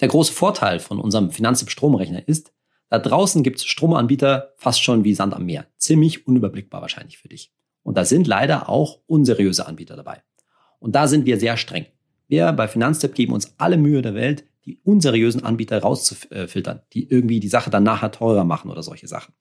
Der 0.00 0.08
große 0.08 0.32
Vorteil 0.32 0.80
von 0.80 0.98
unserem 0.98 1.32
Finanztipp-Stromrechner 1.32 2.26
ist, 2.26 2.54
da 2.88 2.98
draußen 2.98 3.42
gibt 3.42 3.58
es 3.58 3.66
Stromanbieter 3.66 4.54
fast 4.56 4.82
schon 4.82 5.04
wie 5.04 5.14
Sand 5.14 5.34
am 5.34 5.44
Meer. 5.44 5.66
Ziemlich 5.76 6.26
unüberblickbar 6.26 6.80
wahrscheinlich 6.80 7.18
für 7.18 7.28
dich. 7.28 7.52
Und 7.82 7.98
da 7.98 8.06
sind 8.06 8.26
leider 8.26 8.70
auch 8.70 9.00
unseriöse 9.06 9.66
Anbieter 9.66 9.96
dabei. 9.96 10.22
Und 10.80 10.94
da 10.96 11.06
sind 11.06 11.26
wir 11.26 11.38
sehr 11.38 11.56
streng. 11.56 11.86
Wir 12.26 12.52
bei 12.52 12.66
Finanztipp 12.66 13.14
geben 13.14 13.32
uns 13.32 13.54
alle 13.58 13.76
Mühe 13.76 14.02
der 14.02 14.14
Welt, 14.14 14.44
die 14.64 14.78
unseriösen 14.84 15.44
Anbieter 15.44 15.80
rauszufiltern, 15.80 16.82
die 16.92 17.08
irgendwie 17.08 17.40
die 17.40 17.48
Sache 17.48 17.70
dann 17.70 17.82
nachher 17.82 18.10
teurer 18.10 18.44
machen 18.44 18.70
oder 18.70 18.82
solche 18.82 19.08
Sachen. 19.08 19.34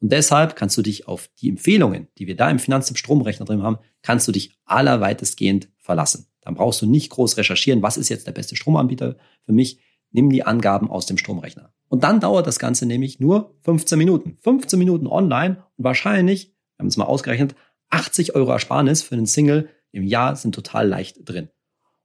Und 0.00 0.10
deshalb 0.10 0.56
kannst 0.56 0.76
du 0.76 0.82
dich 0.82 1.06
auf 1.06 1.28
die 1.40 1.48
Empfehlungen, 1.48 2.08
die 2.18 2.26
wir 2.26 2.36
da 2.36 2.50
im 2.50 2.58
Finanztipp 2.58 2.98
Stromrechner 2.98 3.46
drin 3.46 3.62
haben, 3.62 3.78
kannst 4.02 4.26
du 4.26 4.32
dich 4.32 4.58
allerweitestgehend 4.64 5.68
verlassen. 5.78 6.26
Dann 6.40 6.54
brauchst 6.54 6.82
du 6.82 6.86
nicht 6.86 7.10
groß 7.10 7.36
recherchieren, 7.36 7.82
was 7.82 7.96
ist 7.96 8.08
jetzt 8.08 8.26
der 8.26 8.32
beste 8.32 8.56
Stromanbieter 8.56 9.16
für 9.44 9.52
mich. 9.52 9.78
Nimm 10.10 10.28
die 10.28 10.42
Angaben 10.42 10.90
aus 10.90 11.06
dem 11.06 11.18
Stromrechner. 11.18 11.72
Und 11.88 12.02
dann 12.02 12.20
dauert 12.20 12.46
das 12.46 12.58
Ganze 12.58 12.84
nämlich 12.84 13.20
nur 13.20 13.54
15 13.60 13.96
Minuten. 13.96 14.38
15 14.40 14.78
Minuten 14.78 15.06
online 15.06 15.62
und 15.76 15.84
wahrscheinlich, 15.84 16.48
wir 16.48 16.84
haben 16.84 16.88
es 16.88 16.96
mal 16.96 17.04
ausgerechnet, 17.04 17.54
80 17.90 18.34
Euro 18.34 18.50
Ersparnis 18.50 19.02
für 19.02 19.14
einen 19.14 19.26
Single 19.26 19.68
im 19.92 20.04
Jahr 20.04 20.36
sind 20.36 20.54
total 20.54 20.88
leicht 20.88 21.18
drin. 21.24 21.48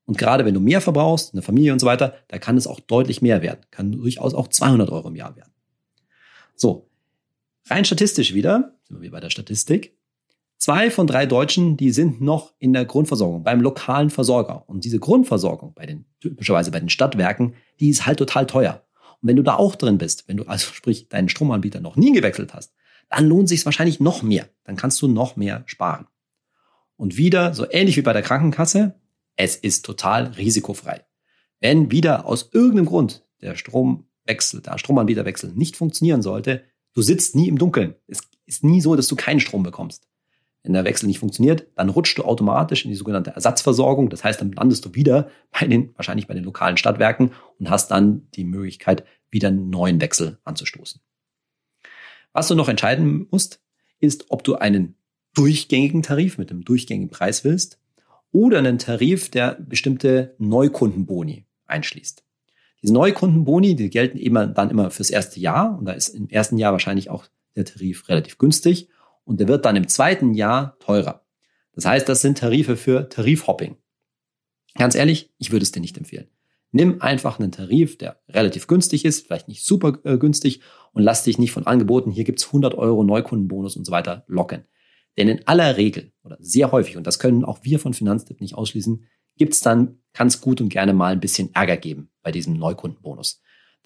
Und 0.05 0.17
gerade 0.17 0.45
wenn 0.45 0.53
du 0.53 0.59
mehr 0.59 0.79
verbrauchst, 0.79 1.33
eine 1.33 1.41
Familie 1.41 1.73
und 1.73 1.79
so 1.79 1.85
weiter, 1.85 2.15
da 2.29 2.37
kann 2.37 2.55
es 2.55 2.67
auch 2.67 2.79
deutlich 2.79 3.21
mehr 3.21 3.41
werden. 3.41 3.61
Kann 3.71 3.91
durchaus 3.91 4.33
auch 4.33 4.47
200 4.47 4.89
Euro 4.89 5.09
im 5.09 5.15
Jahr 5.15 5.35
werden. 5.35 5.51
So, 6.55 6.87
Rein 7.69 7.85
statistisch 7.85 8.33
wieder, 8.33 8.75
sind 8.87 9.01
wir 9.01 9.11
bei 9.11 9.19
der 9.19 9.29
Statistik. 9.29 9.97
Zwei 10.57 10.89
von 10.89 11.05
drei 11.05 11.25
Deutschen, 11.25 11.77
die 11.77 11.91
sind 11.91 12.21
noch 12.21 12.53
in 12.59 12.73
der 12.73 12.85
Grundversorgung, 12.85 13.43
beim 13.43 13.61
lokalen 13.61 14.09
Versorger. 14.09 14.63
Und 14.67 14.85
diese 14.85 14.99
Grundversorgung 14.99 15.73
bei 15.73 15.85
den, 15.85 16.05
typischerweise 16.19 16.71
bei 16.71 16.79
den 16.79 16.89
Stadtwerken, 16.89 17.55
die 17.79 17.89
ist 17.89 18.05
halt 18.05 18.19
total 18.19 18.47
teuer. 18.47 18.83
Und 19.21 19.27
wenn 19.27 19.35
du 19.35 19.43
da 19.43 19.55
auch 19.55 19.75
drin 19.75 19.97
bist, 19.97 20.27
wenn 20.27 20.37
du 20.37 20.45
also 20.45 20.73
sprich 20.73 21.09
deinen 21.09 21.29
Stromanbieter 21.29 21.79
noch 21.79 21.95
nie 21.95 22.13
gewechselt 22.13 22.53
hast, 22.53 22.73
dann 23.09 23.27
lohnt 23.27 23.49
sich 23.49 23.65
wahrscheinlich 23.65 23.99
noch 23.99 24.23
mehr. 24.23 24.47
Dann 24.63 24.77
kannst 24.77 25.01
du 25.01 25.07
noch 25.07 25.35
mehr 25.35 25.63
sparen. 25.65 26.07
Und 26.97 27.17
wieder, 27.17 27.53
so 27.53 27.65
ähnlich 27.69 27.95
wie 27.95 28.01
bei 28.01 28.13
der 28.13 28.21
Krankenkasse, 28.21 28.95
es 29.35 29.55
ist 29.55 29.85
total 29.85 30.25
risikofrei. 30.25 31.05
Wenn 31.59 31.91
wieder 31.91 32.25
aus 32.25 32.49
irgendeinem 32.51 32.87
Grund 32.87 33.25
der 33.41 33.55
Stromwechsel, 33.55 34.61
der 34.61 34.77
Stromanbieterwechsel 34.77 35.53
nicht 35.53 35.77
funktionieren 35.77 36.21
sollte, 36.21 36.63
Du 36.97 37.03
sitzt 37.03 37.35
nie 37.35 37.47
im 37.47 37.59
Dunkeln. 37.59 37.93
Es 38.07 38.21
ist 38.47 38.63
nie 38.63 38.81
so, 38.81 38.95
dass 38.95 39.07
du 39.07 39.15
keinen 39.15 39.39
Strom 39.39 39.61
bekommst. 39.61 40.07
Wenn 40.63 40.73
der 40.73 40.83
Wechsel 40.83 41.05
nicht 41.05 41.19
funktioniert, 41.19 41.67
dann 41.75 41.89
rutschst 41.89 42.17
du 42.17 42.23
automatisch 42.23 42.85
in 42.85 42.89
die 42.89 42.97
sogenannte 42.97 43.29
Ersatzversorgung. 43.29 44.09
Das 44.09 44.23
heißt, 44.23 44.41
dann 44.41 44.51
landest 44.51 44.83
du 44.83 44.95
wieder 44.95 45.29
bei 45.51 45.67
den, 45.67 45.95
wahrscheinlich 45.95 46.25
bei 46.25 46.33
den 46.33 46.43
lokalen 46.43 46.75
Stadtwerken 46.75 47.33
und 47.59 47.69
hast 47.69 47.91
dann 47.91 48.27
die 48.31 48.45
Möglichkeit, 48.45 49.05
wieder 49.29 49.49
einen 49.49 49.69
neuen 49.69 50.01
Wechsel 50.01 50.39
anzustoßen. 50.43 50.99
Was 52.33 52.47
du 52.47 52.55
noch 52.55 52.67
entscheiden 52.67 53.27
musst, 53.29 53.61
ist, 53.99 54.31
ob 54.31 54.43
du 54.43 54.55
einen 54.55 54.96
durchgängigen 55.37 56.01
Tarif 56.01 56.37
mit 56.37 56.49
einem 56.49 56.65
durchgängigen 56.65 57.09
Preis 57.09 57.43
willst 57.43 57.79
oder 58.31 58.57
einen 58.57 58.79
Tarif, 58.79 59.29
der 59.29 59.55
bestimmte 59.59 60.35
Neukundenboni 60.39 61.45
einschließt. 61.67 62.23
Diese 62.81 62.93
Neukundenboni, 62.93 63.75
die 63.75 63.89
gelten 63.89 64.17
immer 64.17 64.47
dann 64.47 64.69
immer 64.71 64.89
fürs 64.89 65.09
erste 65.11 65.39
Jahr 65.39 65.77
und 65.77 65.85
da 65.85 65.93
ist 65.93 66.09
im 66.09 66.27
ersten 66.29 66.57
Jahr 66.57 66.71
wahrscheinlich 66.71 67.09
auch 67.09 67.25
der 67.55 67.65
Tarif 67.65 68.09
relativ 68.09 68.37
günstig 68.37 68.89
und 69.25 69.39
der 69.39 69.47
wird 69.47 69.65
dann 69.65 69.75
im 69.75 69.87
zweiten 69.87 70.33
Jahr 70.33 70.77
teurer. 70.79 71.23
Das 71.73 71.85
heißt, 71.85 72.09
das 72.09 72.21
sind 72.21 72.39
Tarife 72.39 72.75
für 72.75 73.07
Tarifhopping. 73.07 73.77
Ganz 74.75 74.95
ehrlich, 74.95 75.31
ich 75.37 75.51
würde 75.51 75.63
es 75.63 75.71
dir 75.71 75.81
nicht 75.81 75.97
empfehlen. 75.97 76.27
Nimm 76.71 77.01
einfach 77.01 77.39
einen 77.39 77.51
Tarif, 77.51 77.97
der 77.97 78.19
relativ 78.27 78.67
günstig 78.67 79.05
ist, 79.05 79.25
vielleicht 79.25 79.47
nicht 79.47 79.63
super 79.63 79.99
äh, 80.03 80.17
günstig 80.17 80.61
und 80.93 81.03
lass 81.03 81.23
dich 81.23 81.37
nicht 81.37 81.51
von 81.51 81.65
Angeboten, 81.67 82.11
hier 82.11 82.23
gibt's 82.23 82.47
100 82.47 82.75
Euro 82.75 83.03
Neukundenbonus 83.03 83.77
und 83.77 83.85
so 83.85 83.91
weiter, 83.91 84.23
locken. 84.27 84.65
Denn 85.17 85.27
in 85.27 85.47
aller 85.47 85.77
Regel 85.77 86.11
oder 86.23 86.37
sehr 86.39 86.71
häufig, 86.71 86.97
und 86.97 87.07
das 87.07 87.19
können 87.19 87.43
auch 87.43 87.59
wir 87.63 87.79
von 87.79 87.93
Finanztipp 87.93 88.39
nicht 88.41 88.55
ausschließen, 88.55 89.03
gibt's 89.37 89.61
dann, 89.61 89.99
kann 90.13 90.31
gut 90.41 90.61
und 90.61 90.69
gerne 90.69 90.93
mal 90.93 91.13
ein 91.13 91.19
bisschen 91.19 91.53
Ärger 91.53 91.77
geben 91.77 92.09
bei 92.21 92.31
diesem 92.31 92.53
Neukundenbonus. 92.53 93.41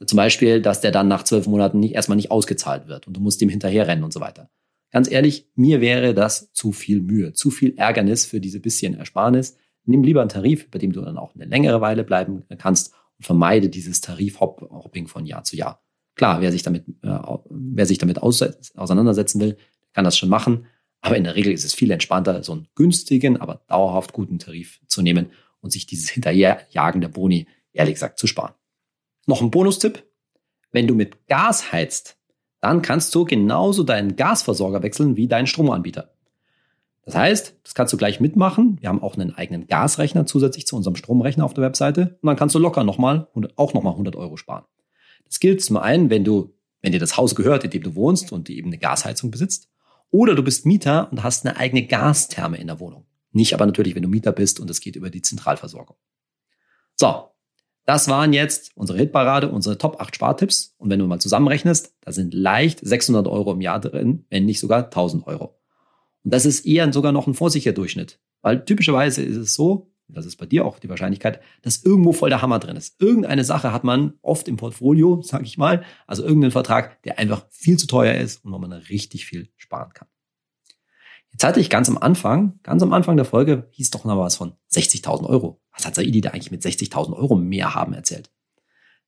Zum 0.05 0.17
Beispiel, 0.17 0.61
dass 0.61 0.81
der 0.81 0.91
dann 0.91 1.07
nach 1.07 1.23
zwölf 1.23 1.45
Monaten 1.45 1.79
nicht, 1.79 1.93
erstmal 1.93 2.15
nicht 2.15 2.31
ausgezahlt 2.31 2.87
wird 2.87 3.07
und 3.07 3.15
du 3.15 3.21
musst 3.21 3.39
dem 3.39 3.49
hinterherrennen 3.49 4.03
und 4.03 4.11
so 4.11 4.19
weiter. 4.19 4.49
Ganz 4.91 5.09
ehrlich, 5.09 5.47
mir 5.55 5.79
wäre 5.79 6.13
das 6.13 6.51
zu 6.53 6.71
viel 6.71 7.01
Mühe, 7.01 7.33
zu 7.33 7.51
viel 7.51 7.77
Ärgernis 7.77 8.25
für 8.25 8.41
diese 8.41 8.59
bisschen 8.59 8.95
Ersparnis. 8.95 9.57
Nimm 9.85 10.03
lieber 10.03 10.21
einen 10.21 10.29
Tarif, 10.29 10.69
bei 10.69 10.79
dem 10.79 10.91
du 10.91 11.01
dann 11.01 11.17
auch 11.17 11.35
eine 11.35 11.45
längere 11.45 11.81
Weile 11.81 12.03
bleiben 12.03 12.43
kannst 12.57 12.93
und 13.17 13.25
vermeide 13.25 13.69
dieses 13.69 14.01
Tarifhopping 14.01 15.07
von 15.07 15.25
Jahr 15.25 15.43
zu 15.43 15.55
Jahr. 15.55 15.83
Klar, 16.15 16.41
wer 16.41 16.51
sich 16.51 16.63
damit, 16.63 16.87
äh, 17.03 17.19
wer 17.49 17.85
sich 17.85 17.99
damit 17.99 18.21
auseinandersetzen 18.21 19.39
will, 19.39 19.57
kann 19.93 20.03
das 20.03 20.17
schon 20.17 20.29
machen. 20.29 20.65
Aber 21.01 21.17
in 21.17 21.23
der 21.23 21.35
Regel 21.35 21.51
ist 21.51 21.65
es 21.65 21.73
viel 21.73 21.91
entspannter, 21.91 22.43
so 22.43 22.53
einen 22.53 22.67
günstigen, 22.75 23.37
aber 23.37 23.61
dauerhaft 23.67 24.13
guten 24.13 24.39
Tarif 24.39 24.79
zu 24.87 25.01
nehmen 25.01 25.31
und 25.59 25.71
sich 25.71 25.85
dieses 25.87 26.09
Hinterherjagen 26.09 27.01
der 27.01 27.09
Boni, 27.09 27.47
ehrlich 27.73 27.95
gesagt, 27.95 28.19
zu 28.19 28.27
sparen. 28.27 28.53
Noch 29.25 29.41
ein 29.41 29.51
Bonustipp. 29.51 30.05
Wenn 30.71 30.87
du 30.87 30.95
mit 30.95 31.27
Gas 31.27 31.71
heizt, 31.71 32.17
dann 32.61 32.81
kannst 32.81 33.13
du 33.15 33.25
genauso 33.25 33.83
deinen 33.83 34.15
Gasversorger 34.15 34.83
wechseln 34.83 35.17
wie 35.17 35.27
deinen 35.27 35.47
Stromanbieter. 35.47 36.13
Das 37.03 37.15
heißt, 37.15 37.55
das 37.63 37.73
kannst 37.73 37.91
du 37.91 37.97
gleich 37.97 38.19
mitmachen. 38.19 38.77
Wir 38.79 38.89
haben 38.89 39.01
auch 39.01 39.15
einen 39.15 39.33
eigenen 39.33 39.65
Gasrechner 39.65 40.27
zusätzlich 40.27 40.67
zu 40.67 40.75
unserem 40.75 40.95
Stromrechner 40.95 41.43
auf 41.43 41.55
der 41.55 41.63
Webseite. 41.63 42.19
Und 42.21 42.27
dann 42.27 42.35
kannst 42.35 42.53
du 42.53 42.59
locker 42.59 42.83
nochmal, 42.83 43.27
auch 43.55 43.73
nochmal 43.73 43.93
100 43.93 44.15
Euro 44.15 44.37
sparen. 44.37 44.65
Das 45.25 45.39
gilt 45.39 45.63
zum 45.63 45.77
einen, 45.77 46.09
wenn 46.11 46.23
du, 46.23 46.53
wenn 46.81 46.91
dir 46.91 46.99
das 46.99 47.17
Haus 47.17 47.35
gehört, 47.35 47.63
in 47.63 47.71
dem 47.71 47.83
du 47.83 47.95
wohnst 47.95 48.31
und 48.31 48.47
die 48.47 48.57
eben 48.57 48.67
eine 48.67 48.77
Gasheizung 48.77 49.31
besitzt. 49.31 49.70
Oder 50.11 50.35
du 50.35 50.43
bist 50.43 50.65
Mieter 50.65 51.09
und 51.11 51.23
hast 51.23 51.45
eine 51.45 51.57
eigene 51.57 51.87
Gastherme 51.87 52.57
in 52.57 52.67
der 52.67 52.79
Wohnung. 52.79 53.05
Nicht 53.31 53.53
aber 53.53 53.65
natürlich, 53.65 53.95
wenn 53.95 54.03
du 54.03 54.09
Mieter 54.09 54.33
bist 54.33 54.59
und 54.59 54.69
es 54.69 54.81
geht 54.81 54.97
über 54.97 55.09
die 55.09 55.21
Zentralversorgung. 55.21 55.95
So, 56.95 57.31
das 57.85 58.07
waren 58.09 58.33
jetzt 58.33 58.71
unsere 58.75 58.99
Hitparade, 58.99 59.49
unsere 59.49 59.77
Top 59.77 59.99
8 59.99 60.15
Spartipps. 60.15 60.75
Und 60.77 60.89
wenn 60.89 60.99
du 60.99 61.07
mal 61.07 61.19
zusammenrechnest, 61.19 61.95
da 62.01 62.11
sind 62.11 62.33
leicht 62.33 62.79
600 62.81 63.27
Euro 63.27 63.53
im 63.53 63.61
Jahr 63.61 63.79
drin, 63.79 64.25
wenn 64.29 64.45
nicht 64.45 64.59
sogar 64.59 64.85
1000 64.85 65.25
Euro. 65.27 65.57
Und 66.23 66.33
das 66.33 66.45
ist 66.45 66.65
eher 66.65 66.91
sogar 66.93 67.11
noch 67.11 67.27
ein 67.27 67.33
vorsichtiger 67.33 67.73
Durchschnitt. 67.73 68.19
Weil 68.41 68.65
typischerweise 68.65 69.23
ist 69.23 69.37
es 69.37 69.53
so, 69.53 69.90
das 70.13 70.25
ist 70.25 70.37
bei 70.37 70.45
dir 70.45 70.65
auch 70.65 70.79
die 70.79 70.89
Wahrscheinlichkeit, 70.89 71.41
dass 71.61 71.83
irgendwo 71.83 72.13
voll 72.13 72.29
der 72.29 72.41
Hammer 72.41 72.59
drin 72.59 72.75
ist. 72.75 73.01
Irgendeine 73.01 73.43
Sache 73.43 73.71
hat 73.71 73.83
man 73.83 74.13
oft 74.21 74.47
im 74.47 74.57
Portfolio, 74.57 75.21
sage 75.21 75.45
ich 75.45 75.57
mal, 75.57 75.83
also 76.07 76.23
irgendeinen 76.23 76.51
Vertrag, 76.51 77.01
der 77.03 77.19
einfach 77.19 77.45
viel 77.49 77.77
zu 77.77 77.87
teuer 77.87 78.15
ist 78.15 78.43
und 78.43 78.51
wo 78.51 78.57
man 78.57 78.71
richtig 78.73 79.25
viel 79.25 79.49
sparen 79.57 79.93
kann. 79.93 80.07
Jetzt 81.31 81.43
hatte 81.43 81.59
ich 81.59 81.69
ganz 81.69 81.87
am 81.89 81.97
Anfang, 81.97 82.59
ganz 82.61 82.83
am 82.83 82.93
Anfang 82.93 83.15
der 83.15 83.25
Folge, 83.25 83.67
hieß 83.71 83.91
doch 83.91 84.03
noch 84.03 84.17
was 84.17 84.35
von 84.35 84.53
60.000 84.73 85.27
Euro. 85.27 85.61
Was 85.71 85.85
hat 85.85 85.95
Saidi 85.95 86.19
da 86.19 86.31
eigentlich 86.31 86.51
mit 86.51 86.61
60.000 86.61 87.13
Euro 87.13 87.35
mehr 87.35 87.73
haben 87.73 87.93
erzählt? 87.93 88.29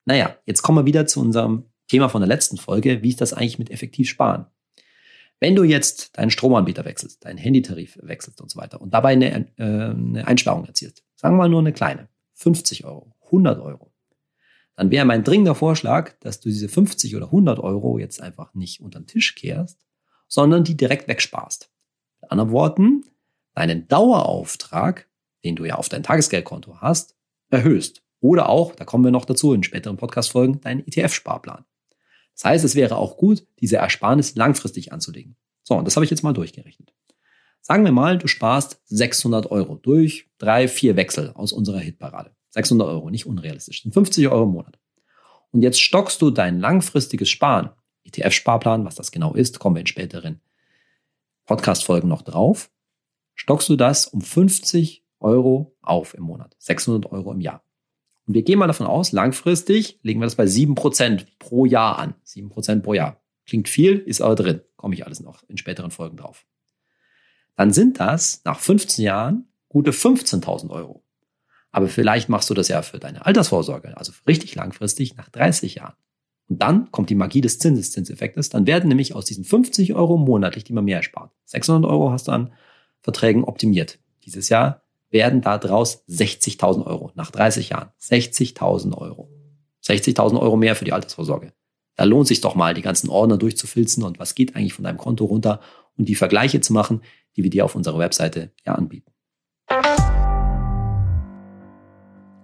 Naja, 0.06 0.36
jetzt 0.46 0.62
kommen 0.62 0.78
wir 0.78 0.86
wieder 0.86 1.06
zu 1.06 1.20
unserem 1.20 1.66
Thema 1.88 2.10
von 2.10 2.22
der 2.22 2.28
letzten 2.28 2.58
Folge. 2.58 3.04
Wie 3.04 3.10
ist 3.10 3.22
das 3.22 3.34
eigentlich 3.34 3.60
mit 3.60 3.72
effektiv 3.72 4.10
sparen? 4.10 4.46
Wenn 5.44 5.58
du 5.58 5.66
jetzt 5.66 6.18
deinen 6.18 6.32
Stromanbieter 6.32 6.86
wechselst, 6.86 7.26
deinen 7.26 7.38
Handytarif 7.38 8.00
wechselst 8.02 8.40
und 8.40 8.50
so 8.50 8.58
weiter 8.58 8.80
und 8.80 8.94
dabei 8.94 9.10
eine, 9.10 9.46
äh, 9.58 9.64
eine 9.64 10.26
Einsparung 10.26 10.64
erzielst, 10.64 11.04
sagen 11.18 11.36
wir 11.36 11.40
mal 11.40 11.50
nur 11.50 11.60
eine 11.60 11.74
kleine, 11.74 12.08
50 12.36 12.86
Euro, 12.86 13.14
100 13.26 13.60
Euro, 13.60 13.94
dann 14.78 14.90
wäre 14.90 15.04
mein 15.04 15.26
dringender 15.26 15.54
Vorschlag, 15.54 16.18
dass 16.22 16.40
du 16.40 16.48
diese 16.48 16.70
50 16.70 17.18
oder 17.18 17.26
100 17.26 17.60
Euro 17.60 17.98
jetzt 17.98 18.22
einfach 18.22 18.54
nicht 18.54 18.80
unter 18.80 19.02
den 19.02 19.08
Tisch 19.08 19.36
kehrst, 19.36 19.86
sondern 20.30 20.64
die 20.64 20.78
direkt 20.78 21.10
wegsparst. 21.10 21.70
Mit 22.22 22.32
anderen 22.32 22.52
Worten, 22.52 23.04
deinen 23.54 23.90
Dauerauftrag, 23.90 25.10
den 25.44 25.58
du 25.58 25.66
ja 25.66 25.76
auf 25.76 25.90
dein 25.90 26.04
Tagesgeldkonto 26.04 26.80
hast, 26.80 27.18
erhöhst. 27.50 28.02
Oder 28.22 28.48
auch, 28.48 28.76
da 28.76 28.86
kommen 28.86 29.04
wir 29.04 29.12
noch 29.12 29.26
dazu 29.26 29.52
in 29.52 29.64
späteren 29.64 29.98
Podcast-Folgen, 29.98 30.62
deinen 30.62 30.88
ETF-Sparplan. 30.88 31.66
Das 32.36 32.46
heißt, 32.46 32.66
es 32.66 32.76
wäre 32.76 32.98
auch 32.98 33.18
gut, 33.18 33.46
diese 33.60 33.78
Ersparnis 33.78 34.36
langfristig 34.36 34.92
anzulegen. 34.92 35.36
So, 35.64 35.76
und 35.76 35.86
das 35.86 35.96
habe 35.96 36.04
ich 36.04 36.12
jetzt 36.12 36.24
mal 36.24 36.34
durchgerechnet. 36.34 36.94
Sagen 37.62 37.86
wir 37.86 37.92
mal, 37.92 38.18
du 38.18 38.28
sparst 38.28 38.82
600 38.86 39.50
Euro 39.50 39.76
durch 39.76 40.30
drei, 40.38 40.68
vier 40.68 40.98
Wechsel 40.98 41.32
aus 41.34 41.54
unserer 41.54 41.80
Hitparade. 41.80 42.32
600 42.50 42.88
Euro, 42.88 43.10
nicht 43.10 43.26
unrealistisch, 43.26 43.84
sind 43.84 43.94
50 43.94 44.28
Euro 44.28 44.44
im 44.44 44.52
Monat. 44.52 44.78
Und 45.52 45.62
jetzt 45.62 45.80
stockst 45.80 46.22
du 46.22 46.30
dein 46.30 46.60
langfristiges 46.60 47.30
Sparen, 47.30 47.70
ETF-Sparplan, 48.06 48.86
was 48.86 48.96
das 48.96 49.12
genau 49.12 49.34
ist, 49.34 49.60
kommen 49.60 49.76
wir 49.76 49.82
in 49.82 49.88
späteren 49.88 50.42
Podcast-Folgen 51.46 52.10
noch 52.10 52.22
drauf, 52.22 52.70
stockst 53.34 53.70
du 53.70 53.76
das 53.76 54.08
um 54.08 54.22
50 54.22 55.06
Euro 55.20 55.76
auf 55.82 56.14
im 56.14 56.24
Monat. 56.24 56.56
600 56.60 57.12
Euro 57.12 57.32
im 57.32 57.42
Jahr. 57.42 57.64
Und 58.26 58.34
wir 58.34 58.44
gehen 58.44 58.60
mal 58.60 58.68
davon 58.68 58.88
aus, 58.88 59.12
langfristig 59.12 60.00
legen 60.02 60.20
wir 60.22 60.26
das 60.26 60.36
bei 60.36 60.46
7% 60.46 61.26
pro 61.40 61.66
Jahr 61.66 62.00
an. 62.00 62.16
7% 62.26 62.82
pro 62.82 62.94
Jahr. 62.94 63.22
Klingt 63.46 63.68
viel, 63.68 63.98
ist 63.98 64.22
aber 64.22 64.36
drin. 64.36 64.62
Komme 64.78 64.96
ich 64.96 65.06
alles 65.06 65.20
noch 65.20 65.44
in 65.50 65.58
späteren 65.58 65.92
Folgen 65.92 66.18
drauf. 66.18 66.46
Dann 67.56 67.74
sind 67.74 68.00
das 68.00 68.42
nach 68.46 68.60
15 68.60 69.04
Jahren 69.04 69.48
gute 69.68 69.92
15.000 69.92 70.70
Euro. 70.70 71.04
Aber 71.72 71.88
vielleicht 71.88 72.30
machst 72.30 72.50
du 72.50 72.54
das 72.54 72.68
ja 72.68 72.82
für 72.84 73.00
deine 73.00 73.26
Altersvorsorge, 73.26 73.98
also 73.98 74.14
richtig 74.28 74.56
langfristig 74.56 75.16
nach 75.18 75.30
30 75.30 75.76
Jahren. 75.76 75.96
Und 76.48 76.62
dann 76.62 76.92
kommt 76.92 77.10
die 77.10 77.16
Magie 77.16 77.42
des 77.42 77.58
Zinseszinseffektes. 77.58 78.50
Dann 78.50 78.68
werden 78.68 78.90
nämlich 78.90 79.16
aus 79.16 79.26
diesen 79.26 79.44
50 79.44 79.96
Euro 79.96 80.18
monatlich, 80.18 80.64
die 80.64 80.74
man 80.74 80.86
mehr 80.86 80.98
erspart, 80.98 81.32
600 81.46 81.90
Euro 81.90 82.12
hast 82.12 82.28
du 82.28 82.32
an 82.32 82.54
Verträgen 83.02 83.44
optimiert. 83.44 84.00
Dieses 84.24 84.50
Jahr 84.50 84.83
werden 85.14 85.42
da 85.42 85.58
draus 85.58 86.04
60.000 86.10 86.86
Euro 86.86 87.12
nach 87.16 87.32
30 87.32 87.70
Jahren. 87.70 87.92
60.000 88.02 88.98
Euro. 88.98 89.30
60.000 89.86 90.42
Euro 90.42 90.58
mehr 90.58 90.76
für 90.76 90.86
die 90.86 90.92
Altersvorsorge. 90.92 91.54
Da 91.96 92.04
lohnt 92.04 92.28
sich 92.28 92.42
doch 92.42 92.56
mal, 92.56 92.74
die 92.74 92.82
ganzen 92.82 93.10
Ordner 93.10 93.38
durchzufilzen 93.38 94.04
und 94.04 94.20
was 94.20 94.34
geht 94.34 94.56
eigentlich 94.56 94.74
von 94.74 94.84
deinem 94.84 94.98
Konto 94.98 95.26
runter 95.26 95.62
und 95.96 96.10
die 96.10 96.16
Vergleiche 96.16 96.60
zu 96.60 96.74
machen, 96.74 97.04
die 97.38 97.44
wir 97.44 97.52
dir 97.52 97.64
auf 97.64 97.76
unserer 97.76 98.00
Webseite 98.00 98.52
ja 98.66 98.74
anbieten. 98.74 99.12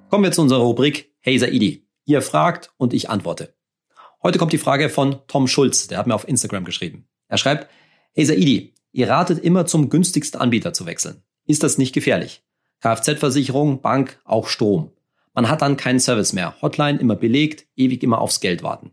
Kommen 0.09 0.23
wir 0.23 0.31
zu 0.31 0.41
unserer 0.41 0.61
Rubrik 0.61 1.15
Hey 1.19 1.39
Saidi. 1.39 1.87
Ihr 2.05 2.21
fragt 2.21 2.71
und 2.77 2.93
ich 2.93 3.09
antworte. 3.09 3.55
Heute 4.21 4.37
kommt 4.37 4.53
die 4.53 4.57
Frage 4.57 4.89
von 4.89 5.19
Tom 5.27 5.47
Schulz, 5.47 5.87
der 5.87 5.97
hat 5.97 6.07
mir 6.07 6.15
auf 6.15 6.27
Instagram 6.27 6.65
geschrieben. 6.65 7.07
Er 7.27 7.37
schreibt, 7.37 7.67
Hey 8.13 8.25
Saidi, 8.25 8.75
ihr 8.91 9.09
ratet 9.09 9.39
immer 9.39 9.65
zum 9.65 9.89
günstigsten 9.89 10.39
Anbieter 10.39 10.73
zu 10.73 10.85
wechseln. 10.85 11.23
Ist 11.45 11.63
das 11.63 11.79
nicht 11.79 11.93
gefährlich? 11.93 12.43
Kfz-Versicherung, 12.81 13.81
Bank, 13.81 14.19
auch 14.23 14.47
Strom. 14.47 14.91
Man 15.33 15.49
hat 15.49 15.61
dann 15.61 15.77
keinen 15.77 15.99
Service 15.99 16.33
mehr. 16.33 16.55
Hotline 16.61 16.99
immer 16.99 17.15
belegt, 17.15 17.67
ewig 17.75 18.03
immer 18.03 18.19
aufs 18.19 18.39
Geld 18.39 18.63
warten. 18.63 18.91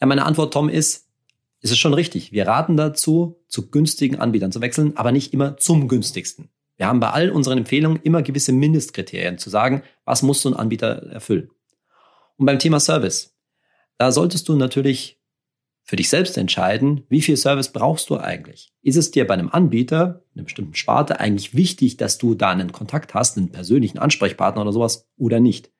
Ja, 0.00 0.06
meine 0.06 0.24
Antwort, 0.24 0.52
Tom, 0.52 0.68
ist, 0.68 1.08
ist 1.60 1.72
es 1.72 1.78
schon 1.78 1.94
richtig. 1.94 2.32
Wir 2.32 2.46
raten 2.46 2.76
dazu, 2.76 3.42
zu 3.48 3.70
günstigen 3.70 4.16
Anbietern 4.16 4.52
zu 4.52 4.60
wechseln, 4.60 4.96
aber 4.96 5.12
nicht 5.12 5.32
immer 5.32 5.56
zum 5.56 5.88
günstigsten. 5.88 6.50
Wir 6.76 6.86
haben 6.86 7.00
bei 7.00 7.10
all 7.10 7.30
unseren 7.30 7.58
Empfehlungen 7.58 8.00
immer 8.02 8.22
gewisse 8.22 8.52
Mindestkriterien 8.52 9.38
zu 9.38 9.50
sagen, 9.50 9.82
was 10.04 10.22
muss 10.22 10.42
so 10.42 10.48
ein 10.48 10.54
Anbieter 10.54 11.10
erfüllen. 11.10 11.50
Und 12.36 12.46
beim 12.46 12.60
Thema 12.60 12.78
Service. 12.78 13.36
Da 13.98 14.12
solltest 14.12 14.48
du 14.48 14.54
natürlich 14.54 15.17
für 15.88 15.96
dich 15.96 16.10
selbst 16.10 16.36
entscheiden, 16.36 17.04
wie 17.08 17.22
viel 17.22 17.38
Service 17.38 17.72
brauchst 17.72 18.10
du 18.10 18.18
eigentlich. 18.18 18.74
Ist 18.82 18.96
es 18.96 19.10
dir 19.10 19.26
bei 19.26 19.32
einem 19.32 19.48
Anbieter, 19.48 20.22
einer 20.34 20.44
bestimmten 20.44 20.74
Sparte 20.74 21.18
eigentlich 21.18 21.54
wichtig, 21.54 21.96
dass 21.96 22.18
du 22.18 22.34
da 22.34 22.50
einen 22.50 22.72
Kontakt 22.72 23.14
hast, 23.14 23.38
einen 23.38 23.52
persönlichen 23.52 23.98
Ansprechpartner 23.98 24.60
oder 24.60 24.74
sowas 24.74 25.08
oder 25.16 25.40
nicht? 25.40 25.70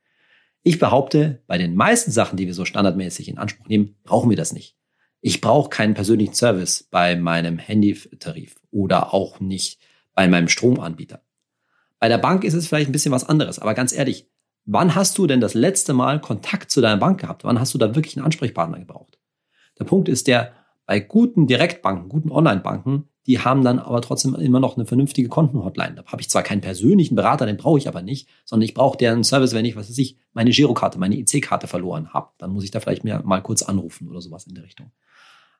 Ich 0.62 0.78
behaupte, 0.78 1.42
bei 1.46 1.58
den 1.58 1.74
meisten 1.74 2.10
Sachen, 2.10 2.38
die 2.38 2.46
wir 2.46 2.54
so 2.54 2.64
standardmäßig 2.64 3.28
in 3.28 3.36
Anspruch 3.36 3.66
nehmen, 3.66 3.96
brauchen 4.02 4.30
wir 4.30 4.36
das 4.38 4.54
nicht. 4.54 4.78
Ich 5.20 5.42
brauche 5.42 5.68
keinen 5.68 5.92
persönlichen 5.92 6.32
Service 6.32 6.88
bei 6.90 7.14
meinem 7.14 7.58
Handytarif 7.58 8.56
oder 8.70 9.12
auch 9.12 9.40
nicht 9.40 9.78
bei 10.14 10.26
meinem 10.26 10.48
Stromanbieter. 10.48 11.20
Bei 11.98 12.08
der 12.08 12.16
Bank 12.16 12.44
ist 12.44 12.54
es 12.54 12.66
vielleicht 12.66 12.88
ein 12.88 12.92
bisschen 12.92 13.12
was 13.12 13.28
anderes, 13.28 13.58
aber 13.58 13.74
ganz 13.74 13.92
ehrlich, 13.92 14.26
Wann 14.70 14.94
hast 14.94 15.16
du 15.16 15.26
denn 15.26 15.40
das 15.40 15.54
letzte 15.54 15.94
Mal 15.94 16.20
Kontakt 16.20 16.70
zu 16.70 16.82
deiner 16.82 16.98
Bank 16.98 17.20
gehabt? 17.20 17.42
Wann 17.42 17.58
hast 17.58 17.72
du 17.72 17.78
da 17.78 17.94
wirklich 17.94 18.18
einen 18.18 18.26
Ansprechpartner 18.26 18.78
gebraucht? 18.78 19.18
Der 19.78 19.84
Punkt 19.84 20.08
ist 20.08 20.26
der, 20.26 20.52
bei 20.86 21.00
guten 21.00 21.46
Direktbanken, 21.46 22.08
guten 22.08 22.30
Online-Banken, 22.30 23.08
die 23.26 23.40
haben 23.40 23.62
dann 23.62 23.78
aber 23.78 24.00
trotzdem 24.00 24.34
immer 24.36 24.58
noch 24.58 24.76
eine 24.76 24.86
vernünftige 24.86 25.28
Kontenhotline. 25.28 25.96
Da 25.96 26.04
habe 26.06 26.22
ich 26.22 26.30
zwar 26.30 26.42
keinen 26.42 26.62
persönlichen 26.62 27.14
Berater, 27.14 27.44
den 27.44 27.58
brauche 27.58 27.76
ich 27.76 27.86
aber 27.86 28.00
nicht, 28.00 28.26
sondern 28.46 28.64
ich 28.64 28.72
brauche 28.72 28.96
deren 28.96 29.22
Service, 29.22 29.52
wenn 29.52 29.66
ich, 29.66 29.76
was 29.76 29.90
weiß 29.90 29.98
ich, 29.98 30.16
meine 30.32 30.50
Girokarte, 30.50 30.98
meine 30.98 31.18
IC-Karte 31.18 31.66
verloren 31.66 32.14
habe. 32.14 32.30
Dann 32.38 32.52
muss 32.52 32.64
ich 32.64 32.70
da 32.70 32.80
vielleicht 32.80 33.04
mir 33.04 33.20
mal 33.22 33.42
kurz 33.42 33.60
anrufen 33.60 34.08
oder 34.08 34.22
sowas 34.22 34.46
in 34.46 34.54
der 34.54 34.64
Richtung. 34.64 34.90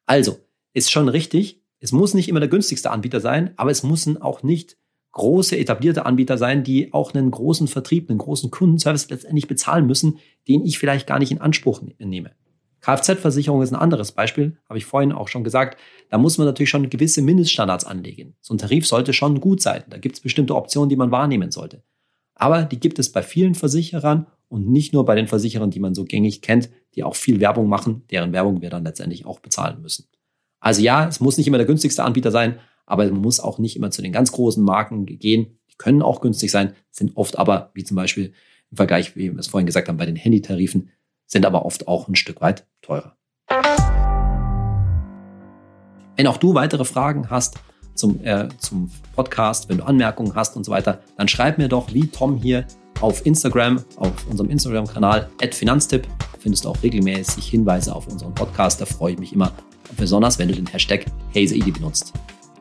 Also, 0.06 0.38
ist 0.72 0.90
schon 0.90 1.10
richtig. 1.10 1.62
Es 1.78 1.92
muss 1.92 2.14
nicht 2.14 2.30
immer 2.30 2.40
der 2.40 2.48
günstigste 2.48 2.90
Anbieter 2.90 3.20
sein, 3.20 3.52
aber 3.58 3.70
es 3.70 3.82
müssen 3.82 4.20
auch 4.20 4.42
nicht 4.42 4.78
große 5.12 5.58
etablierte 5.58 6.06
Anbieter 6.06 6.38
sein, 6.38 6.64
die 6.64 6.94
auch 6.94 7.12
einen 7.12 7.30
großen 7.30 7.68
Vertrieb, 7.68 8.08
einen 8.08 8.18
großen 8.18 8.50
Kundenservice 8.50 9.10
letztendlich 9.10 9.46
bezahlen 9.46 9.86
müssen, 9.86 10.20
den 10.48 10.64
ich 10.64 10.78
vielleicht 10.78 11.06
gar 11.06 11.18
nicht 11.18 11.32
in 11.32 11.40
Anspruch 11.40 11.82
ne-, 11.82 11.94
nehme. 11.98 12.30
Kfz-Versicherung 12.80 13.62
ist 13.62 13.72
ein 13.72 13.80
anderes 13.80 14.12
Beispiel, 14.12 14.56
habe 14.68 14.78
ich 14.78 14.84
vorhin 14.84 15.12
auch 15.12 15.28
schon 15.28 15.44
gesagt. 15.44 15.78
Da 16.10 16.18
muss 16.18 16.38
man 16.38 16.46
natürlich 16.46 16.70
schon 16.70 16.88
gewisse 16.88 17.22
Mindeststandards 17.22 17.84
anlegen. 17.84 18.34
So 18.40 18.54
ein 18.54 18.58
Tarif 18.58 18.86
sollte 18.86 19.12
schon 19.12 19.40
gut 19.40 19.60
sein. 19.60 19.82
Da 19.90 19.98
gibt 19.98 20.16
es 20.16 20.20
bestimmte 20.20 20.54
Optionen, 20.54 20.88
die 20.88 20.96
man 20.96 21.10
wahrnehmen 21.10 21.50
sollte. 21.50 21.82
Aber 22.34 22.62
die 22.62 22.78
gibt 22.78 22.98
es 22.98 23.10
bei 23.10 23.22
vielen 23.22 23.54
Versicherern 23.54 24.26
und 24.48 24.70
nicht 24.70 24.92
nur 24.92 25.04
bei 25.04 25.14
den 25.14 25.26
Versicherern, 25.26 25.70
die 25.70 25.80
man 25.80 25.94
so 25.94 26.04
gängig 26.04 26.40
kennt, 26.40 26.70
die 26.94 27.02
auch 27.02 27.16
viel 27.16 27.40
Werbung 27.40 27.68
machen, 27.68 28.04
deren 28.10 28.32
Werbung 28.32 28.62
wir 28.62 28.70
dann 28.70 28.84
letztendlich 28.84 29.26
auch 29.26 29.40
bezahlen 29.40 29.82
müssen. 29.82 30.06
Also 30.60 30.80
ja, 30.80 31.06
es 31.06 31.20
muss 31.20 31.36
nicht 31.36 31.46
immer 31.46 31.58
der 31.58 31.66
günstigste 31.66 32.04
Anbieter 32.04 32.30
sein, 32.30 32.58
aber 32.86 33.04
man 33.04 33.20
muss 33.20 33.40
auch 33.40 33.58
nicht 33.58 33.76
immer 33.76 33.90
zu 33.90 34.02
den 34.02 34.12
ganz 34.12 34.32
großen 34.32 34.62
Marken 34.62 35.04
gehen. 35.04 35.58
Die 35.70 35.76
können 35.76 36.02
auch 36.02 36.20
günstig 36.20 36.50
sein, 36.50 36.72
sind 36.90 37.16
oft 37.16 37.38
aber, 37.38 37.70
wie 37.74 37.84
zum 37.84 37.96
Beispiel 37.96 38.32
im 38.70 38.76
Vergleich, 38.76 39.16
wie 39.16 39.32
wir 39.32 39.38
es 39.38 39.48
vorhin 39.48 39.66
gesagt 39.66 39.88
haben, 39.88 39.98
bei 39.98 40.06
den 40.06 40.16
Handytarifen, 40.16 40.90
sind 41.28 41.46
aber 41.46 41.64
oft 41.64 41.86
auch 41.86 42.08
ein 42.08 42.16
Stück 42.16 42.40
weit 42.40 42.66
teurer. 42.82 43.14
Wenn 46.16 46.26
auch 46.26 46.38
du 46.38 46.54
weitere 46.54 46.84
Fragen 46.84 47.30
hast 47.30 47.60
zum, 47.94 48.24
äh, 48.24 48.48
zum 48.58 48.90
Podcast, 49.14 49.68
wenn 49.68 49.78
du 49.78 49.84
Anmerkungen 49.84 50.34
hast 50.34 50.56
und 50.56 50.64
so 50.64 50.72
weiter, 50.72 51.00
dann 51.16 51.28
schreib 51.28 51.58
mir 51.58 51.68
doch 51.68 51.92
wie 51.92 52.08
Tom 52.08 52.36
hier 52.36 52.66
auf 53.00 53.24
Instagram, 53.24 53.84
auf 53.96 54.26
unserem 54.28 54.50
Instagram-Kanal 54.50 55.30
@finanztipp 55.52 56.08
findest 56.40 56.64
du 56.64 56.70
auch 56.70 56.82
regelmäßig 56.82 57.46
Hinweise 57.46 57.94
auf 57.94 58.08
unseren 58.08 58.34
Podcast. 58.34 58.80
Da 58.80 58.86
freue 58.86 59.12
ich 59.12 59.18
mich 59.18 59.32
immer, 59.32 59.52
besonders 59.96 60.38
wenn 60.38 60.48
du 60.48 60.54
den 60.54 60.66
Hashtag 60.66 61.06
HeySaidi 61.32 61.70
benutzt. 61.70 62.12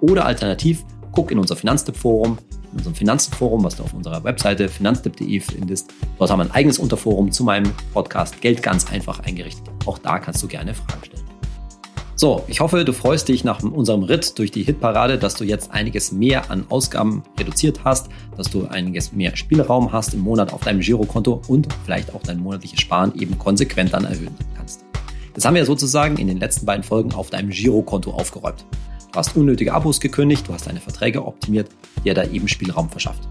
Oder 0.02 0.26
alternativ, 0.26 0.84
guck 1.12 1.32
in 1.32 1.40
unser 1.40 1.56
Finanztipp-Forum 1.56 2.38
in 2.72 2.78
unserem 2.78 2.96
Finanzenforum, 2.96 3.64
was 3.64 3.76
du 3.76 3.84
auf 3.84 3.94
unserer 3.94 4.24
Webseite 4.24 4.70
finanztipp.de 4.70 5.40
findest. 5.40 5.94
Dort 6.18 6.32
haben 6.32 6.40
wir 6.40 6.46
ein 6.46 6.52
eigenes 6.52 6.80
Unterforum 6.80 7.32
zu 7.32 7.44
meinem 7.44 7.72
Podcast 7.94 8.42
Geld 8.42 8.64
ganz 8.64 8.92
einfach 8.92 9.20
eingerichtet. 9.20 9.70
Auch 9.86 9.98
da 9.98 10.20
kannst 10.20 10.44
du 10.44 10.48
gerne 10.48 10.74
Fragen 10.74 11.06
stellen. 11.06 11.28
So, 12.20 12.44
ich 12.48 12.62
hoffe, 12.62 12.84
du 12.84 12.94
freust 12.94 13.28
dich 13.28 13.44
nach 13.44 13.62
unserem 13.62 14.02
Ritt 14.02 14.40
durch 14.40 14.50
die 14.50 14.64
Hitparade, 14.64 15.20
dass 15.20 15.36
du 15.36 15.44
jetzt 15.44 15.70
einiges 15.70 16.12
mehr 16.12 16.50
an 16.50 16.66
Ausgaben 16.70 17.22
reduziert 17.40 17.82
hast, 17.84 18.10
dass 18.36 18.50
du 18.50 18.66
einiges 18.66 19.12
mehr 19.12 19.36
Spielraum 19.36 19.92
hast 19.92 20.16
im 20.16 20.22
Monat 20.22 20.52
auf 20.52 20.62
deinem 20.62 20.80
Girokonto 20.80 21.44
und 21.48 21.68
vielleicht 21.86 22.16
auch 22.16 22.24
dein 22.24 22.40
monatliches 22.40 22.82
Sparen 22.82 23.14
eben 23.20 23.38
konsequent 23.38 23.94
dann 23.94 24.06
erhöhen 24.06 24.36
kannst. 24.56 24.84
Das 25.36 25.46
haben 25.46 25.54
wir 25.54 25.66
sozusagen 25.66 26.18
in 26.18 26.26
den 26.26 26.40
letzten 26.40 26.66
beiden 26.66 26.82
Folgen 26.82 27.14
auf 27.14 27.30
deinem 27.30 27.52
Girokonto 27.52 28.10
aufgeräumt. 28.10 28.66
Du 29.12 29.20
hast 29.20 29.36
unnötige 29.36 29.74
Abos 29.74 30.00
gekündigt, 30.00 30.48
du 30.48 30.54
hast 30.54 30.68
deine 30.68 30.80
Verträge 30.80 31.26
optimiert, 31.26 31.70
dir 32.04 32.14
da 32.14 32.24
eben 32.24 32.48
Spielraum 32.48 32.90
verschafft. 32.90 33.28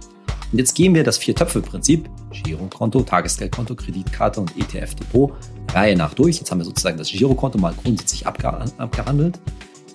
Und 0.53 0.59
jetzt 0.59 0.75
gehen 0.75 0.95
wir 0.95 1.05
das 1.05 1.19
Vier-Töpfe-Prinzip, 1.19 2.09
Girokonto, 2.31 3.03
Tagesgeldkonto, 3.03 3.75
Kreditkarte 3.75 4.41
und 4.41 4.57
ETF-Depot, 4.57 5.33
Reihe 5.73 5.97
nach 5.97 6.15
durch. 6.15 6.39
Jetzt 6.39 6.51
haben 6.51 6.59
wir 6.59 6.65
sozusagen 6.65 6.97
das 6.97 7.11
Girokonto 7.11 7.59
mal 7.59 7.75
grundsätzlich 7.83 8.27
abgehandelt. 8.27 9.41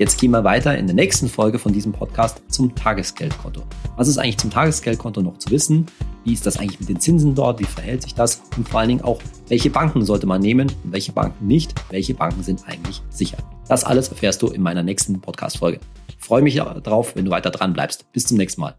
Jetzt 0.02 0.20
gehen 0.20 0.32
wir 0.32 0.43
weiter 0.43 0.76
in 0.76 0.88
der 0.88 0.95
nächsten 0.95 1.30
Folge 1.30 1.60
von 1.60 1.74
diesem 1.74 1.91
Podcast 1.91 2.41
zum 2.47 2.74
Tagesgeldkonto. 2.74 3.62
Was 3.97 4.08
ist 4.08 4.18
eigentlich 4.18 4.39
zum 4.39 4.49
Tagesgeldkonto 4.49 5.22
noch 5.22 5.38
zu 5.38 5.52
wissen? 5.52 5.86
Wie 6.24 6.34
ist 6.34 6.43
das 6.47 6.58
eigentlich 6.58 6.80
mit 6.80 6.89
den 6.89 6.99
Zinsen 6.99 7.36
dort? 7.36 7.60
Wie 7.60 7.66
verhält 7.66 8.02
sich 8.02 8.16
das? 8.16 8.41
Und 8.58 8.68
vor 8.68 8.80
allen 8.80 8.89
Dingen 8.89 9.04
auch, 9.04 9.22
welche 9.47 9.70
Banken 9.70 10.04
sollte 10.04 10.26
man 10.26 10.41
nehmen 10.41 10.70
und 10.84 10.91
welche 10.91 11.12
Banken 11.12 11.45
nicht? 11.45 11.76
Welche 11.91 12.16
Banken 12.16 12.41
sind 12.41 12.68
eigentlich 12.68 13.04
sicher? 13.12 13.38
Das 13.68 13.84
alles 13.84 14.08
erfährst 14.08 14.41
du 14.41 14.47
in 14.47 14.64
meiner 14.64 14.82
nächsten 14.82 15.22
Podcast-Folge. 15.22 15.80
Freue 16.18 16.41
mich 16.41 16.56
darauf, 16.56 17.16
wenn 17.16 17.26
du 17.26 17.30
weiter 17.30 17.52
dran 17.52 17.74
bleibst. 17.74 18.12
Bis 18.12 18.26
zum 18.26 18.38
nächsten 18.38 18.62
Mal. 18.62 18.74